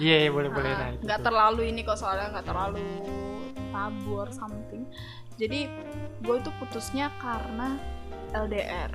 Iya 0.00 0.16
iya 0.24 0.30
boleh 0.32 0.48
boleh. 0.48 0.70
Ah, 0.70 0.78
nah 0.78 0.90
nggak 0.96 1.20
terlalu 1.20 1.62
ini 1.68 1.84
kok 1.84 1.94
soalnya 1.94 2.32
nggak 2.32 2.46
terlalu 2.46 2.80
tabu 3.68 4.12
or 4.16 4.30
something. 4.32 4.88
Jadi 5.36 5.68
gue 6.18 6.34
itu 6.34 6.50
putusnya 6.56 7.12
karena 7.18 7.76
LDR 8.32 8.92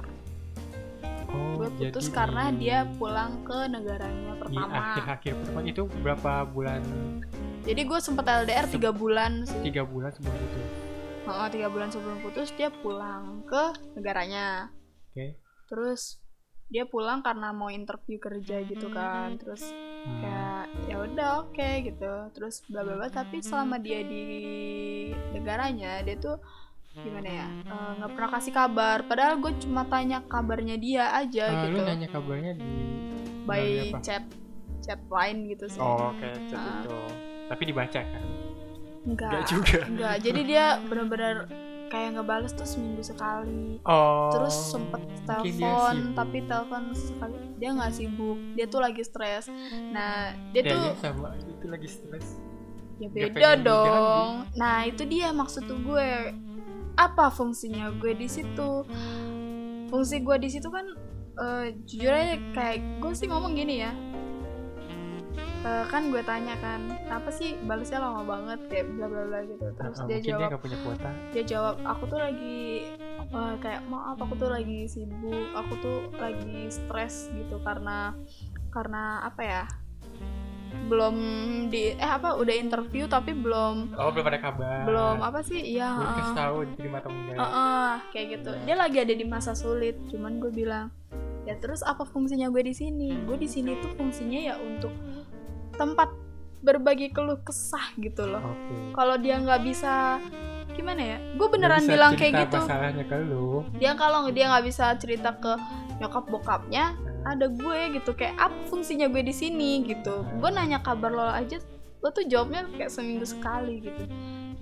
Oh, 1.27 1.59
gue 1.59 1.69
putus 1.91 2.07
jadi 2.07 2.15
karena 2.15 2.43
di- 2.49 2.57
dia 2.63 2.88
pulang 2.95 3.43
ke 3.43 3.67
negaranya 3.67 4.31
di 4.31 4.39
pertama. 4.39 4.73
akhir-akhir 4.95 5.31
pertemuan 5.35 5.65
itu 5.67 5.81
berapa 5.99 6.31
bulan? 6.47 6.81
Jadi 7.67 7.81
gue 7.83 7.99
sempet 7.99 8.25
LDR 8.25 8.65
tiga 8.65 8.89
bulan 8.89 9.43
sih. 9.43 9.59
Tiga 9.61 9.83
bulan 9.83 10.09
sebelum 10.09 10.33
itu. 10.33 10.59
Oh, 11.27 11.47
tiga 11.51 11.67
bulan 11.67 11.91
sebelum 11.91 12.17
putus 12.23 12.55
dia 12.55 12.71
pulang 12.71 13.43
ke 13.43 13.63
negaranya. 13.93 14.71
Oke. 15.11 15.35
Terus 15.67 16.23
dia 16.68 16.84
pulang 16.84 17.20
karena 17.20 17.49
mau 17.49 17.68
interview 17.68 18.18
kerja 18.18 18.59
gitu 18.61 18.88
kan. 18.89 19.36
Terus 19.36 19.72
kayak 20.20 20.63
ya 20.86 20.95
udah 20.99 21.30
oke 21.43 21.70
gitu. 21.84 22.13
Terus 22.32 22.63
bla 22.65 22.84
bla 22.84 22.95
bla. 22.95 23.07
Tapi 23.07 23.39
selama 23.39 23.78
dia 23.78 24.01
di 24.01 24.24
negaranya 25.32 26.01
dia 26.01 26.15
tuh 26.18 26.38
gimana 26.97 27.30
ya 27.30 27.47
eh, 27.61 27.91
nggak 28.01 28.11
pernah 28.11 28.30
kasih 28.34 28.53
kabar. 28.53 28.97
Padahal 29.03 29.38
gue 29.38 29.53
cuma 29.61 29.86
tanya 29.86 30.20
kabarnya 30.24 30.76
dia 30.76 31.13
aja 31.13 31.45
Ah, 31.45 31.55
gitu. 31.63 31.78
lu 31.78 31.86
nanya 31.86 32.07
kabarnya 32.09 32.53
di 32.57 32.72
by 33.45 33.93
chat 34.01 34.26
chat 34.82 34.99
line 35.07 35.47
gitu 35.47 35.70
sih. 35.70 35.80
Oh 35.80 36.11
oke 36.11 36.28
chat 36.49 36.57
Ah. 36.57 36.82
itu. 36.82 36.97
Tapi 37.47 37.63
dibaca 37.63 37.99
kan? 38.01 38.24
Enggak 39.07 39.30
enggak 39.32 39.43
juga. 39.47 39.80
Enggak 39.88 40.15
jadi 40.20 40.41
dia 40.43 40.65
benar-benar 40.84 41.36
kayak 41.88 42.19
ngebales 42.19 42.53
tuh 42.53 42.67
seminggu 42.67 43.03
sekali. 43.03 43.79
Oh 43.88 44.29
terus 44.33 44.55
sempet 44.71 45.01
dia 45.07 45.23
telepon 45.25 45.97
tapi 46.13 46.38
telepon 46.45 46.83
sekali. 46.93 47.38
Dia 47.57 47.69
nggak 47.75 47.91
sibuk 47.95 48.38
dia 48.53 48.65
tuh 48.67 48.81
lagi 48.83 49.01
stres. 49.03 49.47
Nah 49.91 50.35
dia 50.51 50.61
tuh 50.67 50.77
Kayaknya 50.77 51.01
sama 51.01 51.27
itu 51.39 51.65
lagi 51.67 51.89
stres. 51.89 52.27
Ya 52.97 53.07
Dia 53.13 53.29
beda 53.29 53.51
dong. 53.61 54.29
nah 54.57 54.83
itu 54.85 55.05
dia 55.05 55.29
maksud 55.31 55.65
tuh 55.65 55.77
gue. 55.81 56.09
Apa 56.97 57.29
fungsinya 57.29 57.93
gue 58.01 58.17
di 58.17 58.25
situ? 58.25 58.83
Fungsi 59.88 60.19
gue 60.19 60.38
di 60.41 60.49
situ 60.49 60.67
kan 60.67 60.85
eh, 61.38 61.65
jujur 61.85 62.09
aja 62.11 62.35
kayak 62.57 62.99
gue 62.99 63.13
sih 63.13 63.29
ngomong 63.29 63.53
gini 63.53 63.85
ya 63.85 63.93
Eh, 65.57 65.85
kan 65.87 66.07
gue 66.07 66.21
tanya 66.21 66.53
kan 66.57 66.79
kenapa 67.01 67.29
sih 67.29 67.57
balasnya 67.61 67.99
lama 67.99 68.21
banget? 68.21 68.59
Kayak 68.67 68.85
bla 68.93 69.05
bla 69.05 69.23
bla 69.25 69.39
gitu. 69.43 69.63
Terus 69.67 69.97
Ah, 69.97 70.05
dia 70.05 70.15
mungkin 70.15 70.21
dia 70.21 70.31
jawab 70.31 70.47
nggak 70.47 70.61
punya 70.61 70.77
kuota. 70.79 71.09
dia 71.29 71.43
jawab 71.43 71.75
aku 71.83 72.03
tuh 72.05 72.19
lagi 72.19 72.59
eh, 73.27 73.55
kayak 73.57 73.81
maaf 73.85 74.17
aku 74.17 74.33
tuh 74.35 74.49
lagi 74.49 74.79
sibuk 74.85 75.47
aku 75.51 75.73
tuh 75.79 75.97
lagi 76.15 76.57
stres 76.67 77.27
gitu 77.33 77.57
karena 77.59 78.13
karena 78.69 79.03
apa 79.21 79.41
ya 79.41 79.63
belum 80.87 81.15
di 81.67 81.95
eh 81.95 82.07
apa 82.07 82.37
udah 82.37 82.53
interview 82.53 83.07
tapi 83.07 83.33
belum 83.33 83.91
oh 83.91 84.09
belum 84.11 84.27
ada 84.27 84.39
kabar. 84.39 84.83
belum 84.85 85.15
apa 85.19 85.39
sih? 85.41 85.59
Iya 85.75 85.89
belum 85.95 86.11
kasih 86.13 86.35
tahu 86.37 86.57
diterima 86.65 86.97
atau 87.01 87.11
enggak. 87.11 87.35
Heeh, 87.35 87.89
kayak 88.13 88.27
gitu. 88.31 88.51
Dia 88.63 88.75
lagi 88.77 88.97
ada 89.01 89.13
di 89.13 89.25
masa 89.25 89.51
sulit 89.51 89.95
cuman 90.07 90.39
gue 90.39 90.51
bilang 90.53 90.87
ya 91.43 91.55
terus 91.57 91.79
apa 91.81 92.03
fungsinya 92.03 92.47
gue 92.47 92.61
di 92.61 92.71
sini? 92.71 93.15
Gue 93.23 93.35
di 93.35 93.47
sini 93.47 93.75
tuh 93.79 93.91
fungsinya 93.95 94.39
ya 94.39 94.55
untuk 94.59 94.91
tempat 95.78 96.09
berbagi 96.65 97.13
keluh 97.13 97.39
kesah 97.45 97.93
gitu 98.01 98.25
loh. 98.25 98.41
Oke. 98.41 98.97
Kalau 98.97 99.15
dia 99.21 99.38
nggak 99.38 99.61
bisa 99.63 100.17
gimana 100.73 101.01
ya? 101.01 101.17
Gue 101.38 101.47
beneran 101.49 101.86
bisa 101.86 101.91
bilang 101.93 102.11
kayak 102.17 102.34
gitu. 102.49 102.59
masalahnya 102.59 103.05
ke 103.05 103.17
lu. 103.21 103.63
Dia 103.78 103.93
kalau 103.93 104.28
dia 104.34 104.49
nggak 104.49 104.65
bisa 104.65 104.93
cerita 104.97 105.38
ke 105.38 105.53
nyokap 106.01 106.25
bokapnya 106.30 106.93
Nah, 107.28 107.36
ada 107.36 107.51
gue 107.51 107.80
gitu. 107.99 108.15
Kayak 108.15 108.39
apa 108.39 108.59
fungsinya 108.71 109.11
gue 109.11 109.19
di 109.19 109.36
sini 109.36 109.84
gitu. 109.84 110.23
Gue 110.39 110.47
nanya 110.47 110.80
kabar 110.80 111.11
lo 111.11 111.28
aja 111.28 111.59
lo 111.99 112.07
tuh 112.15 112.23
jawabnya 112.23 112.63
kayak 112.71 112.88
seminggu 112.88 113.28
sekali 113.28 113.84
gitu. 113.84 114.03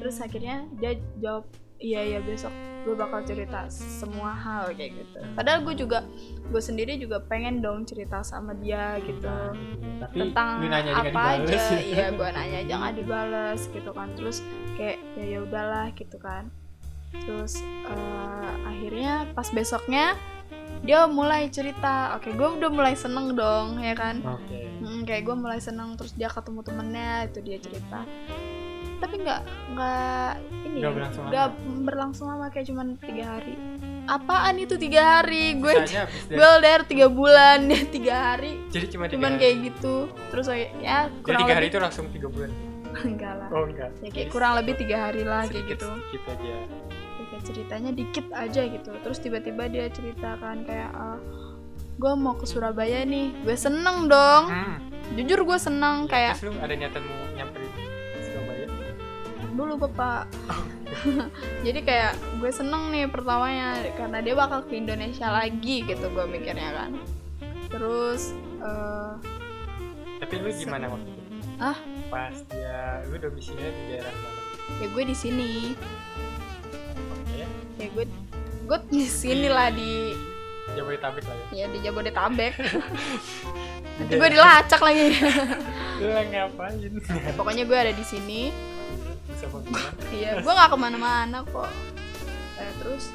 Terus 0.01 0.18
akhirnya 0.18 0.66
dia 0.82 0.97
jawab 1.22 1.45
iya 1.86 2.01
iya 2.01 2.19
besok 2.25 2.49
gue 2.86 2.93
bakal 2.93 3.25
cerita 3.25 3.65
semua 3.73 4.38
hal 4.38 4.69
kayak 4.77 4.93
gitu. 4.93 5.17
Padahal 5.33 5.65
gue 5.65 5.73
juga 5.73 6.05
gue 6.53 6.61
sendiri 6.61 7.01
juga 7.01 7.17
pengen 7.17 7.57
dong 7.57 7.81
cerita 7.81 8.21
sama 8.21 8.53
dia 8.61 9.01
gitu. 9.01 9.25
Tapi 10.05 10.13
tentang 10.21 10.61
lu 10.61 10.69
nanya 10.69 10.93
aja 10.93 11.01
nggak 11.01 11.13
apa 11.17 11.21
aja. 11.41 11.61
Iya 11.97 12.05
gue 12.13 12.29
nanya 12.29 12.57
aja 12.61 12.73
nggak 12.77 12.95
dibales 13.01 13.61
gitu 13.73 13.89
kan. 13.89 14.13
Terus 14.13 14.45
kayak 14.77 15.01
ya 15.17 15.25
ya 15.25 15.39
udahlah 15.41 15.89
gitu 15.97 16.17
kan. 16.21 16.53
Terus 17.09 17.57
eh, 17.89 18.53
akhirnya 18.69 19.33
pas 19.33 19.49
besoknya 19.49 20.13
dia 20.86 21.09
mulai 21.09 21.49
cerita. 21.49 22.13
Oke 22.21 22.38
gue 22.38 22.49
udah 22.61 22.69
mulai 22.69 22.93
seneng 22.93 23.33
dong 23.33 23.81
ya 23.81 23.97
kan. 23.97 24.21
Oke. 24.21 24.61
Mm, 24.86 25.09
kayak 25.09 25.25
gue 25.25 25.33
mulai 25.33 25.57
seneng 25.57 25.97
terus 25.97 26.13
dia 26.13 26.29
ketemu 26.29 26.61
temennya 26.61 27.33
itu 27.33 27.41
dia 27.41 27.57
cerita 27.57 28.05
tapi 29.06 29.22
nggak 29.22 29.41
nggak 29.78 30.32
ini 30.66 30.78
Nggak 30.82 30.89
ya, 30.89 30.95
berlangsung 30.97 31.24
nggak 31.30 31.47
berlangsung 31.86 32.26
lama 32.26 32.45
kayak 32.49 32.66
cuman 32.74 32.88
tiga 32.97 33.26
hari. 33.38 33.53
Apaan 34.10 34.56
itu 34.58 34.76
tiga 34.82 35.01
hari? 35.22 35.53
Gue 35.62 35.74
gue 36.38 36.45
LDR 36.58 36.82
tiga 36.89 37.08
bulan 37.08 37.58
dia 37.70 37.86
tiga 37.86 38.16
hari. 38.34 38.66
Jadi 38.74 38.86
cuma 38.89 39.06
tiga 39.06 39.22
cuman 39.22 39.32
hari. 39.38 39.41
kayak 39.45 39.56
gitu. 39.70 39.95
Terus 40.34 40.45
kayak 40.49 40.70
ya 40.82 40.99
jadi 41.06 41.22
kurang 41.22 41.39
tiga 41.45 41.53
hari 41.53 41.66
lebih 41.66 41.70
itu 41.70 41.78
langsung 41.78 42.06
tiga 42.10 42.28
bulan? 42.34 42.49
Enggak 43.06 43.34
lah. 43.38 43.47
Oh 43.53 43.64
enggak. 43.70 43.89
Ya 44.01 44.10
kayak 44.10 44.30
kurang 44.34 44.51
lebih 44.58 44.74
tiga 44.82 44.97
hari 45.12 45.22
lah 45.22 45.45
kayak 45.45 45.66
gitu. 45.70 45.86
sedikit 45.86 46.24
aja. 46.32 46.56
Ya, 46.95 47.24
kayak 47.30 47.43
ceritanya 47.43 47.91
dikit 47.93 48.28
aja 48.34 48.62
gitu. 48.66 48.91
Terus 49.03 49.18
tiba-tiba 49.22 49.64
dia 49.70 49.86
ceritakan 49.91 50.66
kayak 50.66 50.91
gue 51.95 52.14
mau 52.16 52.39
ke 52.39 52.47
Surabaya 52.47 53.03
nih. 53.03 53.36
Gue 53.43 53.56
seneng 53.60 54.10
dong. 54.10 54.49
Hmm. 54.49 54.80
jujur 55.14 55.45
gue 55.45 55.60
seneng 55.62 56.10
kayak 56.10 56.34
terus 56.34 56.49
lu 56.49 56.58
ada 56.58 56.74
niatan 56.74 57.06
mau 57.06 57.30
Surabaya 57.38 57.55
dulu 59.56 59.88
bapak. 59.88 60.28
Jadi 61.66 61.80
kayak 61.82 62.14
gue 62.43 62.51
seneng 62.51 62.91
nih 62.91 63.08
pertamanya 63.08 63.80
karena 63.95 64.20
dia 64.20 64.36
bakal 64.36 64.68
ke 64.68 64.76
Indonesia 64.78 65.32
lagi 65.32 65.88
gitu 65.88 66.06
gue 66.12 66.26
mikirnya 66.28 66.70
kan. 66.76 66.91
Terus 67.72 68.36
eh, 68.62 69.12
tapi 70.20 70.34
lu 70.39 70.51
gimana 70.51 70.91
waktu 70.91 71.10
itu? 71.10 71.24
Ah? 71.56 71.78
pas 72.12 72.36
dia 72.51 73.01
lu 73.10 73.18
domisilinya 73.18 73.72
di 73.72 73.84
daerah 73.91 74.14
mana? 74.14 74.41
Ya 74.84 74.88
gue 74.91 75.03
di 75.08 75.16
sini. 75.16 75.51
Oke. 77.16 77.43
Ya 77.80 77.88
gue 77.89 78.06
gue 78.66 78.80
di 78.91 79.08
sini 79.08 79.47
lah 79.49 79.72
di 79.72 80.14
Jabodetabek 80.76 81.24
lah 81.24 81.38
ya? 81.38 81.45
Ya 81.56 81.66
di 81.72 81.80
Jabodetabek. 81.82 82.53
Nanti 83.97 84.14
gue 84.20 84.30
dilacak 84.30 84.82
lagi. 84.84 85.06
Lu 86.03 86.12
lagi 86.12 86.30
ngapain? 86.36 86.76
Ya, 86.84 87.32
pokoknya 87.39 87.64
gue 87.64 87.78
ada 87.78 87.93
di 87.95 88.06
sini 88.06 88.51
iya 90.17 90.39
gue 90.39 90.53
nggak 90.53 90.69
ke 90.71 90.77
mana-mana 90.77 91.38
kok. 91.43 91.71
Eh, 92.59 92.71
terus 92.81 93.11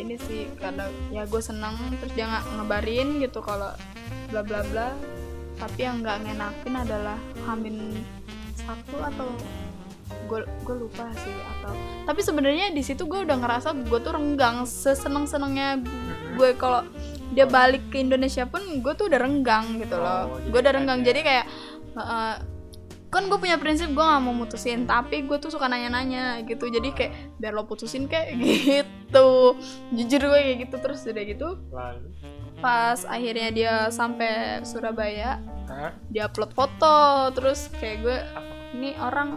ini 0.00 0.16
sih 0.16 0.48
karena 0.56 0.88
ya 1.12 1.28
gue 1.28 1.42
seneng 1.42 1.76
terus 2.00 2.12
dia 2.16 2.26
nggak 2.26 2.44
ngebarin 2.58 3.08
gitu 3.20 3.40
kalau 3.40 3.70
bla 4.30 4.42
bla 4.42 4.60
bla. 4.68 4.88
Tapi 5.60 5.78
yang 5.84 6.02
nggak 6.02 6.26
ngenakin 6.26 6.74
adalah 6.74 7.18
hamin 7.46 8.02
satu 8.58 8.96
atau 8.98 9.28
gue 10.26 10.40
gue 10.64 10.76
lupa 10.76 11.08
sih 11.18 11.34
atau 11.58 11.72
tapi 12.08 12.20
sebenarnya 12.24 12.72
di 12.72 12.80
situ 12.80 13.04
gue 13.04 13.26
udah 13.26 13.36
ngerasa 13.36 13.74
gue 13.84 14.00
tuh 14.00 14.12
renggang 14.16 14.64
seseneng 14.64 15.28
senengnya 15.28 15.76
gue 16.36 16.56
kalau 16.56 16.86
dia 17.32 17.48
balik 17.48 17.88
ke 17.88 18.00
Indonesia 18.00 18.44
pun 18.44 18.60
gue 18.60 18.92
tuh 18.92 19.08
udah 19.08 19.20
renggang 19.20 19.80
gitu 19.80 19.96
loh. 19.96 20.36
Oh, 20.36 20.38
gue 20.38 20.60
udah 20.60 20.72
renggang 20.76 21.00
jadi 21.00 21.20
kayak 21.24 21.46
eh, 21.96 22.34
kan 23.12 23.28
gue 23.28 23.36
punya 23.36 23.60
prinsip 23.60 23.92
gue 23.92 24.00
gak 24.00 24.24
mau 24.24 24.32
mutusin 24.32 24.88
tapi 24.88 25.28
gue 25.28 25.36
tuh 25.36 25.52
suka 25.52 25.68
nanya-nanya 25.68 26.40
gitu. 26.48 26.72
Jadi 26.72 26.96
kayak 26.96 27.12
biar 27.36 27.52
lo 27.52 27.68
putusin 27.68 28.08
kayak 28.08 28.40
gitu. 28.40 29.52
Jujur 29.92 30.32
gue 30.32 30.40
kayak 30.40 30.58
gitu 30.64 30.76
terus 30.80 31.04
udah 31.04 31.24
gitu. 31.28 31.48
Lalu? 31.68 32.08
Pas 32.64 33.04
akhirnya 33.04 33.48
dia 33.52 33.74
sampai 33.92 34.64
Surabaya 34.64 35.44
Hah? 35.68 35.92
dia 36.08 36.24
upload 36.24 36.56
foto. 36.56 37.28
Terus 37.36 37.68
kayak 37.76 37.96
gue 38.00 38.18
ini 38.80 38.96
orang 38.96 39.36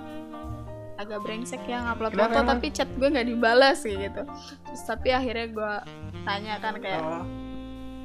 agak 0.96 1.20
brengsek 1.28 1.60
ya 1.68 1.84
ngupload 1.84 2.16
foto 2.16 2.40
emang? 2.40 2.56
tapi 2.56 2.72
chat 2.72 2.88
gue 2.96 3.12
nggak 3.12 3.28
dibalas 3.28 3.84
kayak 3.84 4.08
gitu. 4.08 4.24
Terus 4.72 4.82
tapi 4.88 5.12
akhirnya 5.12 5.52
gue 5.52 5.74
tanya 6.24 6.64
kan 6.64 6.80
kayak 6.80 7.04
oh. 7.04 7.28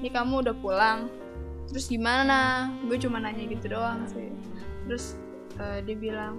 Ini 0.03 0.09
kamu 0.11 0.43
udah 0.43 0.57
pulang? 0.59 1.07
Terus 1.71 1.87
gimana? 1.87 2.73
Gue 2.91 2.99
cuma 2.99 3.23
nanya 3.23 3.47
gitu 3.47 3.71
doang 3.71 4.03
sih. 4.11 4.35
Terus 4.91 5.15
eh, 5.61 5.79
dia 5.83 5.97
bilang 5.97 6.35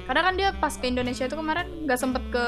karena 0.00 0.20
kan 0.22 0.34
dia 0.34 0.48
pas 0.54 0.72
ke 0.72 0.86
Indonesia 0.86 1.24
itu 1.24 1.34
kemarin 1.34 1.66
nggak 1.84 1.98
sempet 1.98 2.22
ke 2.30 2.46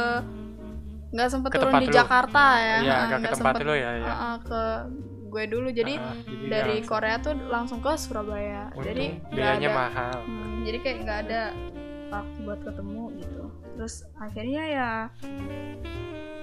nggak 1.13 1.29
sempet 1.29 1.51
Ke 1.53 1.59
turun 1.61 1.77
di 1.77 1.89
lu. 1.89 1.93
Jakarta 1.93 2.45
ya. 2.57 2.79
Iya 2.81 2.89
Ah, 2.89 3.01
agak 3.05 3.13
ke 3.13 3.21
nggak 3.21 3.33
tempat 3.37 3.53
sempet, 3.53 3.69
lu 3.69 3.75
ya 3.77 3.91
ya 3.93 4.07
ah, 4.07 4.17
ah, 4.17 4.37
ke 4.41 4.63
gue 5.29 5.45
dulu. 5.47 5.69
Jadi 5.71 5.95
Ah, 5.95 6.15
dia 6.25 6.49
dari 6.49 6.77
langsung. 6.79 6.89
Korea 6.89 7.17
tuh 7.19 7.35
langsung 7.47 7.79
ke 7.79 7.93
Surabaya. 7.95 8.63
Untung 8.71 8.85
jadi 8.87 9.07
nggak 9.13 9.33
biayanya 9.33 9.69
ada. 9.69 9.77
mahal. 9.77 10.17
Hmm, 10.25 10.55
jadi 10.63 10.79
kayak 10.81 10.97
nggak 11.03 11.19
ada 11.23 11.43
waktu 12.09 12.39
buat 12.43 12.61
ketemu 12.63 13.03
gitu. 13.19 13.43
Terus 13.75 13.95
akhirnya 14.17 14.63
ya 14.65 14.91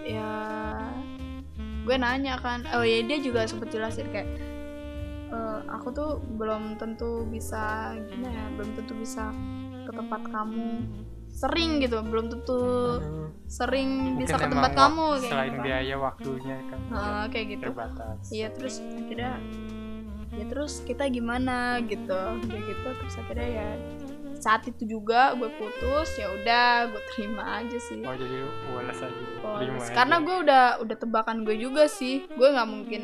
ya 0.05 0.29
gue 1.81 1.95
nanya 1.97 2.37
kan. 2.37 2.65
Oh 2.71 2.85
ya 2.85 3.01
dia 3.01 3.17
juga 3.17 3.45
sempet 3.45 3.69
jelasin 3.69 4.05
kayak 4.09 4.29
"Eh, 5.29 5.59
aku 5.67 5.89
tuh 5.89 6.09
belum 6.35 6.77
tentu 6.77 7.25
bisa 7.25 7.93
gimana 8.05 8.29
ya 8.29 8.45
belum 8.53 8.69
tentu 8.75 8.93
bisa 8.95 9.29
ke 9.89 9.93
tempat 9.95 10.21
kamu. 10.23 10.69
Sering 11.29 11.71
gitu 11.79 11.97
belum 12.01 12.25
tentu 12.27 12.61
Hmm. 12.99 13.27
sering 13.45 13.89
bisa 14.15 14.35
Mungkin 14.35 14.45
ke 14.45 14.53
tempat 14.53 14.71
kamu 14.75 15.05
kayak 15.15 15.25
selain 15.25 15.49
gitu. 15.51 15.63
biaya 15.63 15.95
waktunya 15.97 16.57
kan 16.63 16.79
Ah, 16.89 17.25
kayak 17.25 17.45
gitu. 17.49 17.61
terbatas. 17.65 18.21
Iya 18.29 18.47
terus 18.51 18.75
akhirnya 18.79 19.33
ya 20.31 20.45
terus 20.45 20.73
kita 20.83 21.07
gimana 21.07 21.57
gitu. 21.81 22.21
Kayak 22.43 22.63
gitu 22.67 22.87
terus 22.93 23.15
akhirnya 23.17 23.49
ya 23.49 23.69
saat 24.35 24.63
itu 24.65 24.83
juga 24.87 25.33
gue 25.33 25.49
putus 25.51 26.09
ya 26.15 26.31
udah 26.31 26.67
gue 26.87 27.01
terima 27.09 27.43
aja 27.57 27.77
sih. 27.77 27.99
Oh 27.99 28.13
jadi 28.13 28.47
aja 29.75 29.91
karena 29.91 30.15
gue 30.19 30.35
udah 30.39 30.63
udah 30.79 30.95
tebakan 30.95 31.43
gue 31.43 31.55
juga 31.55 31.87
sih. 31.87 32.23
Gue 32.29 32.47
nggak 32.47 32.69
mungkin 32.69 33.01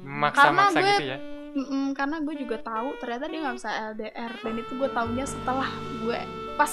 maksa-maksa 0.00 0.72
karena 0.72 0.80
gue- 0.80 0.90
gitu 0.92 1.04
ya 1.06 1.18
Mm-mm, 1.50 1.98
karena 1.98 2.22
gue 2.22 2.34
juga 2.38 2.62
tahu 2.62 2.94
ternyata 3.02 3.26
dia 3.26 3.40
nggak 3.42 3.56
bisa 3.58 3.70
LDR 3.94 4.32
dan 4.38 4.54
itu 4.54 4.72
gue 4.78 4.88
taunya 4.94 5.26
setelah 5.26 5.70
gue 5.98 6.18
pas 6.54 6.72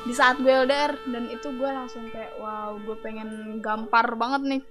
di 0.00 0.12
saat 0.16 0.40
gue 0.40 0.48
LDR 0.48 0.96
dan 1.12 1.28
itu 1.28 1.48
gue 1.52 1.68
langsung 1.68 2.08
kayak 2.08 2.32
wow 2.40 2.72
gue 2.80 2.96
pengen 3.04 3.60
gampar 3.60 4.16
banget 4.16 4.42
nih. 4.56 4.62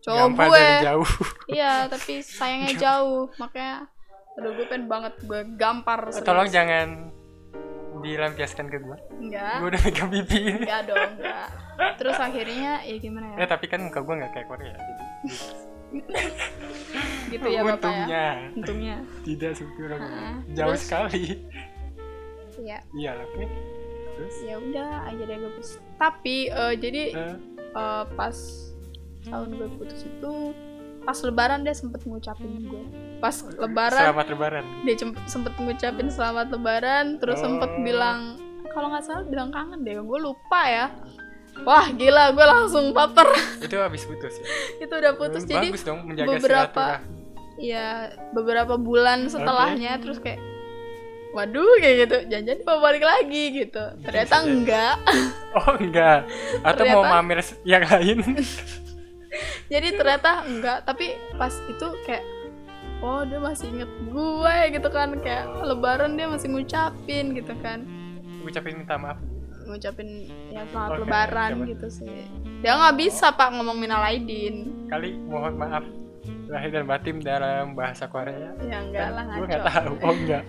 Cowok 0.00 0.18
gampang 0.32 0.48
gue. 0.48 0.60
dari 0.60 0.84
jauh. 0.84 1.08
Iya 1.56 1.72
tapi 1.88 2.12
sayangnya 2.20 2.72
jauh 2.76 3.24
makanya 3.40 3.88
aduh 4.38 4.52
gue 4.54 4.66
pengen 4.68 4.86
banget 4.86 5.14
gue 5.26 5.40
gampar 5.58 6.00
serius. 6.14 6.24
tolong 6.24 6.48
jangan 6.48 6.88
dilampiaskan 8.00 8.66
ke 8.68 8.78
gue. 8.80 8.96
Enggak. 9.20 9.54
Gue 9.60 9.68
udah 9.72 9.80
pegang 9.80 10.08
pipi 10.12 10.40
enggak 10.60 10.80
dong 10.88 11.10
enggak. 11.16 11.48
Terus 11.96 12.16
akhirnya 12.20 12.72
ya 12.84 12.96
gimana 13.00 13.26
ya? 13.36 13.36
Ya 13.44 13.46
tapi 13.48 13.66
kan 13.68 13.80
muka 13.80 14.00
gue 14.04 14.14
nggak 14.20 14.32
kayak 14.36 14.46
Korea 14.48 14.76
jadi 14.76 15.04
gitu 17.30 17.46
ya 17.46 17.60
bapak 17.60 17.78
ya? 17.80 17.90
Untungnya. 18.02 18.26
Untungnya. 18.52 18.96
Tidak 19.26 19.52
sebetulnya 19.52 19.96
Ah, 19.96 20.34
jauh 20.48 20.68
terus? 20.70 20.82
sekali. 20.82 21.24
Ya 22.60 22.78
iya 22.92 23.10
oke. 23.16 23.44
Terus? 24.12 24.34
Ya 24.42 24.54
udah 24.56 24.88
aja 25.06 25.22
deh 25.22 25.36
gue 25.38 25.50
putus 25.54 25.70
tapi 25.96 26.36
eh, 26.46 26.74
jadi 26.76 27.02
eh, 27.10 27.36
eh, 27.72 28.04
pas 28.10 28.36
tahun 29.22 29.48
gue 29.54 29.68
putus 29.76 30.00
itu 30.02 30.32
pas 31.00 31.16
lebaran 31.16 31.60
dia 31.60 31.72
sempet 31.72 32.04
ngucapin 32.04 32.52
gue. 32.62 32.84
Pas 33.18 33.32
lebaran 33.54 34.04
selamat 34.06 34.26
lebaran. 34.28 34.64
dia 34.82 34.94
sempet 35.24 35.52
ngucapin 35.56 36.08
selamat 36.08 36.46
lebaran 36.50 37.16
terus 37.16 37.38
sempet 37.38 37.70
Oh. 37.70 37.80
bilang 37.80 38.36
kalau 38.70 38.86
nggak 38.88 39.02
salah 39.02 39.24
bilang 39.24 39.48
kangen 39.48 39.80
deh 39.80 39.96
gue 39.96 40.18
lupa 40.20 40.62
ya. 40.62 40.86
Wah 41.60 41.88
gila 41.90 42.30
gue 42.30 42.46
langsung 42.46 42.92
baper. 42.92 43.26
Itu 43.58 43.76
habis 43.76 44.04
putus 44.04 44.36
ya? 44.36 44.44
Itu 44.84 44.92
udah 44.94 45.12
putus 45.14 45.42
Hmm, 45.42 45.50
jadi 45.50 45.66
bagus 45.66 45.82
dong 45.82 46.00
menjaga 46.04 46.28
beberapa. 46.30 46.84
Ya 47.60 48.08
beberapa 48.32 48.80
bulan 48.80 49.28
setelahnya 49.28 50.00
terus 50.00 50.16
kayak 50.18 50.40
waduh 51.30 51.78
kayak 51.78 52.08
gitu 52.08 52.16
jangan 52.26 52.58
mau 52.66 52.80
balik 52.82 53.04
lagi 53.04 53.44
gitu. 53.54 53.84
Ternyata 54.02 54.36
jadi. 54.40 54.48
enggak. 54.50 54.96
Oh 55.50 55.74
enggak. 55.76 56.30
Atau 56.62 56.86
mau 56.88 57.02
Ternyata- 57.02 57.12
mamer 57.18 57.38
yang 57.66 57.84
lain. 57.84 58.18
Jadi 59.70 59.88
ternyata 59.94 60.42
enggak 60.42 60.82
tapi 60.82 61.14
pas 61.34 61.54
itu 61.66 61.86
kayak 62.02 62.22
oh 62.98 63.22
dia 63.22 63.38
masih 63.38 63.70
inget 63.70 63.90
gue 64.10 64.56
gitu 64.74 64.88
kan 64.90 65.14
kayak 65.22 65.46
lebaran 65.62 66.18
dia 66.18 66.26
masih 66.26 66.50
ngucapin 66.50 67.34
gitu 67.34 67.54
kan. 67.62 67.82
Ucapin 68.42 68.82
minta 68.82 68.98
maaf. 68.98 69.18
Ngucapin 69.66 70.26
ya 70.50 70.66
selamat 70.70 70.90
Oke, 70.90 71.00
lebaran 71.02 71.52
gitu 71.66 71.86
sih. 71.90 72.26
Dia 72.62 72.78
nggak 72.78 72.96
bisa 72.98 73.30
pak 73.30 73.54
ngomong 73.54 73.78
minal 73.78 74.02
aidin 74.02 74.86
kali 74.90 75.14
mohon 75.30 75.54
maaf 75.54 75.86
lahir 76.50 76.70
dan 76.74 76.84
batin 76.84 77.16
dalam 77.22 77.78
bahasa 77.78 78.10
Korea. 78.10 78.50
Ya 78.66 78.82
enggak 78.82 79.08
lah 79.14 79.24
gue 79.38 79.46
nggak 79.46 79.66
tahu 79.70 79.92
oh 80.02 80.14
enggak. 80.14 80.44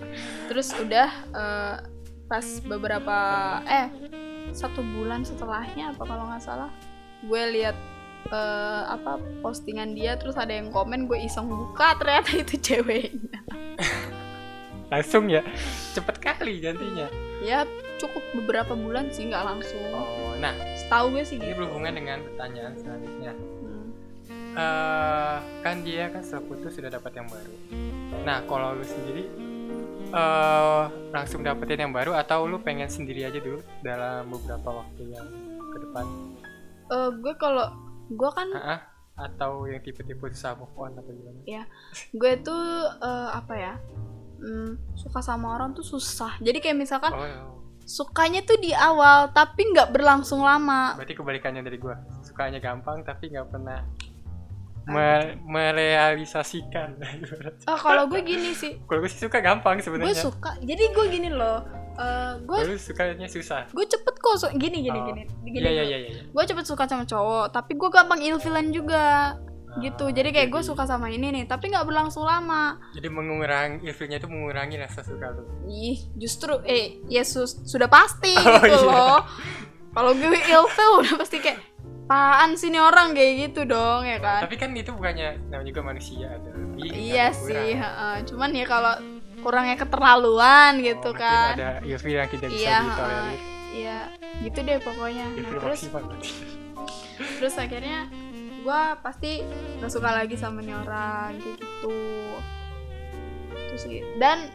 Terus 0.50 0.68
udah 0.74 1.10
eh, 1.30 1.74
pas 2.26 2.46
beberapa 2.66 3.18
eh 3.70 3.88
satu 4.52 4.82
bulan 4.82 5.22
setelahnya 5.22 5.94
apa 5.94 6.02
kalau 6.02 6.28
nggak 6.28 6.42
salah 6.42 6.70
gue 7.22 7.42
lihat 7.54 7.78
eh, 8.34 8.82
apa 8.90 9.22
postingan 9.40 9.94
dia 9.94 10.18
terus 10.18 10.34
ada 10.34 10.50
yang 10.50 10.74
komen 10.74 11.06
gue 11.06 11.22
iseng 11.22 11.46
buka 11.46 11.94
ternyata 12.02 12.34
itu 12.34 12.58
ceweknya. 12.58 13.38
Langsung 14.92 15.30
ya? 15.30 15.40
Cepet 15.94 16.18
kali 16.18 16.58
gantinya 16.60 17.06
ya 17.42 17.66
cukup 17.98 18.22
beberapa 18.42 18.74
bulan 18.74 19.10
sih 19.14 19.30
nggak 19.30 19.44
langsung. 19.46 19.82
Oh 19.94 20.34
nah. 20.42 20.54
Setahu 20.74 21.14
gue 21.14 21.24
sih 21.24 21.38
ini 21.38 21.54
gitu. 21.54 21.62
berhubungan 21.62 21.94
dengan 21.94 22.18
pertanyaan 22.26 22.74
selanjutnya 22.74 23.32
Eh 24.52 25.36
kan 25.62 25.76
dia 25.80 26.12
kan 26.12 26.20
setelah 26.20 26.44
putus 26.44 26.72
sudah 26.76 26.90
dapat 26.90 27.12
yang 27.16 27.28
baru. 27.28 27.54
Nah, 28.22 28.38
kalau 28.44 28.76
lu 28.76 28.84
sendiri 28.84 29.24
eh 30.12 30.82
langsung 31.08 31.40
dapetin 31.40 31.88
yang 31.88 31.94
baru 31.94 32.12
atau 32.12 32.44
lu 32.44 32.60
pengen 32.60 32.84
sendiri 32.86 33.24
aja 33.24 33.40
dulu 33.40 33.64
dalam 33.80 34.28
beberapa 34.28 34.84
waktu 34.84 35.02
yang 35.08 35.26
ke 35.72 35.78
depan? 35.80 36.04
Eh, 36.92 37.08
gue 37.16 37.34
kalau 37.40 37.72
gue 38.12 38.30
kan 38.30 38.48
Ah, 38.52 38.68
ah. 38.76 38.80
atau 39.24 39.64
yang 39.64 39.80
tipe-tipe 39.80 40.20
susah 40.28 40.52
move 40.52 40.72
on 40.76 40.92
atau 40.92 41.08
gimana? 41.08 41.64
gue 42.12 42.32
tuh 42.44 42.64
eh, 43.00 43.28
apa 43.32 43.54
ya 43.56 43.74
hmm, 44.36 45.00
suka 45.00 45.24
sama 45.24 45.56
orang 45.56 45.72
tuh 45.72 45.84
susah 45.84 46.36
jadi 46.44 46.60
kayak 46.60 46.76
misalkan 46.76 47.12
Oh, 47.16 47.56
sukanya 47.82 48.44
tuh 48.44 48.60
di 48.60 48.76
awal 48.76 49.32
tapi 49.32 49.64
nggak 49.72 49.96
berlangsung 49.96 50.44
lama 50.44 50.92
berarti 51.00 51.16
kebalikannya 51.16 51.64
dari 51.64 51.80
gua. 51.80 51.96
Sukanya 52.20 52.60
gampang 52.60 53.00
tapi 53.02 53.32
nggak 53.32 53.48
pernah 53.48 53.80
me- 54.84 55.38
merealisasikan. 55.44 56.98
oh 57.70 57.78
kalau 57.78 58.06
gue 58.06 58.20
gini 58.20 58.50
sih 58.52 58.82
kalau 58.82 58.98
gue 58.98 59.08
sih 59.08 59.20
suka 59.20 59.38
gampang 59.38 59.76
gue 59.76 59.84
sebenarnya. 59.84 60.16
suka 60.16 60.58
jadi 60.58 60.82
gue 60.88 61.06
gini 61.08 61.28
loh 61.28 61.62
eh, 61.94 62.32
gue 62.40 62.58
lu 62.64 62.76
sukanya 62.76 63.26
susah. 63.26 63.68
gue 63.68 63.84
cepet 63.84 64.14
kok 64.16 64.34
su- 64.36 64.54
gini 64.54 64.80
gini 64.80 64.94
Oh. 64.94 65.06
gini 65.06 65.22
gini 65.44 65.60
Iya 65.60 65.70
iya 65.72 65.84
iya 65.84 65.98
iya. 66.00 66.22
gue 66.24 66.44
cepet 66.44 66.64
suka 66.64 66.84
sama 66.84 67.04
cowok 67.04 67.50
tapi 67.50 67.74
gue 67.74 67.88
gampang 67.88 68.20
ilfilan 68.20 68.68
juga 68.68 69.36
gitu 69.74 70.04
Ah, 70.04 70.12
jadi 70.12 70.28
kayak 70.30 70.48
gue 70.50 70.62
suka 70.62 70.84
sama 70.84 71.08
ini 71.08 71.32
nih 71.32 71.44
tapi 71.46 71.68
nggak 71.68 71.84
berlangsung 71.84 72.22
lama 72.22 72.76
Jadi 72.92 73.08
mengurangi 73.08 73.80
ilfilnya 73.82 74.18
itu 74.18 74.28
mengurangi 74.28 74.76
rasa 74.76 75.00
suka 75.00 75.32
lu. 75.32 75.48
ih 75.64 75.96
justru 76.14 76.60
eh 76.62 77.00
ya 77.06 77.22
sus- 77.22 77.62
sudah 77.62 77.88
pasti 77.88 78.36
Oh, 78.36 78.60
gitu 78.60 78.68
iya. 78.68 78.84
loh 78.84 79.18
kalau 79.92 80.12
gue 80.12 80.28
ilfil 80.28 80.90
udah 81.00 81.14
pasti 81.16 81.38
kayak 81.38 81.56
apaan 82.02 82.54
sih 82.54 82.68
nih 82.68 82.78
orang 82.78 83.12
kayak 83.12 83.32
gitu 83.46 83.64
dong 83.64 84.02
ya 84.02 84.18
kan? 84.18 84.44
Tapi 84.44 84.54
kan 84.56 84.70
itu 84.72 84.90
bukannya 84.90 85.38
namanya 85.48 85.68
juga 85.68 85.82
manusia 85.82 86.26
ada 86.28 86.50
lebih. 86.50 86.88
iya 86.90 87.30
sih 87.30 87.72
heeh. 87.72 88.14
cuman 88.26 88.50
ya 88.52 88.64
kalau 88.64 88.94
kurangnya 89.40 89.76
keterlaluan 89.76 90.78
gitu 90.78 91.08
Oh, 91.08 91.14
mungkin 91.14 91.24
kan. 91.24 91.54
Ada 91.56 91.70
ilfil 91.82 92.14
yang 92.14 92.28
tidak 92.28 92.48
bisa 92.48 92.62
Iya, 92.62 92.78
ditolerir. 92.80 93.40
iya 93.72 93.98
gitu 94.40 94.58
deh 94.60 94.78
pokoknya. 94.78 95.26
Nah, 95.32 95.50
terus 95.58 95.80
terus 97.38 97.54
akhirnya 97.56 97.98
gue 98.62 98.82
pasti 99.00 99.42
gak 99.78 99.90
suka 99.90 100.10
lagi 100.12 100.36
sama 100.36 100.60
nih 100.60 100.74
orang 100.76 101.38
kayak 101.38 101.56
gitu. 101.58 101.98
Itu 103.52 103.76
sih 103.78 103.98
dan 104.16 104.46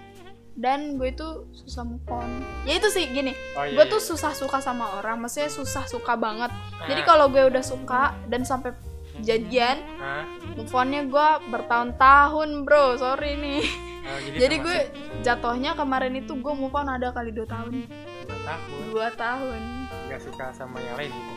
dan 0.58 0.98
gue 0.98 1.14
itu 1.14 1.28
susah 1.54 1.86
move 1.86 2.02
on. 2.10 2.26
Ya 2.66 2.76
itu 2.76 2.90
sih 2.90 3.06
gini. 3.08 3.38
Oh, 3.54 3.62
iya, 3.62 3.78
gue 3.78 3.86
iya. 3.86 3.94
tuh 3.94 4.02
susah 4.02 4.34
suka 4.34 4.58
sama 4.58 4.98
orang 4.98 5.22
maksudnya 5.22 5.48
susah 5.48 5.86
suka 5.86 6.18
banget. 6.18 6.50
Jadi 6.84 7.02
Ah, 7.02 7.06
kalau 7.06 7.30
gue 7.30 7.46
udah 7.46 7.62
suka 7.62 8.18
dan 8.26 8.42
sampai 8.42 8.74
jadian 9.18 9.78
ah, 9.98 10.26
move 10.54 10.70
onnya 10.72 11.06
gue 11.06 11.28
bertahun-tahun 11.48 12.50
bro. 12.64 12.98
Sorry 12.98 13.38
nih. 13.38 13.64
Oh, 14.02 14.20
jadi, 14.24 14.38
jadi 14.40 14.56
gue 14.58 14.78
jatuhnya 15.22 15.72
kemarin 15.74 16.16
itu 16.16 16.34
gue 16.34 16.54
move 16.54 16.72
on 16.72 16.88
ada 16.88 17.12
kali 17.12 17.30
dua 17.30 17.46
tahun. 17.46 17.86
Dua 18.26 18.40
tahun? 18.42 18.80
Dua 18.90 19.08
tahun. 19.14 19.62
Nggak 20.10 20.22
suka 20.24 20.46
sama 20.52 20.82
yang 20.82 20.98
lain 20.98 21.14
gitu. 21.14 21.34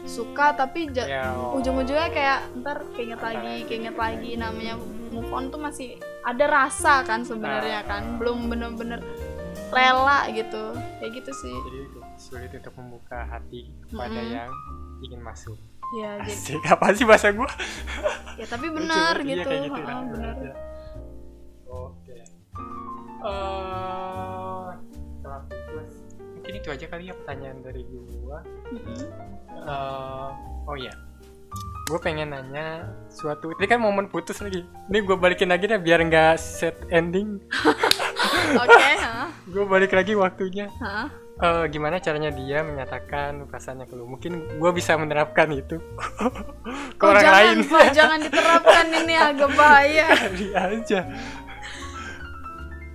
suka 0.00 0.56
tapi 0.56 0.90
ja- 0.90 1.06
Ya, 1.06 1.24
oh. 1.30 1.60
ujung-ujungnya 1.60 2.08
kayak 2.08 2.40
ntar 2.58 2.82
keinget 2.94 3.20
lagi 3.20 3.62
keinget 3.64 3.94
lagi. 3.94 4.34
Namanya 4.34 4.74
move 5.06 5.30
on 5.30 5.50
tuh 5.50 5.60
masih 5.60 6.00
ada 6.20 6.44
rasa 6.46 7.00
kan 7.02 7.22
sebenarnya 7.22 7.80
kan 7.84 8.16
belum 8.16 8.48
bener-bener 8.48 9.00
rela 9.70 10.26
gitu 10.30 10.74
kayak 10.98 11.12
gitu 11.16 11.30
sih 11.32 11.54
Jadi 11.54 11.78
itu 11.86 12.00
sulit 12.16 12.50
untuk 12.52 12.74
membuka 12.76 13.24
hati 13.24 13.70
kepada 13.86 14.14
Mm-mm. 14.14 14.34
yang 14.34 14.50
ingin 15.00 15.20
masuk. 15.20 15.56
ya 15.90 16.22
jadi 16.22 16.30
Asik, 16.38 16.62
apa 16.64 16.86
sih 16.92 17.02
bahasa 17.02 17.32
gua? 17.32 17.50
ya 18.36 18.46
tapi 18.46 18.70
benar 18.70 19.18
Lucu, 19.18 19.26
iya, 19.26 19.42
gitu, 19.42 19.54
gitu 19.66 19.80
lah. 19.80 20.02
benar 20.06 20.34
Iya. 20.38 20.54
Oke. 21.66 22.18
Setelah 25.12 25.40
putus, 25.46 25.90
mungkin 26.16 26.52
itu 26.54 26.68
aja 26.68 26.86
kali 26.86 27.04
ya 27.06 27.14
pertanyaan 27.14 27.58
dari 27.60 27.82
gua. 27.86 28.38
Mm-mm. 28.70 29.02
Eh, 29.60 30.28
oh 30.64 30.76
iya, 30.78 30.94
gue 31.90 31.98
pengen 31.98 32.30
nanya 32.30 32.86
suatu. 33.08 33.50
Ini 33.52 33.66
kan 33.66 33.78
momen 33.78 34.06
putus 34.06 34.38
lagi. 34.38 34.62
Ini 34.62 34.98
gue 35.00 35.16
balikin 35.16 35.50
lagi 35.50 35.66
deh 35.66 35.76
biar 35.76 35.98
nggak 36.00 36.38
set 36.38 36.78
ending. 36.88 37.42
oke 38.62 38.70
heeh, 38.86 39.26
Gue 39.46 39.64
balik 39.66 39.90
lagi 39.90 40.14
waktunya. 40.14 40.70
heeh. 40.70 41.08
Eh, 41.40 41.64
gimana 41.68 41.96
caranya 41.96 42.28
dia 42.28 42.60
menyatakan 42.60 43.48
perasaannya 43.48 43.88
ke 43.88 43.96
lu? 43.96 44.04
Mungkin 44.06 44.60
gue 44.60 44.70
bisa 44.70 44.92
menerapkan 44.94 45.48
itu 45.50 45.80
ke 47.00 47.02
Oh, 47.02 47.10
orang 47.10 47.24
jangan, 47.24 47.40
lain. 47.40 47.58
Pak, 47.64 47.86
jangan 47.90 48.18
diterapkan 48.20 48.86
ini 48.92 49.14
agak 49.16 49.50
bahaya 49.56 50.06
Kali 50.12 50.46
aja. 50.52 51.00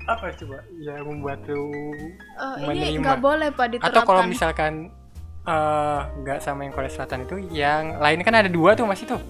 Apa 0.05 0.29
coba 0.37 0.61
yang 0.77 1.01
membuat 1.03 1.41
lu 1.49 1.73
Eh, 2.37 2.69
ini 2.69 3.01
nggak 3.01 3.17
boleh 3.17 3.49
pak 3.49 3.73
diterapkan 3.73 3.97
atau 3.97 4.01
kalau 4.05 4.23
misalkan 4.29 4.73
eh, 5.45 5.99
nggak 6.21 6.39
sama 6.41 6.65
yang 6.65 6.73
Korea 6.73 6.91
Selatan 6.91 7.23
itu 7.23 7.35
yang 7.53 8.01
lain 8.01 8.19
kan 8.25 8.33
ada 8.35 8.49
dua 8.49 8.73
tuh 8.73 8.89
masih 8.89 9.05
tuh 9.05 9.21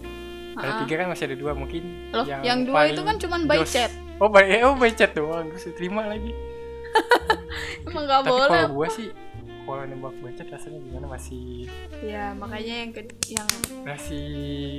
ada 0.55 0.71
Heeh. 0.71 0.79
tiga 0.87 1.03
kan 1.03 1.07
masih 1.11 1.23
ada 1.27 1.35
dua 1.35 1.51
mungkin. 1.51 1.83
Loh, 2.15 2.23
yang, 2.23 2.63
dua 2.63 2.87
itu 2.87 3.03
kan 3.03 3.19
cuman 3.19 3.43
by 3.43 3.59
jos. 3.59 3.75
chat. 3.75 3.91
Oh 4.23 4.31
by 4.31 4.47
eh, 4.47 4.63
oh 4.63 4.79
by 4.79 4.87
chat 4.87 5.11
doang 5.11 5.51
gue 5.51 5.59
terima 5.75 6.07
lagi. 6.07 6.31
Emang 7.87 8.07
nggak 8.07 8.19
tapi 8.23 8.31
boleh. 8.31 8.47
kalau 8.47 8.69
gue 8.71 8.87
sih 8.87 9.07
kalau 9.65 9.83
nembak 9.83 10.15
by 10.23 10.31
chat 10.31 10.47
rasanya 10.47 10.79
gimana 10.79 11.05
masih 11.11 11.67
ya 11.99 12.31
makanya 12.37 12.73
yang 12.85 12.91
ke 12.93 13.01
yang 13.27 13.49
masih 13.83 14.25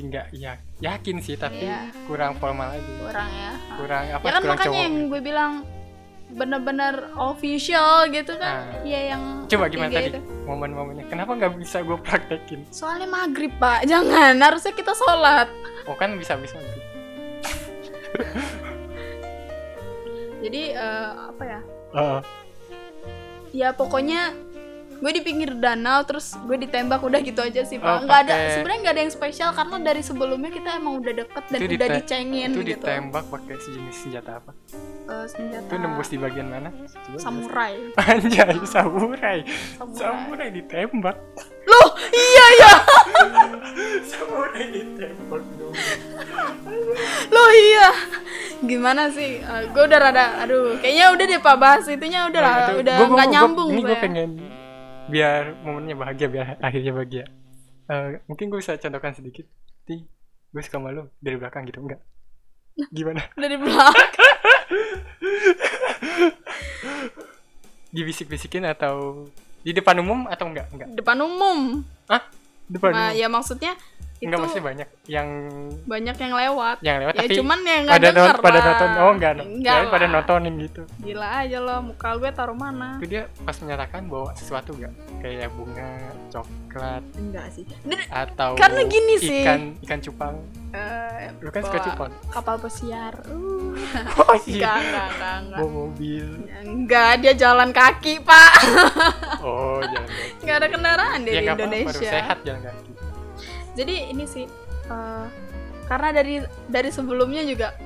nggak 0.08 0.26
ya 0.32 0.52
yakin 0.80 1.16
sih 1.20 1.36
tapi 1.36 1.66
Iya. 1.66 1.92
kurang 2.08 2.40
formal 2.40 2.72
aja 2.72 2.90
kurang 2.96 3.28
ya. 3.28 3.52
Kurang 3.76 4.04
apa 4.16 4.24
ya 4.24 4.32
kan 4.32 4.40
kurang 4.40 4.52
makanya 4.56 4.68
cowok 4.72 4.80
yang 4.80 4.94
gue 5.12 5.20
bilang 5.20 5.52
bener-bener 6.28 7.06
official 7.16 8.10
gitu 8.10 8.34
kan 8.36 8.66
Ah. 8.66 8.82
ya 8.82 9.14
yang 9.14 9.46
coba 9.46 9.66
gimana 9.66 9.90
tadi 9.90 10.10
itu. 10.10 10.20
momen-momennya 10.44 11.06
kenapa 11.06 11.32
nggak 11.32 11.54
bisa 11.56 11.80
gue 11.80 11.96
praktekin 11.96 12.66
soalnya 12.68 13.06
maghrib 13.06 13.54
pak 13.56 13.86
jangan 13.86 14.34
harusnya 14.36 14.72
kita 14.72 14.92
sholat 14.92 15.46
oh 15.86 15.94
kan 15.94 16.18
bisa 16.18 16.34
bisa 16.34 16.58
gitu. 16.58 16.80
jadi 20.42 20.62
eh, 20.74 21.10
apa 21.30 21.42
ya 21.42 21.60
Heeh. 21.94 22.20
ya 23.54 23.68
pokoknya 23.72 24.34
gue 24.96 25.10
di 25.10 25.20
pinggir 25.20 25.50
danau 25.54 26.00
terus 26.02 26.34
gue 26.38 26.56
ditembak 26.58 26.98
udah 26.98 27.20
gitu 27.20 27.38
aja 27.38 27.62
sih 27.62 27.76
Oh, 27.76 27.84
pak 27.84 27.96
nggak 28.02 28.20
ada 28.22 28.34
sebenarnya 28.50 28.78
nggak 28.80 28.94
ada 28.94 29.02
yang 29.02 29.12
spesial 29.12 29.50
karena 29.50 29.76
dari 29.82 30.00
sebelumnya 30.00 30.48
kita 30.48 30.68
emang 30.74 30.94
udah 30.98 31.12
deket 31.16 31.44
dan 31.46 31.58
Itu 31.58 31.72
udah 31.74 31.88
dicengin 31.92 32.50
itu 32.50 32.60
gitu. 32.62 32.70
ditembak 32.80 33.24
pakai 33.26 33.54
sejenis 33.58 33.96
senjata 33.98 34.30
apa? 34.36 34.52
Eh, 35.06 35.26
senjata 35.26 35.66
itu 35.66 35.74
nembus 35.76 36.08
di 36.08 36.16
bagian 36.16 36.48
mana? 36.48 36.68
Coba 36.72 37.18
samurai. 37.18 37.72
Anjay 38.02 38.56
samurai. 38.64 39.38
Samurai. 39.74 39.94
Samurai 39.94 40.48
ditembak. 40.50 41.16
Loh 41.66 41.88
iya 42.08 42.46
ya 42.56 42.72
samurai 44.10 44.64
ditembak 44.66 45.42
dong. 45.52 45.74
Loh 47.28 47.50
iya. 47.52 47.88
Gimana 48.58 49.10
sih? 49.10 49.38
Eh, 49.38 49.62
gue 49.68 49.82
udah 49.82 49.98
rada 50.00 50.24
aduh 50.40 50.80
kayaknya 50.80 51.12
udah 51.12 51.24
deh 51.26 51.38
pak 51.38 51.56
bahas. 51.56 51.84
Itunya 51.86 52.24
udah 52.24 52.40
lah 52.40 52.52
Nah, 52.52 52.64
itu- 52.66 52.78
udah 52.80 52.94
nggak 53.04 53.28
nyambung 53.28 53.68
ini 53.70 53.82
gue. 53.82 53.90
saya. 53.90 54.00
pengen 54.00 54.30
biar 55.06 55.54
momennya 55.62 55.94
bahagia 55.94 56.26
biar 56.26 56.46
akhirnya 56.58 56.92
bahagia. 56.92 57.24
Eh, 57.86 58.18
mungkin 58.26 58.50
gue 58.50 58.58
bisa 58.58 58.74
contohkan 58.76 59.14
sedikit. 59.14 59.46
Ti 59.86 60.02
gue 60.50 60.62
suka 60.62 60.78
malu 60.78 61.08
dari 61.18 61.36
belakang 61.36 61.64
gitu 61.64 61.80
enggak? 61.80 62.00
Gimana? 62.92 63.24
Dari 63.40 63.56
belakang. 63.56 64.36
Dibisik-bisikin 67.94 68.68
atau 68.68 69.26
di 69.62 69.72
depan 69.72 69.96
umum 69.98 70.28
atau 70.28 70.46
enggak? 70.50 70.68
Enggak. 70.68 70.88
Depan 70.92 71.16
umum. 71.24 71.80
Depan 72.68 72.90
Nah, 72.92 73.10
umum? 73.10 73.20
ya 73.22 73.26
maksudnya 73.30 73.72
enggak 74.16 74.38
maksudnya 74.40 74.64
banyak 74.64 74.88
yang 75.06 75.28
banyak 75.84 76.16
yang 76.16 76.32
lewat. 76.32 76.76
Yang 76.80 76.96
lewat 77.04 77.14
ya 77.14 77.20
tapi 77.20 77.36
cuman 77.36 77.58
yang 77.62 77.82
nggak 77.84 77.96
pada 78.00 78.08
denger 78.08 78.36
pada 78.40 78.58
nonton 78.64 78.88
oh 78.96 79.12
enggak 79.12 79.32
enggak 79.44 79.74
Kirain 79.76 79.92
pada 79.92 80.06
nontonin 80.08 80.54
gitu. 80.64 80.82
Gila 81.04 81.28
aja 81.44 81.58
lo 81.60 81.76
muka 81.84 82.08
gue 82.16 82.30
taruh 82.32 82.56
mana? 82.56 82.96
Itu 82.96 83.06
dia 83.12 83.22
pas 83.44 83.56
menyatakan 83.60 84.00
bawa 84.08 84.32
sesuatu 84.32 84.72
enggak 84.80 84.92
kayak 85.20 85.52
bunga 85.52 85.90
coklat 86.32 87.02
enggak 87.20 87.46
sih. 87.52 87.64
Dan, 87.84 88.00
atau 88.08 88.50
Karena 88.56 88.80
gini 88.88 89.14
sih. 89.20 89.44
ikan 89.44 89.60
ikan 89.84 90.00
cupang. 90.00 90.34
Eh, 90.72 91.32
lu 91.40 91.48
kan 91.52 91.62
suka 91.64 91.78
cupang? 91.84 92.10
Kapal 92.32 92.56
pesiar. 92.60 93.14
Uh. 93.26 93.76
oh 94.24 94.34
enggak 94.48 94.76
enggak 94.80 95.06
enggak 95.12 95.36
enggak. 95.44 95.58
Bawa 95.60 95.68
mobil. 95.68 96.26
Enggak 96.64 97.12
dia 97.20 97.32
jalan 97.36 97.70
kaki 97.70 98.24
pak. 98.24 98.52
Oh 99.44 99.78
jalan 99.84 100.08
kaki. 100.08 100.24
Nggak 100.46 100.56
ada 100.56 100.68
kendaraan 100.72 101.18
ya 101.20 101.26
di 101.26 101.30
nggak 101.44 101.56
apa-apa, 101.58 101.66
baru 101.66 101.76
Indonesia. 101.76 102.08
sehat 102.08 102.38
jalan 102.46 102.62
kaki 102.64 102.90
jadi 103.76 104.10
ini 104.10 104.24
sih 104.24 104.48
eh, 104.90 105.26
karena 105.86 106.08
dari 106.10 106.42
dari 106.66 106.90
sebelumnya 106.90 107.46
juga 107.46 107.76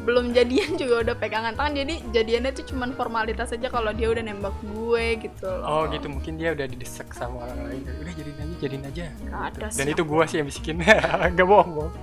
belum 0.00 0.32
jadian 0.32 0.80
juga 0.80 1.04
udah 1.04 1.16
pegangan 1.20 1.52
tangan 1.52 1.76
jadi 1.76 1.94
jadiannya 2.08 2.52
tuh 2.56 2.64
cuman 2.72 2.96
formalitas 2.96 3.52
aja 3.52 3.68
kalau 3.68 3.92
dia 3.92 4.08
udah 4.08 4.24
nembak 4.24 4.56
gue 4.64 5.28
gitu 5.28 5.44
loh. 5.44 5.64
Oh 5.68 5.82
gitu. 5.92 6.08
Mungkin 6.08 6.40
dia 6.40 6.56
udah 6.56 6.64
didesak 6.64 7.12
sama 7.12 7.44
orang 7.44 7.68
lain. 7.68 7.82
Udah 8.00 8.12
jadiin 8.16 8.38
aja 8.40 8.54
jadiin 8.64 8.84
aja. 8.88 9.02
Nggak 9.28 9.42
ada 9.52 9.66
dan 9.76 9.86
itu 9.92 10.02
gua 10.08 10.24
sih 10.24 10.40
yang 10.40 10.48
bisikin. 10.48 10.80
Nggak 11.36 11.46
bohong 11.46 11.70
bohong. 11.76 11.94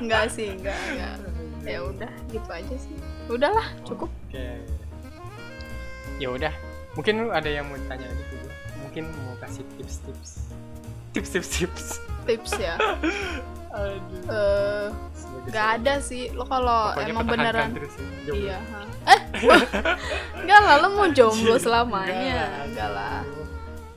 Enggak 0.00 0.32
sih 0.32 0.56
enggak 0.56 0.76
enggak 0.88 1.14
ya 1.64 1.80
udah 1.80 2.12
gitu 2.32 2.48
aja 2.48 2.76
sih. 2.80 2.96
Udahlah 3.28 3.68
cukup. 3.84 4.08
Oke. 4.28 4.64
Ya 6.16 6.28
udah. 6.32 6.52
Mungkin 6.96 7.26
lu 7.26 7.28
ada 7.28 7.50
yang 7.50 7.68
mau 7.68 7.76
tanya 7.90 8.08
lagi 8.08 8.24
gua 8.32 8.54
mungkin 8.94 9.10
mau 9.26 9.34
kasih 9.42 9.66
tips-tips 9.74 10.54
tips-tips 11.14 11.48
tips 11.54 11.86
tips. 12.26 12.50
Ya? 12.58 12.74
Aduh. 13.74 14.28
Eh 14.28 14.86
sebagai 15.14 15.50
nggak 15.50 15.66
seorang- 15.66 15.80
ada 15.80 15.94
sih. 16.02 16.22
Lo 16.34 16.44
kalau 16.44 16.92
emang 16.98 17.26
beneran 17.26 17.70
ya, 18.24 18.32
iya 18.32 18.58
ha. 18.60 18.80
eh 19.04 19.20
enggak 20.40 20.60
lah 20.60 20.74
lo 20.80 20.88
mau 20.92 21.08
jomblo 21.10 21.54
selamanya. 21.56 22.12
Enggak, 22.12 22.50
enggak 22.66 22.90
lah. 22.90 23.20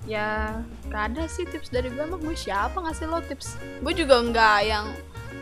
Ya 0.08 0.30
gak 0.88 1.04
ada 1.12 1.28
sih 1.28 1.44
tips 1.44 1.68
dari 1.68 1.92
gue 1.92 2.00
emang 2.00 2.24
gue 2.24 2.32
siapa 2.32 2.80
ngasih 2.80 3.12
lo 3.12 3.20
tips? 3.20 3.60
Gue 3.84 3.92
juga 3.92 4.24
nggak 4.24 4.58
yang 4.64 4.88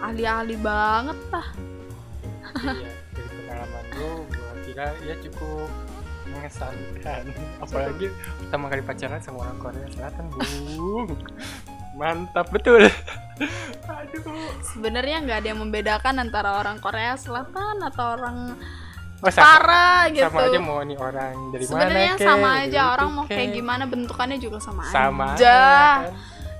ahli-ahli 0.02 0.58
banget 0.58 1.18
lah. 1.30 1.48
Iya 2.56 2.90
dari 3.14 3.30
pengalaman 3.38 3.86
lu 3.94 4.12
gua 4.26 4.52
kira 4.66 4.86
ya 5.06 5.16
cukup 5.22 5.70
mengesankan. 6.36 7.24
Apalagi 7.64 8.08
pertama 8.44 8.66
kali 8.68 8.82
pacaran 8.84 9.22
sama 9.24 9.48
orang 9.48 9.58
Korea 9.60 9.88
Selatan 9.92 10.24
bu. 10.30 10.40
Mantap 11.96 12.52
betul. 12.52 12.92
Aduh. 13.88 14.52
Sebenarnya 14.76 15.24
nggak 15.24 15.38
ada 15.44 15.48
yang 15.48 15.60
membedakan 15.64 16.16
antara 16.20 16.60
orang 16.60 16.78
Korea 16.84 17.16
Selatan 17.16 17.80
atau 17.80 18.06
orang 18.20 18.38
oh, 19.24 19.32
sama, 19.32 20.12
gitu. 20.12 20.28
Sama 20.28 20.52
aja 20.52 20.60
mau 20.60 20.80
nih 20.84 20.98
orang 21.00 21.36
dari 21.56 21.66
mana 21.66 21.72
sebenarnya 21.72 22.14
sama 22.20 22.50
dari 22.60 22.64
aja 22.68 22.82
orang 22.92 23.10
mau 23.16 23.26
kek. 23.26 23.36
kayak 23.40 23.50
gimana 23.56 23.84
bentukannya 23.88 24.38
juga 24.38 24.60
sama, 24.60 24.84
sama 24.92 25.40
aja 25.40 25.60
kan? 26.12 26.14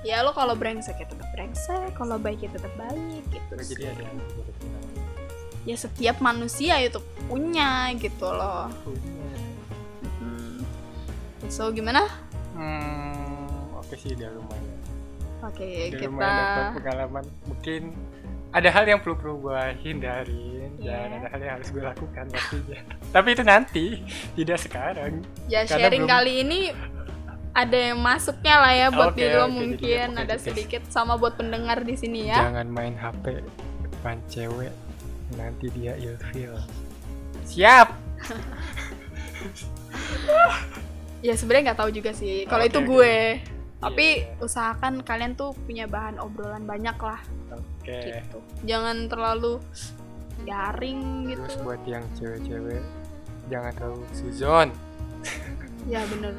ya 0.06 0.22
lo 0.22 0.30
kalau 0.32 0.54
brengsek 0.54 0.96
ya 1.02 1.06
tetap 1.10 1.28
brengsek 1.34 1.90
kalau 1.98 2.16
baik 2.16 2.40
ya 2.40 2.50
tetap 2.50 2.72
baik 2.78 3.22
gitu 3.28 3.52
Oh, 3.52 3.62
sih. 3.62 3.76
jadi 3.76 3.92
ada 3.92 4.02
yang 4.08 4.18
ya 5.66 5.74
setiap 5.74 6.22
manusia 6.22 6.78
itu 6.78 7.02
punya 7.26 7.90
gitu 7.98 8.30
loh. 8.30 8.70
Punya. 8.86 9.26
So 11.48 11.70
gimana? 11.70 12.04
Hmm 12.52 13.72
oke 13.76 13.94
sih 13.94 14.12
udah 14.12 14.28
lumayan. 14.32 14.74
Oke 15.42 15.88
udah 15.88 15.90
kita 15.94 16.08
lumayan 16.08 16.36
dapat 16.36 16.64
pengalaman. 16.74 17.24
Mungkin 17.44 17.80
ada 18.50 18.68
hal 18.68 18.84
yang 18.84 18.98
perlu 18.98 19.14
perlu 19.14 19.34
gue 19.42 19.60
hindarin 19.80 20.70
dan 20.78 21.12
Iya. 21.12 21.18
ada 21.18 21.26
hal 21.28 21.40
yang 21.40 21.52
harus 21.56 21.68
gue 21.68 21.80
lakukan 21.80 22.24
pastinya. 22.28 22.78
Tapi 23.14 23.28
itu 23.30 23.42
nanti 23.42 23.84
tidak 24.32 24.58
sekarang. 24.58 25.22
Ya 25.46 25.62
karena 25.62 25.82
sharing 25.82 26.02
belum- 26.02 26.14
kali 26.14 26.32
ini 26.40 26.58
ada 27.52 27.78
yang 27.82 27.98
masuknya 27.98 28.54
lah 28.58 28.70
ya 28.70 28.86
buat 28.90 29.10
Oke, 29.10 29.18
diri 29.18 29.32
jadi 29.32 29.48
mungkin. 29.48 30.08
oke, 30.12 30.20
ada 30.20 30.34
sedikit 30.36 30.82
sama 30.88 31.16
buat 31.16 31.34
pendengar 31.34 31.80
di 31.80 31.94
sini 31.96 32.28
ya. 32.28 32.36
Jangan 32.42 32.66
main 32.68 32.94
HP 32.94 33.40
depan 33.82 34.16
cewek 34.26 34.72
nanti 35.32 35.66
dia 35.72 35.96
ilfeel. 35.96 36.54
Siap 37.44 37.88
ya 41.26 41.34
sebenarnya 41.34 41.72
nggak 41.72 41.80
tahu 41.82 41.90
juga 41.90 42.10
sih. 42.12 42.46
Kalau 42.46 42.62
Oke, 42.62 42.70
itu 42.70 42.78
oke. 42.78 42.88
gue. 42.88 43.16
tapi 43.76 44.24
Iya. 44.24 44.40
usahakan 44.40 45.04
kalian 45.04 45.36
tuh 45.36 45.52
punya 45.52 45.84
bahan 45.84 46.16
obrolan 46.16 46.64
banyak 46.64 46.96
lah. 46.96 47.20
Oke. 47.52 47.98
Gitu. 48.08 48.38
Jangan 48.64 49.04
terlalu 49.06 49.60
garing 50.42 51.28
gitu. 51.28 51.44
Terus 51.44 51.56
buat 51.60 51.82
yang 51.84 52.04
cewek-cewek 52.14 52.80
jangan 53.46 53.70
terlalu 53.76 54.02
suzon 54.10 54.68
ya 55.92 56.00
bener. 56.08 56.34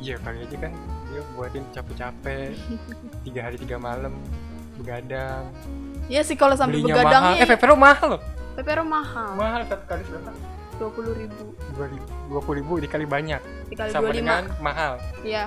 Iya 0.00 0.16
kali 0.18 0.40
aja 0.40 0.56
kan. 0.58 0.72
Dia 1.10 1.22
buatin 1.36 1.64
capek-capek. 1.70 2.56
Tiga 3.28 3.40
hari 3.44 3.56
tiga 3.58 3.76
malam 3.76 4.16
begadang. 4.74 5.52
Ya 6.08 6.24
sih 6.24 6.34
kalau 6.34 6.56
sampai 6.56 6.80
belinya 6.80 7.04
mahal. 7.04 7.36
Eh 7.36 7.46
pepero 7.46 7.74
mahal 7.76 8.06
loh. 8.16 8.22
Pepero 8.56 8.82
mahal. 8.82 9.36
Mahal 9.36 9.60
satu 9.68 9.84
kali 9.84 10.02
berapa 10.08 10.32
puluh 10.88 11.12
ribu 11.12 11.52
dua 12.32 12.40
puluh 12.40 12.56
ribu 12.64 12.72
dikali 12.80 13.04
banyak. 13.04 13.40
Dikali 13.68 13.92
sama 13.92 14.08
dua 14.08 14.16
lima. 14.16 14.16
dengan 14.16 14.42
mahal. 14.64 14.92
Ya 15.20 15.44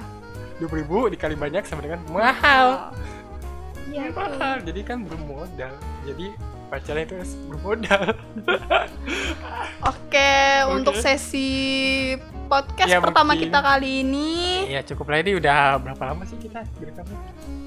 dua 0.62 0.68
puluh 0.70 0.82
ribu 0.86 0.98
dikali 1.10 1.34
banyak 1.34 1.66
sama 1.66 1.82
dengan 1.82 2.06
mahal. 2.14 2.94
Iya 3.90 4.14
tuh. 4.14 4.22
mahal. 4.22 4.56
Jadi 4.62 4.82
kan 4.86 5.02
bermodal. 5.02 5.74
Jadi 6.06 6.26
pacarnya 6.70 7.04
itu 7.10 7.14
harus 7.18 7.34
bermodal. 7.50 8.04
Oke, 9.92 10.34
untuk 10.70 10.96
sesi 11.02 11.50
podcast 12.46 12.90
Ya, 12.90 13.02
pertama 13.02 13.34
mungkin. 13.34 13.50
kita 13.50 13.60
kali 13.66 14.06
ini. 14.06 14.32
Ya 14.70 14.86
cukup 14.86 15.10
lah. 15.10 15.20
Ini 15.26 15.42
udah 15.42 15.82
berapa 15.82 16.04
lama 16.14 16.24
sih 16.30 16.38
kita 16.38 16.62
direkamnya 16.78 17.18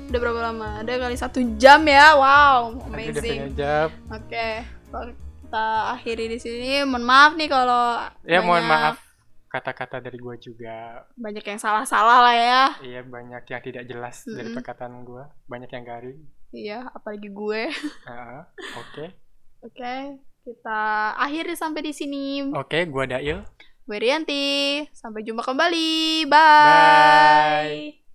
udah 0.07 0.19
berapa 0.23 0.41
lama? 0.41 0.69
Ada 0.87 0.93
kali 1.03 1.17
satu 1.19 1.39
jam 1.59 1.83
ya, 1.83 2.14
wow, 2.14 2.79
amazing. 2.95 3.53
Oke, 4.07 4.62
kalau 4.89 5.11
kita 5.47 5.66
akhiri 5.94 6.26
di 6.26 6.38
sini. 6.38 6.82
Mohon 6.82 7.05
maaf 7.05 7.32
nih 7.34 7.49
kalau 7.49 7.84
ya 8.24 8.42
mohon 8.42 8.61
banyak- 8.61 8.68
maaf 8.68 8.97
kata-kata 9.47 10.03
dari 10.03 10.18
gue 10.18 10.36
juga 10.38 11.07
banyak 11.14 11.40
yang 11.40 11.57
salah-salah 11.57 12.18
lah 12.20 12.34
ya. 12.36 12.62
iya 12.82 13.01
banyak 13.01 13.47
yang 13.47 13.62
tidak 13.62 13.84
jelas 13.86 14.26
dari 14.26 14.42
Mm-mm. 14.44 14.59
perkataan 14.59 15.01
gue 15.01 15.22
banyak 15.47 15.70
yang 15.70 15.86
garing 15.86 16.20
Iya, 16.49 16.78
apalagi 16.90 17.28
gue. 17.28 17.62
Oke 18.82 19.05
Oke, 19.62 19.94
kita 20.42 20.80
akhiri 21.16 21.55
sampai 21.55 21.80
di 21.80 21.92
sini. 21.92 22.26
oke 22.51 22.84
gue 22.84 23.05
Dail 23.07 23.40
Gue 23.82 23.99
Rianti, 23.99 24.82
sampai 24.90 25.22
jumpa 25.22 25.47
kembali. 25.47 26.26
Bye. 26.26 26.66
Bye. 27.94 28.06